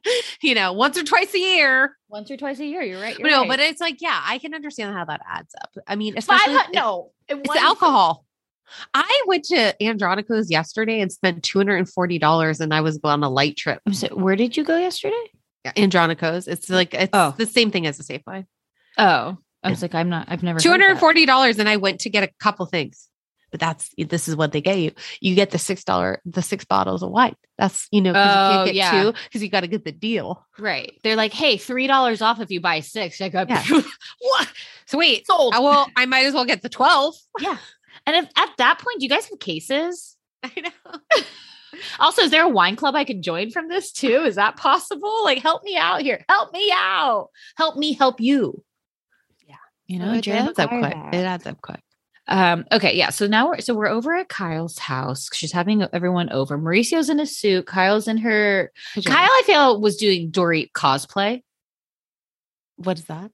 you 0.42 0.54
know, 0.54 0.72
once 0.72 0.98
or 0.98 1.04
twice 1.04 1.34
a 1.34 1.38
year. 1.38 1.96
Once 2.08 2.30
or 2.30 2.36
twice 2.36 2.58
a 2.60 2.64
year. 2.66 2.82
You're 2.82 3.00
right. 3.00 3.18
You're 3.18 3.30
no, 3.30 3.40
right. 3.40 3.48
but 3.48 3.60
it's 3.60 3.80
like, 3.80 4.00
yeah, 4.00 4.20
I 4.24 4.38
can 4.38 4.54
understand 4.54 4.94
how 4.94 5.04
that 5.04 5.20
adds 5.28 5.54
up. 5.62 5.70
I 5.86 5.96
mean, 5.96 6.14
five 6.14 6.18
especially 6.18 6.54
hundred. 6.54 6.68
if- 6.70 6.74
No, 6.74 7.10
it's 7.28 7.52
the 7.52 7.60
alcohol. 7.60 8.24
I 8.94 9.22
went 9.26 9.44
to 9.44 9.74
Andronico's 9.82 10.50
yesterday 10.50 11.00
and 11.00 11.12
spent 11.12 11.42
two 11.42 11.58
hundred 11.58 11.76
and 11.76 11.88
forty 11.88 12.18
dollars, 12.18 12.58
and 12.60 12.72
I 12.72 12.80
was 12.80 12.98
on 13.04 13.22
a 13.22 13.28
light 13.28 13.56
trip. 13.56 13.80
So, 13.92 14.08
where 14.08 14.34
did 14.34 14.56
you 14.56 14.64
go 14.64 14.78
yesterday? 14.78 15.14
Andronico's. 15.64 16.48
It's 16.48 16.70
oh. 16.70 16.74
like 16.74 16.94
it's 16.94 17.10
Oh. 17.12 17.34
the 17.36 17.46
same 17.46 17.70
thing 17.70 17.86
as 17.86 17.98
a 18.00 18.02
Safeway. 18.02 18.46
Oh, 18.98 19.38
I 19.62 19.70
was 19.70 19.80
like, 19.82 19.94
I'm 19.94 20.08
not. 20.08 20.26
I've 20.28 20.42
never. 20.42 20.58
Two 20.58 20.70
hundred 20.70 20.90
and 20.90 20.98
forty 21.00 21.24
dollars, 21.26 21.58
and 21.58 21.68
I 21.68 21.76
went 21.76 22.00
to 22.00 22.10
get 22.10 22.24
a 22.24 22.30
couple 22.40 22.66
things. 22.66 23.08
But 23.50 23.60
that's 23.60 23.90
this 23.98 24.28
is 24.28 24.34
what 24.34 24.52
they 24.52 24.62
get 24.62 24.78
you. 24.78 24.92
You 25.20 25.34
get 25.34 25.50
the 25.50 25.58
six 25.58 25.84
dollar, 25.84 26.22
the 26.24 26.40
six 26.40 26.64
bottles 26.64 27.02
of 27.02 27.10
wine. 27.10 27.36
That's 27.58 27.86
you 27.92 28.00
know, 28.00 28.12
'cause 28.14 28.24
you 28.26 28.30
Oh, 28.32 28.54
can't 28.54 28.66
get 28.66 28.74
yeah. 28.74 29.02
two 29.02 29.12
because 29.24 29.42
you 29.42 29.50
got 29.50 29.60
to 29.60 29.66
get 29.66 29.84
the 29.84 29.92
deal. 29.92 30.46
Right. 30.58 30.98
They're 31.02 31.16
like, 31.16 31.34
hey, 31.34 31.58
three 31.58 31.86
dollars 31.86 32.22
off 32.22 32.40
if 32.40 32.50
you 32.50 32.60
buy 32.62 32.80
six. 32.80 33.20
I 33.20 33.28
go, 33.28 33.44
Yeah. 33.46 33.62
what? 34.20 34.48
So 34.86 34.96
wait, 34.98 35.26
Sold. 35.26 35.54
I 35.54 35.60
well, 35.60 35.86
I 35.94 36.06
might 36.06 36.24
as 36.24 36.32
well 36.34 36.46
get 36.46 36.62
the 36.62 36.70
twelve. 36.70 37.14
Yeah. 37.40 37.58
And 38.06 38.16
if 38.16 38.30
at 38.36 38.50
that 38.56 38.78
point, 38.78 39.00
do 39.00 39.04
you 39.04 39.10
guys 39.10 39.28
have 39.28 39.38
cases? 39.38 40.16
I 40.42 40.50
know. 40.56 40.98
Also, 41.98 42.22
is 42.22 42.30
there 42.30 42.44
a 42.44 42.48
wine 42.48 42.76
club 42.76 42.94
I 42.94 43.04
can 43.04 43.22
join 43.22 43.50
from 43.50 43.68
this 43.68 43.92
too? 43.92 44.22
Is 44.26 44.36
that 44.36 44.56
possible? 44.56 45.24
Like, 45.24 45.38
help 45.38 45.62
me 45.64 45.76
out 45.76 46.02
here. 46.02 46.24
Help 46.28 46.52
me 46.52 46.70
out. 46.74 47.28
Help 47.56 47.76
me 47.76 47.92
help 47.94 48.20
you. 48.20 48.62
Yeah. 49.46 49.56
You 49.86 49.98
know, 49.98 50.12
it 50.14 50.28
adds 50.28 50.58
up 50.58 50.68
quick. 50.70 50.94
It 51.12 51.24
adds 51.24 51.46
up 51.46 51.60
quick. 51.60 51.80
Um, 52.28 52.64
okay, 52.70 52.96
yeah. 52.96 53.10
So 53.10 53.26
now 53.26 53.48
we're 53.48 53.60
so 53.60 53.74
we're 53.74 53.88
over 53.88 54.14
at 54.14 54.28
Kyle's 54.28 54.78
house. 54.78 55.28
She's 55.32 55.50
having 55.52 55.82
everyone 55.92 56.30
over. 56.30 56.56
Mauricio's 56.56 57.08
in 57.10 57.18
a 57.18 57.26
suit. 57.26 57.66
Kyle's 57.66 58.06
in 58.06 58.18
her 58.18 58.70
Pajamas. 58.94 59.16
Kyle, 59.16 59.28
I 59.30 59.42
feel, 59.44 59.80
was 59.80 59.96
doing 59.96 60.30
Dorit 60.30 60.70
cosplay. 60.72 61.42
What 62.76 62.98
is 62.98 63.06
that? 63.06 63.30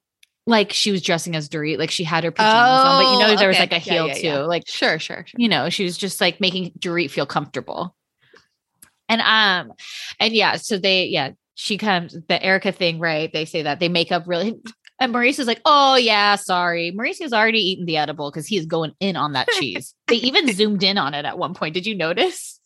Like 0.46 0.72
she 0.72 0.90
was 0.90 1.02
dressing 1.02 1.36
as 1.36 1.48
Dorit, 1.50 1.78
like 1.78 1.90
she 1.90 2.04
had 2.04 2.24
her 2.24 2.30
pajamas 2.30 2.84
on, 2.86 3.04
but 3.04 3.12
you 3.12 3.18
know 3.18 3.34
Oh, 3.34 3.36
there 3.36 3.48
was 3.48 3.58
like 3.58 3.72
a 3.72 3.78
heel 3.78 4.08
yeah, 4.08 4.14
too. 4.14 4.26
yeah. 4.26 4.38
Like 4.38 4.62
Sure, 4.66 4.98
sure, 4.98 5.24
sure. 5.26 5.38
you 5.38 5.46
know, 5.48 5.68
she 5.68 5.84
was 5.84 5.98
just 5.98 6.22
like 6.22 6.40
making 6.40 6.70
Dorit 6.78 7.10
feel 7.10 7.26
comfortable. 7.26 7.94
And 9.08 9.20
um, 9.20 9.72
and 10.20 10.34
yeah, 10.34 10.56
so 10.56 10.78
they 10.78 11.04
yeah, 11.06 11.30
she 11.54 11.78
comes 11.78 12.16
the 12.28 12.42
Erica 12.42 12.72
thing, 12.72 12.98
right? 12.98 13.32
They 13.32 13.44
say 13.44 13.62
that 13.62 13.80
they 13.80 13.88
make 13.88 14.12
up 14.12 14.24
really 14.26 14.56
and 15.00 15.12
Maurice 15.12 15.38
is 15.38 15.46
like, 15.46 15.60
oh 15.64 15.96
yeah, 15.96 16.36
sorry. 16.36 16.90
Maurice 16.90 17.20
has 17.20 17.32
already 17.32 17.60
eaten 17.60 17.86
the 17.86 17.96
edible 17.96 18.30
because 18.30 18.46
he 18.46 18.56
is 18.56 18.66
going 18.66 18.92
in 19.00 19.16
on 19.16 19.32
that 19.32 19.48
cheese. 19.48 19.94
they 20.08 20.16
even 20.16 20.48
zoomed 20.52 20.82
in 20.82 20.98
on 20.98 21.14
it 21.14 21.24
at 21.24 21.38
one 21.38 21.54
point. 21.54 21.74
Did 21.74 21.86
you 21.86 21.96
notice? 21.96 22.60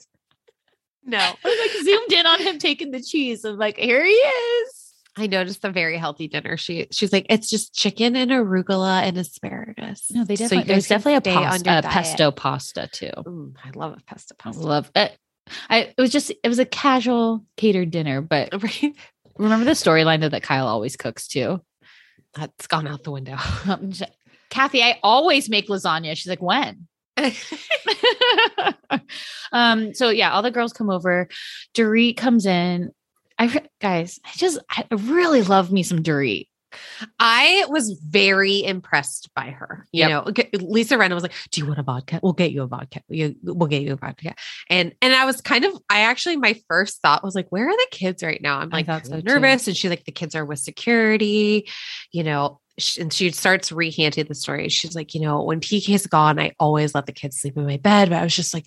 No. 1.05 1.18
I 1.18 1.36
was 1.45 1.59
like 1.59 1.84
zoomed 1.84 2.12
in 2.12 2.26
on 2.26 2.40
him 2.40 2.59
taking 2.59 2.90
the 2.90 3.03
cheese. 3.03 3.45
I'm 3.45 3.59
like, 3.59 3.76
here 3.76 4.05
he 4.05 4.11
is. 4.11 4.78
I 5.14 5.26
noticed 5.26 5.61
the 5.61 5.70
very 5.70 5.99
healthy 5.99 6.26
dinner. 6.26 6.57
She 6.57 6.86
she's 6.90 7.12
like, 7.12 7.26
it's 7.28 7.51
just 7.51 7.74
chicken 7.74 8.16
and 8.16 8.30
arugula 8.30 9.03
and 9.03 9.18
asparagus. 9.18 10.07
No, 10.11 10.24
they 10.24 10.36
So 10.36 10.49
there's 10.49 10.88
definitely 10.88 11.16
a, 11.16 11.36
pasta, 11.36 11.78
a 11.80 11.82
pesto 11.82 12.30
pasta 12.30 12.88
too. 12.90 13.11
Mm, 13.18 13.55
I 13.62 13.70
love 13.74 13.93
a 13.93 14.03
pesto 14.07 14.34
I 14.40 14.43
pasta. 14.43 14.62
love 14.62 14.90
it. 14.95 15.18
I 15.71 15.93
it 15.97 16.01
was 16.01 16.11
just 16.11 16.31
it 16.31 16.49
was 16.49 16.59
a 16.59 16.65
casual 16.65 17.45
catered 17.57 17.91
dinner, 17.91 18.21
but 18.21 18.53
remember 19.39 19.65
the 19.65 19.73
storyline 19.73 20.21
though 20.21 20.29
that 20.29 20.43
Kyle 20.43 20.67
always 20.67 20.97
cooks 20.97 21.27
too. 21.29 21.61
That's 22.35 22.67
gone 22.67 22.87
out 22.87 23.05
the 23.05 23.11
window. 23.11 23.37
Um, 23.67 23.93
Kathy, 24.51 24.83
I 24.83 24.99
always 25.03 25.49
make 25.49 25.69
lasagna. 25.69 26.17
She's 26.17 26.29
like, 26.29 26.43
when? 26.43 26.87
um, 29.53 29.95
so 29.95 30.11
yeah, 30.11 30.33
all 30.33 30.43
the 30.43 30.51
girls 30.51 30.73
come 30.73 30.91
over. 30.91 31.29
Dorit 31.75 32.17
comes 32.17 32.47
in. 32.47 32.91
I 33.39 33.63
guys, 33.81 34.21
I 34.25 34.31
just 34.37 34.59
I 34.71 34.85
really 34.91 35.43
love 35.43 35.73
me 35.73 35.83
some 35.83 36.03
Dorit. 36.03 36.49
I 37.18 37.64
was 37.68 37.99
very 38.07 38.64
impressed 38.64 39.31
by 39.35 39.51
her. 39.51 39.87
You 39.93 40.09
Yep. 40.09 40.11
know, 40.11 40.59
Lisa 40.66 40.97
Rinna 40.97 41.14
was 41.14 41.23
like, 41.23 41.33
"Do 41.51 41.61
you 41.61 41.66
want 41.66 41.79
a 41.79 41.83
vodka? 41.83 42.20
We'll 42.23 42.33
get 42.33 42.53
you 42.53 42.62
a 42.62 42.66
vodka. 42.66 43.03
We'll 43.09 43.68
get 43.68 43.83
you 43.83 43.93
a 43.93 43.97
vodka." 43.97 44.35
And 44.70 44.95
and 45.03 45.14
I 45.14 45.25
was 45.25 45.41
kind 45.41 45.64
of, 45.64 45.73
I 45.91 46.01
actually, 46.01 46.37
my 46.37 46.61
first 46.68 47.01
thought 47.03 47.25
was 47.25 47.35
like, 47.35 47.49
"Where 47.51 47.68
are 47.68 47.77
the 47.77 47.87
kids 47.91 48.23
right 48.23 48.41
now?" 48.43 48.59
I'm 48.59 48.70
like 48.70 48.87
thought 48.87 49.07
so, 49.07 49.12
really 49.12 49.23
too. 49.23 49.29
nervous, 49.41 49.68
and 49.68 49.77
she's 49.77 49.91
like, 49.91 50.05
"The 50.05 50.12
kids 50.12 50.35
are 50.35 50.45
with 50.45 50.59
security," 50.59 51.68
you 52.12 52.25
know. 52.25 52.61
And 52.99 53.12
she 53.12 53.31
starts 53.33 53.70
recanting 53.70 54.25
the 54.25 54.35
story. 54.35 54.70
She's 54.70 54.95
like, 54.95 55.14
you 55.14 55.20
know, 55.20 55.43
when 55.43 55.61
PK's 55.61 56.07
gone, 56.07 56.39
I 56.41 56.53
always 56.59 56.95
let 56.95 57.05
the 57.05 57.12
kids 57.12 57.39
sleep 57.39 57.59
in 57.59 57.66
my 57.66 57.77
bed, 57.77 58.09
but 58.09 58.16
I 58.18 58.23
was 58.25 58.35
just 58.35 58.55
like 58.55 58.64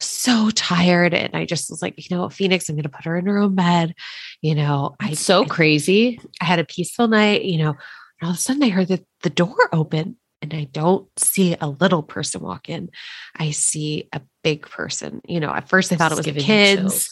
so 0.00 0.50
tired, 0.50 1.14
and 1.14 1.34
I 1.34 1.44
just 1.44 1.70
was 1.70 1.82
like, 1.82 1.94
you 1.98 2.16
know, 2.16 2.28
Phoenix, 2.28 2.68
I'm 2.68 2.76
going 2.76 2.84
to 2.84 2.88
put 2.88 3.04
her 3.04 3.16
in 3.16 3.26
her 3.26 3.38
own 3.38 3.54
bed. 3.54 3.94
You 4.40 4.54
know, 4.54 4.96
I 5.00 5.14
so 5.14 5.44
I 5.44 5.46
crazy. 5.46 6.20
I 6.40 6.44
had 6.44 6.58
a 6.58 6.64
peaceful 6.64 7.08
night, 7.08 7.44
you 7.44 7.58
know, 7.58 7.70
and 7.70 8.26
all 8.26 8.30
of 8.30 8.36
a 8.36 8.38
sudden 8.38 8.62
I 8.62 8.68
heard 8.68 8.88
the, 8.88 9.04
the 9.22 9.30
door 9.30 9.56
open 9.72 10.16
and 10.42 10.54
I 10.54 10.64
don't 10.64 11.06
see 11.18 11.56
a 11.60 11.68
little 11.68 12.02
person 12.02 12.40
walk 12.40 12.68
in. 12.68 12.90
I 13.36 13.50
see 13.50 14.08
a 14.12 14.20
big 14.42 14.62
person. 14.62 15.20
You 15.26 15.40
know, 15.40 15.52
at 15.52 15.68
first 15.68 15.92
I 15.92 15.96
thought 15.96 16.12
it 16.12 16.16
was 16.16 16.26
the 16.26 16.32
kids. 16.32 17.10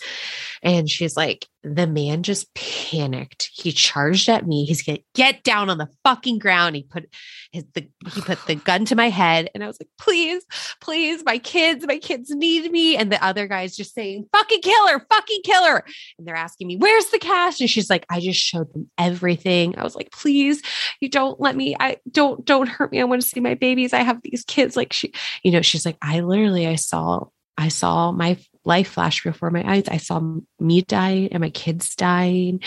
And 0.62 0.88
she's 0.88 1.16
like, 1.16 1.46
the 1.62 1.86
man 1.86 2.22
just 2.22 2.52
panicked. 2.54 3.50
He 3.52 3.72
charged 3.72 4.28
at 4.28 4.46
me. 4.46 4.64
He's 4.64 4.82
gonna 4.82 5.00
get 5.14 5.42
down 5.42 5.70
on 5.70 5.78
the 5.78 5.88
fucking 6.04 6.38
ground. 6.38 6.76
He 6.76 6.82
put 6.82 7.09
his 7.52 7.64
the 7.74 7.88
he 8.12 8.20
put 8.20 8.38
the 8.46 8.54
gun 8.54 8.84
to 8.86 8.96
my 8.96 9.11
head. 9.11 9.50
And 9.54 9.64
I 9.64 9.66
was 9.66 9.78
like, 9.80 9.88
please, 9.98 10.44
please, 10.80 11.24
my 11.24 11.38
kids, 11.38 11.84
my 11.86 11.98
kids 11.98 12.30
need 12.30 12.70
me. 12.70 12.96
And 12.96 13.11
the 13.11 13.22
other 13.24 13.46
guy's 13.48 13.76
just 13.76 13.94
saying, 13.94 14.28
fucking 14.32 14.61
kill 14.62 14.88
her, 14.88 15.04
fucking 15.11 15.40
kill 15.44 15.64
her. 15.64 15.84
And 16.18 16.26
they're 16.26 16.36
asking 16.36 16.68
me, 16.68 16.76
where's 16.76 17.06
the 17.06 17.18
cash? 17.18 17.61
And 17.61 17.68
she's 17.68 17.90
like, 17.90 18.06
I 18.11 18.20
just 18.20 18.40
showed 18.40 18.72
them 18.72 18.90
everything. 18.96 19.76
I 19.78 19.82
was 19.82 19.96
like, 19.96 20.12
please, 20.12 20.62
you 21.00 21.09
don't 21.09 21.40
let 21.40 21.56
me, 21.56 21.76
I 21.78 21.98
don't, 22.11 22.44
don't 22.44 22.68
hurt 22.68 22.92
me. 22.92 23.00
I 23.00 23.04
want 23.04 23.22
to 23.22 23.28
see 23.28 23.40
my 23.40 23.54
babies. 23.54 23.92
I 23.92 24.02
have 24.02 24.20
these 24.22 24.44
kids. 24.44 24.76
Like 24.76 24.92
she, 24.92 25.12
you 25.42 25.50
know, 25.50 25.62
she's 25.62 25.84
like, 25.84 25.98
I 26.00 26.20
literally, 26.20 26.66
I 26.66 26.76
saw, 26.76 27.26
I 27.56 27.68
saw 27.68 28.12
my 28.12 28.38
life 28.69 28.91
flash 28.91 29.25
before 29.25 29.51
my 29.51 29.69
eyes. 29.69 29.89
I 29.89 29.97
saw 29.97 30.21
me 30.61 30.83
die 30.83 31.29
and 31.33 31.41
my 31.41 31.51
kids 31.51 31.97
dying 31.97 32.61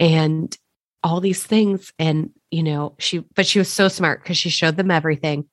and 0.00 0.56
all 1.04 1.20
these 1.20 1.44
things. 1.44 1.92
And, 1.98 2.30
you 2.50 2.62
know, 2.62 2.96
she, 2.98 3.18
but 3.36 3.46
she 3.46 3.58
was 3.58 3.68
so 3.68 3.88
smart 3.88 4.22
because 4.22 4.38
she 4.38 4.48
showed 4.48 4.76
them 4.76 4.90
everything. 4.90 5.46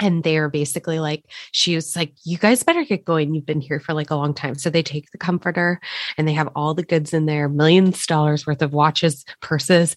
And 0.00 0.24
they're 0.24 0.48
basically 0.48 0.98
like, 0.98 1.24
she 1.52 1.76
was 1.76 1.94
like, 1.94 2.14
you 2.24 2.36
guys 2.36 2.64
better 2.64 2.84
get 2.84 3.04
going. 3.04 3.34
You've 3.34 3.46
been 3.46 3.60
here 3.60 3.78
for 3.78 3.92
like 3.94 4.10
a 4.10 4.16
long 4.16 4.34
time. 4.34 4.56
So 4.56 4.68
they 4.68 4.82
take 4.82 5.10
the 5.12 5.18
comforter 5.18 5.80
and 6.18 6.26
they 6.26 6.32
have 6.32 6.48
all 6.56 6.74
the 6.74 6.82
goods 6.82 7.12
in 7.12 7.26
there, 7.26 7.48
millions 7.48 8.00
of 8.00 8.06
dollars 8.06 8.46
worth 8.46 8.62
of 8.62 8.72
watches, 8.72 9.24
purses. 9.40 9.96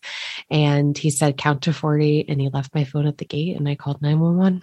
And 0.52 0.96
he 0.96 1.10
said, 1.10 1.38
count 1.38 1.64
to 1.64 1.74
40. 1.74 2.26
And 2.30 2.40
he 2.40 2.50
left 2.50 2.76
my 2.76 2.84
phone 2.84 3.08
at 3.08 3.18
the 3.18 3.26
gate 3.26 3.58
and 3.58 3.68
I 3.68 3.74
called 3.76 4.02
911. 4.02 4.62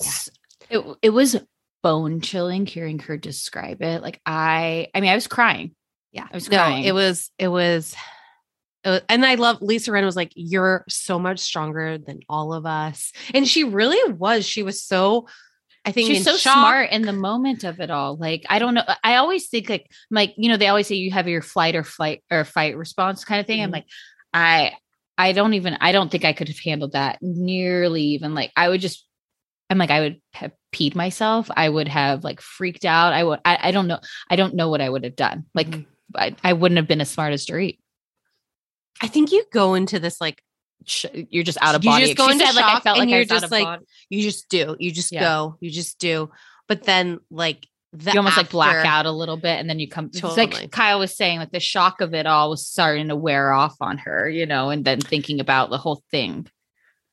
S- 0.00 0.30
It, 0.70 0.84
it 1.02 1.10
was 1.10 1.36
bone 1.84 2.20
chilling 2.22 2.66
hearing 2.66 2.98
her 3.00 3.16
describe 3.16 3.82
it. 3.82 4.02
Like 4.02 4.20
I, 4.26 4.88
I 4.94 5.00
mean, 5.00 5.10
I 5.10 5.14
was 5.14 5.26
crying. 5.28 5.76
Yeah. 6.10 6.26
I 6.30 6.34
was 6.34 6.50
no, 6.50 6.74
it 6.76 6.92
was, 6.92 7.30
it 7.38 7.48
was, 7.48 7.94
it 8.84 8.88
was- 8.88 9.02
and 9.08 9.24
I 9.24 9.34
love 9.36 9.60
Lisa 9.62 9.92
Ren 9.92 10.04
was 10.04 10.16
like, 10.16 10.32
you're 10.34 10.84
so 10.88 11.18
much 11.18 11.40
stronger 11.40 11.98
than 11.98 12.20
all 12.28 12.52
of 12.54 12.66
us. 12.66 13.12
And 13.34 13.46
she 13.46 13.64
really 13.64 14.12
was. 14.12 14.46
She 14.46 14.62
was 14.62 14.82
so, 14.82 15.28
I 15.84 15.92
think, 15.92 16.08
She's 16.08 16.24
so 16.24 16.36
shock. 16.38 16.54
smart 16.54 16.90
in 16.90 17.02
the 17.02 17.12
moment 17.12 17.62
of 17.64 17.78
it 17.80 17.90
all. 17.90 18.16
Like, 18.16 18.44
I 18.48 18.58
don't 18.58 18.72
know. 18.74 18.84
I 19.02 19.16
always 19.16 19.48
think 19.48 19.68
like, 19.68 19.90
like, 20.10 20.32
you 20.38 20.48
know, 20.48 20.56
they 20.56 20.68
always 20.68 20.86
say 20.86 20.94
you 20.94 21.10
have 21.10 21.28
your 21.28 21.42
flight 21.42 21.76
or 21.76 21.84
flight 21.84 22.22
or 22.30 22.44
fight 22.44 22.76
response 22.76 23.24
kind 23.24 23.40
of 23.40 23.46
thing. 23.46 23.60
I'm 23.62 23.68
Mhm. 23.68 23.74
like, 23.74 23.86
I, 24.32 24.72
I 25.18 25.32
don't 25.32 25.52
even, 25.54 25.76
I 25.80 25.92
don't 25.92 26.10
think 26.10 26.24
I 26.24 26.32
could 26.32 26.48
have 26.48 26.58
handled 26.58 26.92
that 26.92 27.18
nearly 27.20 28.02
even 28.02 28.34
like, 28.34 28.50
I 28.56 28.68
would 28.68 28.80
just, 28.80 29.06
I'm 29.70 29.78
like, 29.78 29.90
I 29.90 30.00
would 30.00 30.20
have 30.34 30.52
peed 30.72 30.94
myself. 30.94 31.50
I 31.56 31.68
would 31.68 31.88
have 31.88 32.22
like 32.24 32.40
freaked 32.40 32.84
out. 32.84 33.12
I 33.12 33.24
would, 33.24 33.40
I, 33.44 33.58
I 33.68 33.70
don't 33.70 33.86
know. 33.86 33.98
I 34.30 34.36
don't 34.36 34.54
know 34.54 34.68
what 34.68 34.80
I 34.80 34.88
would 34.88 35.04
have 35.04 35.16
done. 35.16 35.46
Like, 35.54 35.68
Mhm. 35.68 35.86
I, 36.16 36.36
I 36.44 36.52
wouldn't 36.52 36.76
have 36.76 36.86
been 36.86 37.00
as 37.00 37.10
smart 37.10 37.32
as 37.32 37.46
Dorit. 37.46 37.78
I 39.00 39.08
think 39.08 39.32
you 39.32 39.44
go 39.52 39.74
into 39.74 39.98
this 39.98 40.20
like, 40.20 40.40
Sh- 40.86 41.06
You're 41.30 41.44
just 41.44 41.56
out 41.62 41.74
of 41.74 41.82
You 41.82 41.90
body. 41.90 42.04
just 42.04 42.16
go 42.18 42.26
She 42.26 42.32
into 42.34 42.46
said, 42.46 42.54
like, 42.56 42.64
I 42.64 42.72
shock 42.74 42.82
felt 42.82 42.98
and 42.98 43.08
like 43.10 43.14
I 43.14 43.16
you're 43.18 43.20
was 43.34 43.40
just 43.40 43.50
like, 43.50 43.64
body. 43.64 43.84
you 44.10 44.22
just 44.22 44.48
do, 44.50 44.76
you 44.78 44.90
just 44.92 45.12
Yeah. 45.12 45.20
go, 45.20 45.56
you 45.60 45.70
just 45.70 45.98
do. 45.98 46.30
But 46.68 46.82
then 46.82 47.20
like, 47.30 47.66
the 47.94 48.10
you 48.12 48.18
almost 48.18 48.36
like 48.36 48.50
black 48.50 48.84
out 48.84 49.06
a 49.06 49.10
little 49.12 49.36
bit 49.36 49.60
and 49.60 49.70
then 49.70 49.78
you 49.78 49.88
come 49.88 50.06
it's 50.06 50.20
Totally. 50.20 50.46
like 50.48 50.70
Kyle 50.72 50.98
was 50.98 51.16
saying 51.16 51.38
like 51.38 51.52
the 51.52 51.60
shock 51.60 52.00
of 52.00 52.12
it 52.12 52.26
all 52.26 52.50
was 52.50 52.66
starting 52.66 53.06
to 53.08 53.14
wear 53.14 53.52
off 53.52 53.76
on 53.80 53.98
her 53.98 54.28
you 54.28 54.46
know 54.46 54.70
and 54.70 54.84
then 54.84 55.00
thinking 55.00 55.38
about 55.38 55.70
the 55.70 55.78
whole 55.78 56.02
thing 56.10 56.44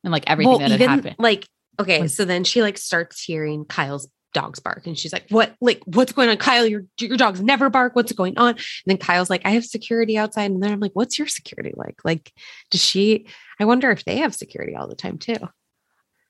and 0.03 0.11
like 0.11 0.23
everything 0.25 0.49
Well, 0.49 0.57
that 0.59 0.71
had 0.71 0.81
even, 0.81 0.89
happened 0.89 1.15
Like, 1.19 1.47
okay, 1.82 2.07
so 2.07 2.25
then 2.25 2.43
she 2.43 2.61
like 2.61 2.77
starts 2.77 3.21
hearing 3.21 3.65
Kyle's 3.65 4.07
dogs 4.34 4.59
bark 4.59 4.88
and 4.88 4.97
she's 4.97 5.11
like, 5.11 5.25
What 5.29 5.53
like 5.59 5.82
what's 5.86 6.13
going 6.13 6.29
on? 6.29 6.38
Kyle, 6.38 6.65
your 6.65 6.86
your 6.99 7.17
dogs 7.17 7.41
never 7.41 7.69
bark. 7.69 7.95
What's 7.95 8.13
going 8.13 8.38
on? 8.38 8.51
And 8.51 8.59
then 8.86 8.97
Kyle's 8.97 9.29
like, 9.29 9.41
I 9.43 9.51
have 9.51 9.65
security 9.65 10.17
outside. 10.17 10.49
And 10.51 10.63
then 10.63 10.71
I'm 10.71 10.79
like, 10.79 10.93
What's 10.93 11.17
your 11.19 11.27
security 11.27 11.73
like? 11.75 11.99
Like, 12.05 12.32
does 12.69 12.84
she 12.84 13.27
I 13.59 13.65
wonder 13.65 13.91
if 13.91 14.05
they 14.05 14.17
have 14.17 14.34
security 14.34 14.75
all 14.75 14.88
the 14.88 14.95
time 14.95 15.17
too. 15.17 15.36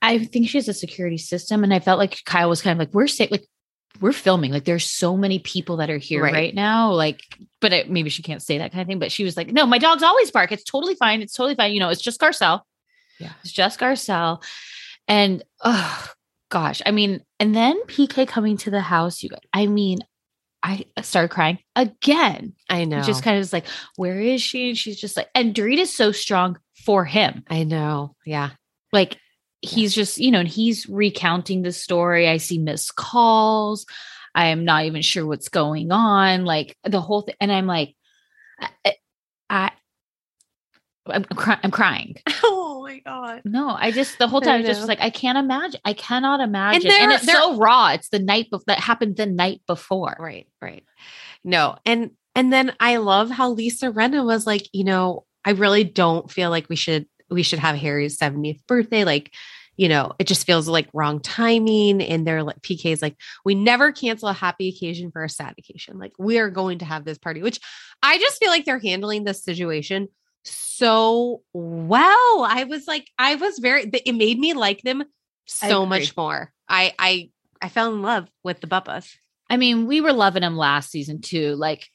I 0.02 0.18
think 0.18 0.48
she 0.48 0.58
has 0.58 0.66
a 0.68 0.74
security 0.74 1.16
system 1.18 1.62
and 1.62 1.72
I 1.72 1.78
felt 1.78 1.98
like 2.00 2.24
Kyle 2.24 2.48
was 2.48 2.60
kind 2.60 2.72
of 2.72 2.78
like 2.80 2.92
we're 2.92 3.06
safe 3.06 3.30
like 3.30 3.46
we're 4.00 4.12
filming 4.12 4.50
like 4.50 4.64
there's 4.64 4.86
so 4.86 5.16
many 5.16 5.38
people 5.38 5.76
that 5.76 5.90
are 5.90 5.98
here 5.98 6.22
Right. 6.24 6.32
right, 6.32 6.54
now 6.54 6.90
like 6.92 7.20
but 7.60 7.72
it, 7.72 7.90
maybe 7.90 8.10
she 8.10 8.22
can't 8.22 8.42
say 8.42 8.58
that 8.58 8.72
kind 8.72 8.80
of 8.80 8.88
thing 8.88 8.98
but 8.98 9.12
she 9.12 9.22
was 9.22 9.36
like 9.36 9.52
no 9.52 9.64
my 9.66 9.78
dogs 9.78 10.02
always 10.02 10.30
bark 10.30 10.50
it's 10.50 10.64
totally 10.64 10.94
fine 10.94 11.20
it's 11.22 11.34
totally 11.34 11.54
fine 11.54 11.72
you 11.72 11.78
know 11.78 11.90
it's 11.90 12.00
just 12.00 12.18
Garcelle 12.20 12.62
Yeah. 13.20 13.32
it's 13.44 13.52
just 13.52 13.78
Garcelle 13.78 14.42
and 15.08 15.42
oh 15.62 16.10
gosh 16.50 16.82
I 16.84 16.90
mean 16.90 17.22
and 17.40 17.54
then 17.54 17.80
PK 17.86 18.26
coming 18.28 18.56
to 18.58 18.70
the 18.70 18.80
house 18.80 19.22
you 19.22 19.28
guys 19.30 19.40
I 19.52 19.66
mean 19.66 20.00
I 20.62 20.84
started 21.02 21.28
crying 21.30 21.58
again 21.74 22.54
I 22.68 22.84
know. 22.84 23.02
Just 23.02 23.22
kind 23.22 23.36
of 23.36 23.40
is 23.42 23.52
like 23.52 23.66
where 23.96 24.20
is 24.20 24.40
she 24.42 24.68
and 24.70 24.78
she's 24.78 25.00
just 25.00 25.16
like 25.16 25.28
and 25.34 25.54
Dorita's 25.54 25.94
so 25.94 26.12
strong 26.12 26.58
for 26.84 27.04
him 27.04 27.42
I 27.48 27.64
know. 27.64 28.14
Yeah. 28.26 28.50
like 28.92 29.16
he's 29.60 29.94
just 29.94 30.18
you 30.18 30.30
know 30.30 30.40
and 30.40 30.48
he's 30.48 30.88
recounting 30.88 31.62
the 31.62 31.70
story 31.70 32.28
i 32.28 32.36
see 32.36 32.58
missed 32.58 32.96
calls 32.96 33.86
i 34.34 34.46
am 34.46 34.64
not 34.64 34.86
even 34.86 35.02
sure 35.02 35.24
what's 35.24 35.48
going 35.48 35.92
on 35.92 36.44
like 36.44 36.76
the 36.82 37.00
whole 37.00 37.20
thing 37.22 37.36
and 37.40 37.52
i'm 37.52 37.68
like 37.68 37.94
i, 38.60 38.94
I 39.48 39.70
I'm, 41.06 41.24
cry- 41.24 41.58
I'm 41.62 41.70
crying. 41.70 42.16
Oh 42.82 42.88
my 42.88 42.98
God. 42.98 43.42
No, 43.44 43.70
I 43.70 43.90
just 43.92 44.18
the 44.18 44.26
whole 44.26 44.40
time 44.40 44.54
I 44.54 44.58
was 44.58 44.66
just 44.66 44.80
know. 44.82 44.86
like 44.86 45.00
I 45.00 45.10
can't 45.10 45.38
imagine. 45.38 45.80
I 45.84 45.92
cannot 45.92 46.40
imagine, 46.40 46.90
and, 46.90 47.10
they're- 47.10 47.16
it's 47.16 47.30
so 47.30 47.56
raw. 47.56 47.90
It's 47.92 48.08
the 48.08 48.18
night 48.18 48.50
before 48.50 48.64
that 48.66 48.80
happened 48.80 49.16
the 49.16 49.26
night 49.26 49.62
before. 49.66 50.16
Right, 50.18 50.48
right. 50.60 50.84
No, 51.44 51.76
and 51.86 52.10
and 52.34 52.52
then 52.52 52.74
I 52.80 52.96
love 52.96 53.30
how 53.30 53.50
Lisa 53.50 53.90
Rinna 53.90 54.24
was 54.24 54.46
like, 54.46 54.68
you 54.72 54.84
know, 54.84 55.26
I 55.44 55.50
really 55.50 55.84
don't 55.84 56.30
feel 56.30 56.50
like 56.50 56.68
we 56.68 56.76
should 56.76 57.06
we 57.30 57.42
should 57.42 57.58
have 57.60 57.76
Harry's 57.76 58.18
70th 58.18 58.60
birthday. 58.66 59.04
Like, 59.04 59.32
you 59.76 59.88
know, 59.88 60.12
it 60.18 60.26
just 60.26 60.46
feels 60.46 60.68
like 60.68 60.88
wrong 60.92 61.20
timing. 61.20 62.02
And 62.02 62.26
they're 62.26 62.42
like, 62.42 62.60
PK 62.60 62.86
is 62.92 63.00
like, 63.00 63.16
we 63.44 63.54
never 63.54 63.90
cancel 63.92 64.28
a 64.28 64.32
happy 64.34 64.68
occasion 64.68 65.10
for 65.10 65.24
a 65.24 65.28
sad 65.28 65.54
occasion. 65.58 65.98
Like, 65.98 66.12
we 66.18 66.38
are 66.38 66.50
going 66.50 66.78
to 66.80 66.84
have 66.84 67.04
this 67.04 67.18
party, 67.18 67.42
which 67.42 67.58
I 68.02 68.18
just 68.18 68.38
feel 68.38 68.50
like 68.50 68.64
they're 68.64 68.78
handling 68.78 69.24
this 69.24 69.42
situation 69.44 70.08
so 70.44 71.42
well. 71.52 72.46
I 72.48 72.64
was 72.68 72.86
like, 72.86 73.08
I 73.18 73.34
was 73.36 73.58
very, 73.58 73.84
it 74.04 74.14
made 74.14 74.38
me 74.38 74.54
like 74.54 74.82
them 74.82 75.04
so 75.46 75.86
much 75.86 76.16
more. 76.16 76.52
I, 76.68 76.94
I, 76.98 77.30
I 77.60 77.68
fell 77.68 77.92
in 77.94 78.02
love 78.02 78.28
with 78.42 78.60
the 78.60 78.66
Bubpas. 78.66 79.08
I 79.50 79.56
mean, 79.56 79.86
we 79.86 80.00
were 80.00 80.12
loving 80.12 80.40
them 80.42 80.56
last 80.56 80.90
season 80.90 81.20
too. 81.20 81.54
Like, 81.56 81.88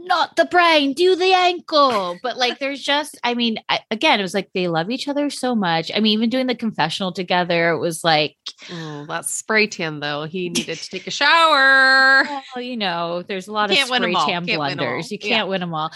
not 0.00 0.36
the 0.36 0.44
brain, 0.44 0.92
do 0.92 1.16
the 1.16 1.32
ankle. 1.32 2.16
But 2.22 2.36
like, 2.36 2.58
there's 2.60 2.80
just, 2.82 3.18
I 3.24 3.34
mean, 3.34 3.58
I, 3.68 3.80
again, 3.90 4.20
it 4.20 4.22
was 4.22 4.34
like 4.34 4.48
they 4.54 4.68
love 4.68 4.90
each 4.90 5.08
other 5.08 5.28
so 5.30 5.56
much. 5.56 5.90
I 5.92 5.98
mean, 5.98 6.12
even 6.12 6.30
doing 6.30 6.46
the 6.46 6.54
confessional 6.54 7.12
together, 7.12 7.70
it 7.70 7.78
was 7.78 8.04
like, 8.04 8.36
Oh, 8.70 9.06
that 9.08 9.24
spray 9.24 9.66
tan 9.66 9.98
though. 10.00 10.24
He 10.24 10.48
needed 10.50 10.78
to 10.78 10.88
take 10.90 11.06
a 11.08 11.10
shower. 11.10 12.22
well, 12.54 12.62
you 12.62 12.76
know, 12.76 13.22
there's 13.22 13.48
a 13.48 13.52
lot 13.52 13.70
of 13.72 13.76
spray 13.76 13.88
tan 13.88 13.90
Can't 13.90 13.90
win 13.90 14.04
'em 14.04 14.16
all. 14.16 14.56
blunders. 14.76 15.10
You 15.10 15.18
can't 15.18 15.48
win 15.48 15.60
them 15.60 15.74
all. 15.74 15.90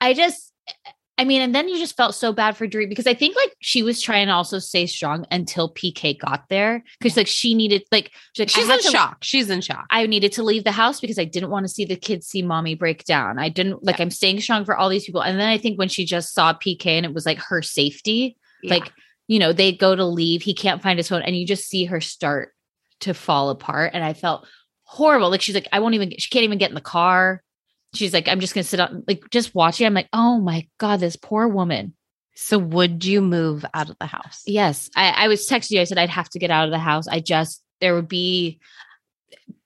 I 0.00 0.14
just, 0.14 0.52
I 1.18 1.24
mean, 1.24 1.42
and 1.42 1.52
then 1.54 1.68
you 1.68 1.78
just 1.78 1.96
felt 1.96 2.14
so 2.14 2.32
bad 2.32 2.56
for 2.56 2.66
Dorit 2.68 2.88
because 2.88 3.06
I 3.08 3.12
think 3.14 3.34
like 3.36 3.52
she 3.60 3.82
was 3.82 4.00
trying 4.00 4.28
to 4.28 4.32
also 4.32 4.60
stay 4.60 4.86
strong 4.86 5.26
until 5.32 5.74
PK 5.74 6.16
got 6.18 6.48
there 6.48 6.84
because 7.00 7.16
like 7.16 7.26
she 7.26 7.54
needed 7.54 7.82
like 7.90 8.12
she's 8.34 8.40
like 8.44 8.48
She's 8.50 8.68
in 8.68 8.78
to- 8.82 8.90
shock. 8.90 9.18
She's 9.22 9.50
in 9.50 9.60
shock. 9.60 9.86
I 9.90 10.06
needed 10.06 10.30
to 10.32 10.44
leave 10.44 10.62
the 10.64 10.70
house 10.72 11.00
because 11.00 11.18
I 11.18 11.24
didn't 11.24 11.50
want 11.50 11.64
to 11.66 11.68
see 11.68 11.84
the 11.84 11.96
kids 11.96 12.28
see 12.28 12.42
mommy 12.42 12.76
break 12.76 13.04
down. 13.04 13.38
I 13.38 13.48
didn't 13.48 13.84
like 13.84 13.98
I'm 14.00 14.10
staying 14.12 14.40
strong 14.40 14.64
for 14.64 14.76
all 14.76 14.88
these 14.88 15.04
people. 15.06 15.20
And 15.22 15.40
then 15.40 15.48
I 15.48 15.58
think 15.58 15.78
when 15.78 15.88
she 15.88 16.04
just 16.04 16.32
saw 16.32 16.52
PK 16.54 16.86
and 16.86 17.04
it 17.04 17.12
was 17.12 17.26
like 17.26 17.38
her 17.38 17.62
safety, 17.62 18.36
Yeah. 18.62 18.74
like, 18.74 18.92
you 19.26 19.40
know, 19.40 19.52
they 19.52 19.72
go 19.72 19.96
to 19.96 20.04
leave, 20.04 20.42
he 20.42 20.54
can't 20.54 20.82
find 20.82 20.98
his 20.98 21.08
phone, 21.08 21.22
and 21.22 21.36
you 21.36 21.44
just 21.46 21.66
see 21.68 21.84
her 21.86 22.00
start 22.00 22.54
to 23.00 23.12
fall 23.12 23.50
apart. 23.50 23.90
And 23.92 24.04
I 24.04 24.12
felt 24.14 24.46
horrible. 24.84 25.30
Like 25.30 25.42
she's 25.42 25.54
like, 25.54 25.68
I 25.72 25.80
won't 25.80 25.94
even 25.96 26.12
she 26.16 26.30
can't 26.30 26.44
even 26.44 26.58
get 26.58 26.70
in 26.70 26.74
the 26.76 26.80
car. 26.80 27.42
She's 27.94 28.12
like, 28.12 28.28
I'm 28.28 28.40
just 28.40 28.54
gonna 28.54 28.64
sit 28.64 28.80
on 28.80 29.04
like 29.08 29.22
just 29.30 29.54
watching. 29.54 29.86
I'm 29.86 29.94
like, 29.94 30.08
oh 30.12 30.38
my 30.40 30.66
God, 30.78 31.00
this 31.00 31.16
poor 31.16 31.48
woman. 31.48 31.94
so 32.34 32.58
would 32.58 33.04
you 33.04 33.20
move 33.20 33.64
out 33.74 33.90
of 33.90 33.96
the 33.98 34.06
house? 34.06 34.42
Yes. 34.46 34.90
I, 34.94 35.24
I 35.24 35.28
was 35.28 35.48
texting 35.48 35.72
you. 35.72 35.80
I 35.80 35.84
said 35.84 35.98
I'd 35.98 36.08
have 36.10 36.28
to 36.30 36.38
get 36.38 36.50
out 36.50 36.66
of 36.66 36.70
the 36.70 36.78
house. 36.78 37.08
I 37.08 37.20
just 37.20 37.62
there 37.80 37.94
would 37.94 38.08
be 38.08 38.60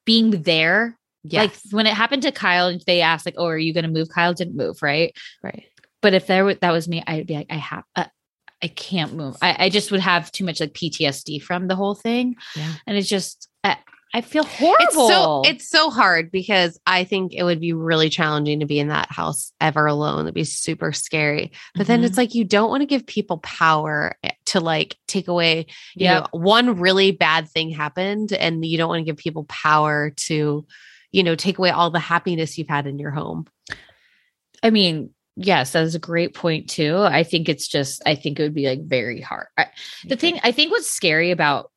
being 0.04 0.42
there 0.42 0.98
Yes. 1.24 1.40
like 1.64 1.72
when 1.72 1.86
it 1.86 1.94
happened 1.94 2.22
to 2.22 2.32
Kyle, 2.32 2.66
and 2.66 2.82
they 2.86 3.00
asked 3.00 3.24
like, 3.26 3.36
"Oh, 3.38 3.46
are 3.46 3.56
you 3.58 3.72
going 3.72 3.84
to 3.84 3.90
move?" 3.90 4.08
Kyle 4.08 4.34
didn't 4.34 4.56
move, 4.56 4.82
right? 4.82 5.16
right. 5.42 5.64
But 6.00 6.14
if 6.14 6.26
there 6.26 6.44
was 6.44 6.56
that 6.62 6.72
was 6.72 6.88
me, 6.88 7.02
I'd 7.06 7.28
be 7.28 7.34
like, 7.34 7.46
"I 7.48 7.58
have, 7.58 7.84
uh, 7.94 8.06
I 8.60 8.66
can't 8.66 9.14
move. 9.14 9.36
I, 9.40 9.66
I 9.66 9.68
just 9.68 9.92
would 9.92 10.00
have 10.00 10.32
too 10.32 10.44
much 10.44 10.58
like 10.58 10.72
PTSD 10.72 11.40
from 11.40 11.68
the 11.68 11.76
whole 11.76 11.94
thing, 11.94 12.34
Yeah. 12.56 12.72
and 12.88 12.96
it's 12.96 13.08
just 13.08 13.48
I, 14.14 14.20
feel 14.20 14.44
horrible. 14.44 14.84
It's 14.84 14.94
so 14.94 15.42
it's 15.44 15.68
so 15.68 15.90
hard 15.90 16.30
because 16.30 16.78
I 16.86 17.04
think 17.04 17.32
it 17.34 17.44
would 17.44 17.60
be 17.60 17.72
really 17.72 18.08
challenging 18.10 18.60
to 18.60 18.66
be 18.66 18.78
in 18.78 18.88
that 18.88 19.10
house 19.10 19.52
ever 19.60 19.86
alone. 19.86 20.26
It'd 20.26 20.34
be 20.34 20.44
super 20.44 20.92
scary. 20.92 21.52
But 21.74 21.86
then 21.86 22.02
Mhm. 22.02 22.04
it's 22.06 22.16
like 22.18 22.34
you 22.34 22.44
don't 22.44 22.68
want 22.70 22.82
to 22.82 22.86
give 22.86 23.06
people 23.06 23.38
power 23.38 24.16
eh, 24.22 24.30
to 24.46 24.60
like 24.60 24.96
take 25.08 25.28
away, 25.28 25.66
you 25.94 26.04
Yep. 26.04 26.28
know, 26.32 26.38
one 26.38 26.78
really 26.78 27.10
bad 27.12 27.48
thing 27.48 27.70
happened 27.70 28.32
and 28.32 28.64
you 28.64 28.76
don't 28.78 28.88
want 28.88 29.00
to 29.00 29.04
give 29.04 29.16
people 29.16 29.44
power 29.44 30.10
to, 30.10 30.66
you 31.10 31.22
know, 31.22 31.34
take 31.34 31.58
away 31.58 31.70
all 31.70 31.90
the 31.90 31.98
happiness 31.98 32.58
you've 32.58 32.68
had 32.68 32.86
in 32.86 32.98
your 32.98 33.10
home. 33.10 33.46
I 34.62 34.70
mean, 34.70 35.10
yes, 35.36 35.72
that 35.72 35.82
is 35.84 35.94
a 35.94 35.98
great 35.98 36.34
point 36.34 36.68
too. 36.68 36.98
I 36.98 37.24
think 37.24 37.48
it's 37.48 37.66
just, 37.66 38.02
I 38.06 38.14
think 38.14 38.38
it 38.38 38.42
would 38.42 38.54
be 38.54 38.68
like 38.68 38.84
very 38.84 39.20
hard. 39.20 39.46
I, 39.56 39.66
the 40.06 40.16
thing, 40.16 40.38
I 40.44 40.52
think 40.52 40.70
what's 40.70 40.88
scary 40.90 41.30
about 41.30 41.71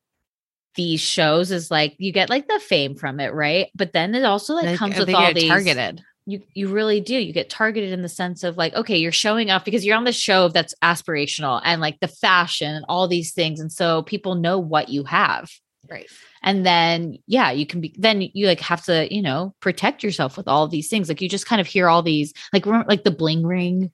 these 0.76 1.01
shows 1.01 1.51
is 1.51 1.71
like 1.71 1.95
you 1.97 2.11
get 2.11 2.30
like 2.30 2.47
the 2.47 2.59
fame 2.59 2.95
from 2.95 3.19
it, 3.19 3.34
right? 3.34 3.69
But 3.76 3.93
then 3.93 4.13
it 4.15 4.23
also 4.23 4.53
like, 4.55 4.65
Like, 4.65 4.78
comes 4.78 4.97
with 4.97 5.13
all 5.13 5.34
these 5.34 5.47
targeted. 5.47 6.01
you 6.26 6.41
you 6.53 6.67
really 6.67 6.99
do 7.01 7.15
you 7.15 7.32
get 7.34 7.49
targeted 7.49 7.91
in 7.93 8.01
the 8.01 8.09
sense 8.09 8.43
of 8.43 8.57
like 8.57 8.73
okay 8.73 8.97
you're 8.97 9.11
showing 9.11 9.49
up 9.51 9.63
because 9.63 9.86
you're 9.86 9.95
on 9.97 10.03
the 10.05 10.11
show 10.11 10.47
that's 10.49 10.73
aspirational 10.84 11.61
and 11.63 11.80
like 11.82 11.99
the 11.99 12.07
fashion 12.07 12.73
and 12.76 12.84
all 12.89 13.07
these 13.07 13.32
things 13.34 13.59
and 13.59 13.71
so 13.71 14.01
people 14.03 14.36
know 14.36 14.57
what 14.59 14.89
you 14.89 15.03
have 15.03 15.49
Right. 15.88 16.07
and 16.41 16.65
then 16.65 17.19
yeah 17.28 17.51
you 17.51 17.67
can 17.67 17.80
be 17.80 17.93
then 17.99 18.21
you 18.34 18.47
like 18.47 18.59
have 18.61 18.84
to 18.86 19.07
you 19.13 19.21
know 19.21 19.53
protect 19.59 20.01
yourself 20.03 20.36
with 20.36 20.47
all 20.47 20.67
these 20.67 20.89
things 20.89 21.07
like 21.09 21.21
you 21.21 21.30
just 21.30 21.45
kind 21.45 21.61
of 21.61 21.67
hear 21.67 21.88
all 21.88 22.01
these 22.01 22.34
like 22.51 22.65
remember 22.65 22.88
like 22.89 23.03
the 23.03 23.11
bling 23.11 23.45
ring 23.45 23.91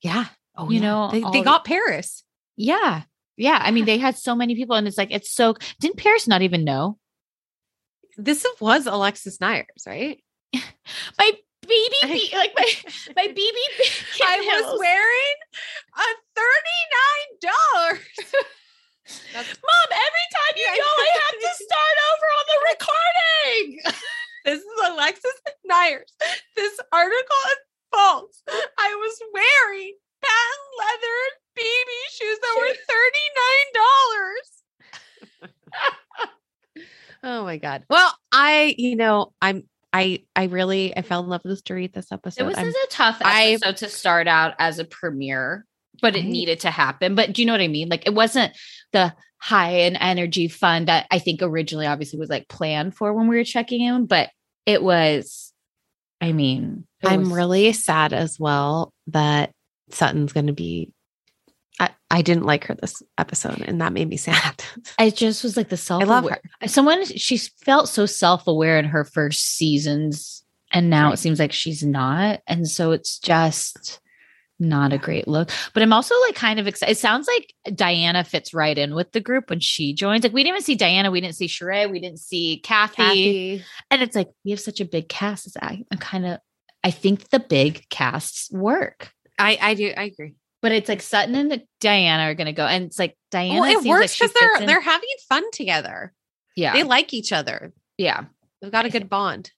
Yeah. 0.00 0.26
Oh, 0.56 0.68
You 0.70 0.76
yeah. 0.76 0.80
know, 0.80 1.10
they, 1.12 1.20
they 1.20 1.40
the- 1.40 1.44
got 1.44 1.64
Paris. 1.66 2.24
yeah 2.56 3.02
yeah 3.36 3.58
i 3.62 3.70
mean 3.70 3.84
they 3.90 3.98
had 3.98 4.16
so 4.16 4.34
many 4.34 4.54
people 4.54 4.76
and 4.76 4.86
it's 4.86 4.98
like 4.98 5.10
it's 5.10 5.30
so 5.30 5.54
didn't 5.80 5.96
paris 5.96 6.26
not 6.28 6.42
even 6.42 6.64
know 6.64 6.98
This 8.18 8.44
was 8.60 8.86
Alexis 8.86 9.38
Neiers, 9.38 9.86
right? 9.86 10.22
my 11.18 11.30
baby 11.62 12.28
like 12.36 12.52
my 12.56 12.68
my 13.16 13.26
baby 13.40 13.64
I 14.20 14.36
was 14.44 14.78
wearing 14.78 15.36
a 15.96 16.08
thirty-nine 16.36 17.30
dollars. 17.40 18.16
Mom, 19.32 19.88
every 19.90 20.28
time 20.36 20.54
you 20.56 20.68
go, 20.76 20.84
I 20.84 21.08
have 21.24 21.38
to 21.40 21.50
start 21.56 21.96
over 22.12 22.28
on 22.38 22.44
the 22.52 22.58
recording. 22.72 23.80
This 24.44 24.60
is 24.60 24.78
Alexis 24.92 25.38
Neiers. 25.70 26.12
This 26.56 26.78
article 26.92 27.42
is 27.48 27.60
false. 27.92 28.42
I 28.78 28.94
was 28.94 29.16
wearing 29.32 29.94
patent 30.20 30.68
leather 30.78 31.20
baby 31.56 32.00
shoes 32.12 32.38
that 32.40 32.54
were 32.60 32.76
$39. 35.48 37.21
Oh 37.32 37.44
my 37.44 37.56
God. 37.56 37.84
Well, 37.88 38.12
I, 38.30 38.74
you 38.78 38.96
know, 38.96 39.32
I'm, 39.40 39.64
I, 39.92 40.24
I 40.34 40.44
really, 40.44 40.96
I 40.96 41.02
fell 41.02 41.22
in 41.22 41.28
love 41.28 41.42
with 41.44 41.52
this 41.52 41.62
Dorit 41.62 41.92
this 41.92 42.12
episode. 42.12 42.42
It 42.42 42.46
was 42.46 42.58
a 42.58 42.74
tough 42.90 43.18
I- 43.22 43.52
episode 43.52 43.76
to 43.78 43.88
start 43.88 44.26
out 44.28 44.54
as 44.58 44.78
a 44.78 44.84
premiere, 44.84 45.66
but 46.00 46.16
it 46.16 46.24
I- 46.24 46.28
needed 46.28 46.60
to 46.60 46.70
happen. 46.70 47.14
But 47.14 47.32
do 47.32 47.42
you 47.42 47.46
know 47.46 47.52
what 47.52 47.60
I 47.60 47.68
mean? 47.68 47.88
Like 47.88 48.06
it 48.06 48.14
wasn't 48.14 48.52
the 48.92 49.14
high 49.38 49.80
and 49.80 49.96
energy 50.00 50.48
fun 50.48 50.84
that 50.86 51.06
I 51.10 51.18
think 51.18 51.40
originally 51.42 51.86
obviously 51.86 52.18
was 52.18 52.30
like 52.30 52.48
planned 52.48 52.94
for 52.94 53.12
when 53.12 53.28
we 53.28 53.36
were 53.36 53.44
checking 53.44 53.80
in, 53.82 54.06
but 54.06 54.30
it 54.66 54.82
was, 54.82 55.52
I 56.20 56.32
mean, 56.32 56.86
it 57.02 57.08
I'm 57.10 57.20
was- 57.22 57.30
really 57.32 57.72
sad 57.72 58.12
as 58.12 58.38
well 58.38 58.92
that 59.08 59.50
Sutton's 59.90 60.32
going 60.32 60.46
to 60.46 60.52
be. 60.52 60.92
I, 61.80 61.90
I 62.10 62.22
didn't 62.22 62.44
like 62.44 62.64
her 62.66 62.74
this 62.74 63.02
episode, 63.18 63.60
and 63.62 63.80
that 63.80 63.92
made 63.92 64.08
me 64.08 64.16
sad. 64.16 64.62
I 64.98 65.10
just 65.10 65.42
was 65.42 65.56
like 65.56 65.68
the 65.70 65.76
self. 65.76 66.02
I 66.02 66.06
love 66.06 66.28
her. 66.28 66.38
Someone 66.68 67.04
she 67.04 67.36
felt 67.38 67.88
so 67.88 68.06
self 68.06 68.46
aware 68.46 68.78
in 68.78 68.84
her 68.86 69.04
first 69.04 69.56
seasons, 69.56 70.44
and 70.70 70.90
now 70.90 71.06
Right. 71.06 71.14
it 71.14 71.18
seems 71.18 71.38
like 71.38 71.52
she's 71.52 71.82
not, 71.82 72.40
and 72.46 72.68
so 72.68 72.92
it's 72.92 73.18
just 73.18 74.00
not 74.60 74.92
a 74.92 74.98
great 74.98 75.26
look. 75.26 75.50
But 75.74 75.82
I'm 75.82 75.92
also 75.92 76.14
like 76.20 76.34
kind 76.36 76.60
of 76.60 76.68
excited. 76.68 76.92
It 76.92 76.98
sounds 76.98 77.26
like 77.26 77.52
Diana 77.74 78.22
fits 78.22 78.54
right 78.54 78.76
in 78.78 78.94
with 78.94 79.10
the 79.12 79.20
group 79.20 79.50
when 79.50 79.58
she 79.60 79.92
joins. 79.92 80.22
Like 80.22 80.32
we 80.32 80.44
didn't 80.44 80.56
even 80.56 80.64
see 80.64 80.76
Diana, 80.76 81.10
we 81.10 81.20
didn't 81.20 81.34
see 81.36 81.48
Sheree, 81.48 81.90
we 81.90 81.98
didn't 82.00 82.20
see 82.20 82.58
Kathy, 82.62 82.94
Kathy. 82.96 83.64
and 83.90 84.02
it's 84.02 84.14
like 84.14 84.28
we 84.44 84.50
have 84.52 84.60
such 84.60 84.80
a 84.80 84.84
big 84.84 85.08
cast. 85.08 85.56
I, 85.60 85.82
I'm 85.90 85.98
kind 85.98 86.26
of. 86.26 86.38
I 86.84 86.90
think 86.90 87.30
the 87.30 87.40
big 87.40 87.88
casts 87.88 88.50
work. 88.52 89.12
I, 89.38 89.56
I 89.60 89.74
do. 89.74 89.92
I 89.96 90.04
agree. 90.04 90.34
But 90.62 90.72
it's 90.72 90.88
like 90.88 91.02
Sutton 91.02 91.34
and 91.34 91.62
Diana 91.80 92.30
are 92.30 92.34
going 92.34 92.46
to 92.46 92.52
go, 92.52 92.64
and 92.66 92.84
it's 92.84 92.98
like 92.98 93.16
Diana. 93.30 93.60
Well, 93.60 93.80
it 93.80 93.86
works 93.88 94.16
because 94.16 94.32
they're 94.32 94.56
in- 94.60 94.66
they're 94.66 94.80
having 94.80 95.08
fun 95.28 95.50
together. 95.50 96.12
yeah, 96.56 96.72
They 96.72 96.84
like 96.84 97.12
each 97.12 97.32
other. 97.32 97.72
yeah. 97.98 98.24
They've 98.60 98.70
got 98.70 98.86
a 98.86 98.90
good 98.90 99.08
bond. 99.10 99.50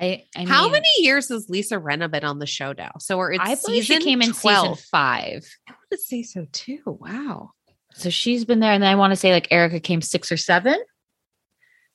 I, 0.00 0.24
I 0.36 0.44
How 0.44 0.68
many 0.68 0.86
years 0.98 1.28
has 1.28 1.48
Lisa 1.50 1.74
Rinna 1.76 2.08
been 2.08 2.22
on 2.24 2.38
the 2.38 2.46
show 2.46 2.72
now? 2.72 2.92
So 3.00 3.18
we're 3.18 3.32
in 3.32 3.40
I 3.40 3.56
believe 3.56 3.84
she 3.84 3.98
came 3.98 4.22
in 4.22 4.32
12. 4.32 4.76
season 4.78 4.88
five. 4.92 5.44
I 5.68 5.72
want 5.72 5.90
to 5.90 5.98
say 5.98 6.22
so 6.22 6.46
too. 6.52 6.80
Wow. 6.86 7.50
So 7.94 8.10
she's 8.10 8.44
been 8.44 8.60
there. 8.60 8.72
And 8.72 8.80
then 8.82 8.90
I 8.92 8.94
want 8.94 9.10
to 9.10 9.16
say 9.16 9.32
like 9.32 9.48
Erica 9.50 9.80
came 9.80 10.00
six 10.02 10.30
or 10.30 10.36
seven. 10.36 10.76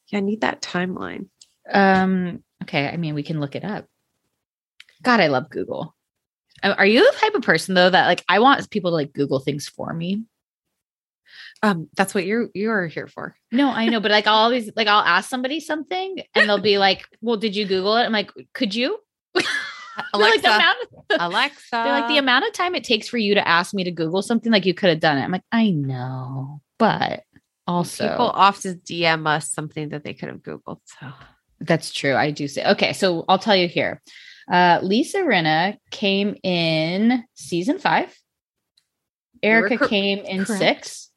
Yeah, 0.08 0.18
I 0.18 0.22
need 0.22 0.42
that 0.42 0.62
timeline. 0.62 1.28
Um, 1.72 2.44
okay. 2.64 2.88
I 2.90 2.98
mean, 2.98 3.16
we 3.16 3.24
can 3.24 3.40
look 3.40 3.56
it 3.56 3.64
up. 3.64 3.86
God, 5.04 5.20
I 5.22 5.28
love 5.28 5.50
Google. 5.50 5.96
Uh, 6.64 6.76
Are 6.78 6.86
you 6.86 7.00
the 7.00 7.18
type 7.18 7.36
of 7.36 7.42
person 7.42 7.76
though 7.76 7.90
that 7.90 8.08
like 8.08 8.24
I 8.28 8.40
want 8.40 8.70
people 8.70 8.92
to 8.92 8.96
like 8.96 9.14
Google 9.14 9.40
things 9.40 9.68
for 9.68 9.94
me? 9.94 10.24
Um, 11.62 11.90
that's 11.96 12.14
what 12.14 12.26
you're 12.26 12.50
you're 12.54 12.88
here 12.88 13.08
for. 13.08 13.36
No, 13.52 13.70
I 13.70 13.88
know, 13.88 14.00
but 14.00 14.12
like 14.12 14.28
I'll 14.28 14.36
always 14.36 14.70
like 14.76 14.88
I'll 14.88 15.04
ask 15.04 15.30
somebody 15.30 15.60
something 15.60 16.22
and 16.36 16.50
they'll 16.50 16.62
be 16.62 16.78
like, 16.78 17.08
Well, 17.22 17.38
did 17.38 17.56
you 17.56 17.66
Google 17.66 17.98
it? 17.98 18.04
I'm 18.04 18.12
like, 18.12 18.32
could 18.54 18.74
you? 18.74 19.00
They're 20.14 20.22
like, 20.22 20.42
Alexa, 20.42 20.42
the 20.42 20.56
amount 20.56 20.78
Alexa. 21.20 21.68
they're 21.72 21.92
like 21.92 22.08
the 22.08 22.18
amount 22.20 22.46
of 22.46 22.54
time 22.54 22.74
it 22.74 22.86
takes 22.86 23.10
for 23.10 23.18
you 23.18 23.36
to 23.36 23.46
ask 23.46 23.74
me 23.74 23.84
to 23.84 23.92
Google 23.92 24.22
something, 24.22 24.50
like 24.50 24.66
you 24.66 24.74
could 24.74 24.90
have 24.90 25.02
done 25.02 25.18
it. 25.18 25.24
I'm 25.24 25.32
like, 25.32 25.44
I 25.52 25.72
know, 25.72 26.62
but 26.78 27.24
also 27.68 28.08
people 28.10 28.30
often 28.30 28.82
DM 28.86 29.28
us 29.28 29.52
something 29.52 29.90
that 29.90 30.06
they 30.06 30.14
could 30.14 30.30
have 30.30 30.38
Googled. 30.38 30.80
So 30.86 31.12
That's 31.60 31.92
true. 31.92 32.16
I 32.16 32.32
do 32.32 32.48
say. 32.48 32.64
Okay, 32.66 32.94
so 32.94 33.26
I'll 33.28 33.40
tell 33.40 33.58
you 33.58 33.68
here. 33.68 34.02
Uh, 34.52 34.80
Lisa 34.82 35.20
Rinna 35.20 35.78
came 35.92 36.36
in 36.44 37.24
season 37.36 37.78
five. 37.80 38.16
Erica 39.44 39.78
cor- 39.78 39.88
came 39.88 40.20
in 40.20 40.46
correct. 40.46 40.60
six. 40.60 41.12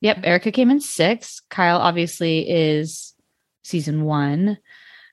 Yep, 0.00 0.20
Erica 0.24 0.52
came 0.52 0.70
in 0.70 0.80
six. 0.80 1.40
Kyle 1.50 1.78
obviously 1.78 2.48
is 2.48 3.14
season 3.64 4.04
one. 4.04 4.58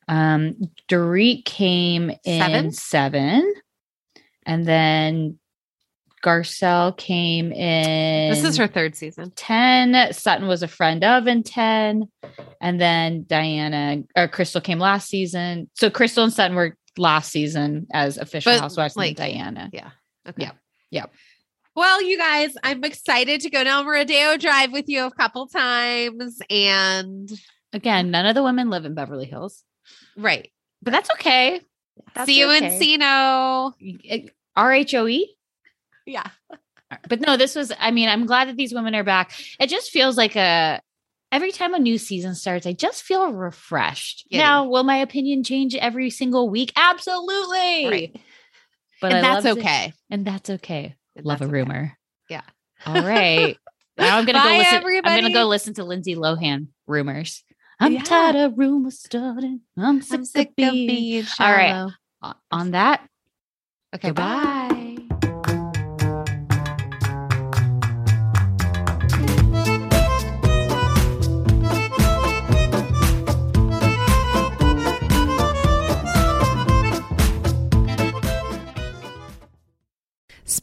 Um, 0.08 0.56
Dorit 0.90 1.46
came 1.46 2.12
in 2.26 2.40
Seven? 2.42 2.72
seven. 2.72 3.54
And 4.46 4.66
then 4.66 5.40
Garcelle 6.24 6.96
came 6.98 7.52
in 7.52 8.32
This 8.32 8.44
is 8.44 8.58
her 8.58 8.68
third 8.68 8.96
season. 8.96 9.32
10. 9.36 10.14
Sutton 10.14 10.48
was 10.48 10.64
a 10.64 10.68
friend 10.68 11.04
of 11.04 11.28
in 11.28 11.44
10. 11.44 12.10
And 12.62 12.80
then 12.80 13.24
Diana 13.28 14.04
or 14.16 14.28
Crystal 14.28 14.62
came 14.62 14.80
last 14.80 15.08
season. 15.08 15.70
So 15.76 15.90
Crystal 15.90 16.24
and 16.24 16.34
Sutton 16.34 16.56
were 16.56 16.78
last 16.98 17.32
season 17.32 17.88
as 17.94 18.18
official 18.18 18.54
But, 18.54 18.62
housewives 18.62 18.96
like, 18.96 19.10
and 19.10 19.18
Diana. 19.18 19.70
Yeah. 19.74 19.90
Okay. 20.28 20.44
Yeah. 20.44 20.52
Yep. 20.92 21.14
Well, 21.76 22.04
you 22.04 22.18
guys, 22.18 22.54
I'm 22.64 22.84
excited 22.84 23.42
to 23.42 23.50
go 23.50 23.64
down 23.64 23.88
Rodeo 23.88 24.38
Drive 24.38 24.72
with 24.72 24.88
you 24.88 25.06
a 25.06 25.12
couple 25.12 25.48
times. 25.48 26.40
And 26.50 27.32
Again, 27.74 28.12
none 28.12 28.28
of 28.28 28.36
the 28.36 28.44
women 28.44 28.70
live 28.70 28.86
in 28.86 28.94
Beverly 28.94 29.26
Hills, 29.26 29.64
right. 30.16 30.52
but 30.84 30.92
that's 30.92 31.10
okay. 31.12 31.62
That's 32.14 32.28
See 32.28 32.40
you 32.40 32.52
in 32.52 32.64
okay. 32.64 32.80
Sino. 32.80 33.06
Uh, 33.06 34.18
RHOE. 34.56 35.24
Yeah. 36.06 36.28
But 37.10 37.22
no, 37.22 37.38
this 37.38 37.56
was, 37.56 37.72
I 37.80 37.90
mean, 37.90 38.08
I'm 38.08 38.28
glad 38.28 38.48
that 38.50 38.58
these 38.58 38.74
women 38.74 38.94
are 38.94 39.04
back. 39.04 39.32
It 39.60 39.68
just 39.68 39.90
feels 39.90 40.16
like 40.16 40.36
a, 40.36 40.80
every 41.34 41.52
time 41.52 41.74
a 41.74 41.80
new 41.80 41.98
season 41.98 42.36
starts, 42.36 42.66
I 42.66 42.74
just 42.74 43.04
feel 43.04 43.34
refreshed. 43.34 44.26
Giddy. 44.30 44.42
Now, 44.42 44.66
will 44.66 44.84
my 44.84 44.98
opinion 44.98 45.44
change 45.44 45.76
every 45.76 46.10
single 46.12 46.48
week? 46.50 46.72
Absolutely. 46.78 47.88
Right. 47.90 48.16
But 49.02 49.12
and 49.12 49.26
I 49.26 49.34
that's 49.42 49.46
okay. 49.58 49.94
and 50.10 50.26
that's 50.26 50.50
okay. 50.50 50.96
And 51.16 51.26
Love 51.26 51.40
that's 51.40 51.50
a 51.50 51.52
okay. 51.52 51.60
rumor. 51.60 51.98
Yeah. 52.30 52.42
All 52.86 53.02
right. 53.02 53.58
now 53.98 54.18
I'm 54.18 54.26
gonna 54.26 54.38
go 54.40 54.44
Bye, 54.46 54.58
listen. 54.60 55.02
I'm 55.04 55.22
gonna 55.22 55.34
go 55.34 55.46
listen 55.48 55.74
to 55.74 55.84
Lindsay 55.84 56.16
Lohan 56.16 56.68
rumors. 56.88 57.44
I'm 57.80 57.94
Yeah. 57.94 58.04
tired 58.04 58.36
of 58.36 58.58
rumors 58.58 59.00
starting. 59.00 59.62
I'm 59.76 60.02
sick, 60.02 60.20
I'm 60.20 60.26
sick 60.26 60.48
of 60.50 60.56
being. 60.56 61.26
All 61.40 61.52
right. 61.52 61.90
On 62.52 62.72
that, 62.72 63.06
Okay. 63.94 64.08
goodbye. 64.10 64.63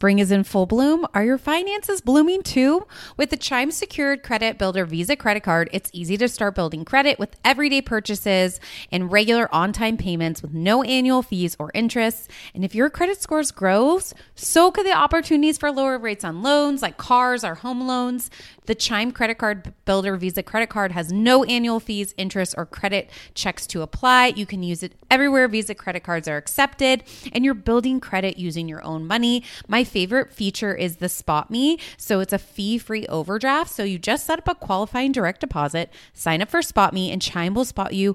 Spring 0.00 0.18
is 0.18 0.32
in 0.32 0.42
full 0.44 0.64
bloom. 0.64 1.06
Are 1.12 1.22
your 1.22 1.36
finances 1.36 2.00
blooming 2.00 2.42
too? 2.42 2.86
With 3.18 3.28
the 3.28 3.36
Chime 3.36 3.70
Secured 3.70 4.22
Credit 4.22 4.56
Builder 4.56 4.86
Visa 4.86 5.14
credit 5.14 5.42
card, 5.42 5.68
it's 5.74 5.90
easy 5.92 6.16
to 6.16 6.26
start 6.26 6.54
building 6.54 6.86
credit 6.86 7.18
with 7.18 7.36
everyday 7.44 7.82
purchases 7.82 8.60
and 8.90 9.12
regular 9.12 9.54
on-time 9.54 9.98
payments 9.98 10.40
with 10.40 10.54
no 10.54 10.82
annual 10.84 11.20
fees 11.20 11.54
or 11.58 11.70
interest. 11.74 12.30
And 12.54 12.64
if 12.64 12.74
your 12.74 12.88
credit 12.88 13.20
scores 13.20 13.50
grows, 13.50 14.14
so 14.34 14.70
could 14.70 14.86
the 14.86 14.94
opportunities 14.94 15.58
for 15.58 15.70
lower 15.70 15.98
rates 15.98 16.24
on 16.24 16.42
loans 16.42 16.80
like 16.80 16.96
cars 16.96 17.44
or 17.44 17.56
home 17.56 17.86
loans. 17.86 18.30
The 18.70 18.76
Chime 18.76 19.10
Credit 19.10 19.36
Card 19.36 19.74
Builder 19.84 20.16
Visa 20.16 20.44
credit 20.44 20.68
card 20.68 20.92
has 20.92 21.10
no 21.10 21.42
annual 21.42 21.80
fees, 21.80 22.14
interest, 22.16 22.54
or 22.56 22.64
credit 22.64 23.10
checks 23.34 23.66
to 23.66 23.82
apply. 23.82 24.28
You 24.28 24.46
can 24.46 24.62
use 24.62 24.84
it 24.84 24.92
everywhere 25.10 25.48
Visa 25.48 25.74
credit 25.74 26.04
cards 26.04 26.28
are 26.28 26.36
accepted, 26.36 27.02
and 27.32 27.44
you're 27.44 27.52
building 27.52 27.98
credit 27.98 28.38
using 28.38 28.68
your 28.68 28.80
own 28.84 29.08
money. 29.08 29.42
My 29.66 29.82
favorite 29.82 30.32
feature 30.32 30.72
is 30.72 30.98
the 30.98 31.08
Spot 31.08 31.50
Me. 31.50 31.80
So 31.96 32.20
it's 32.20 32.32
a 32.32 32.38
fee 32.38 32.78
free 32.78 33.08
overdraft. 33.08 33.72
So 33.72 33.82
you 33.82 33.98
just 33.98 34.24
set 34.24 34.38
up 34.38 34.46
a 34.46 34.54
qualifying 34.54 35.10
direct 35.10 35.40
deposit, 35.40 35.92
sign 36.12 36.40
up 36.40 36.48
for 36.48 36.62
Spot 36.62 36.94
Me, 36.94 37.10
and 37.10 37.20
Chime 37.20 37.54
will 37.54 37.64
spot 37.64 37.92
you 37.92 38.14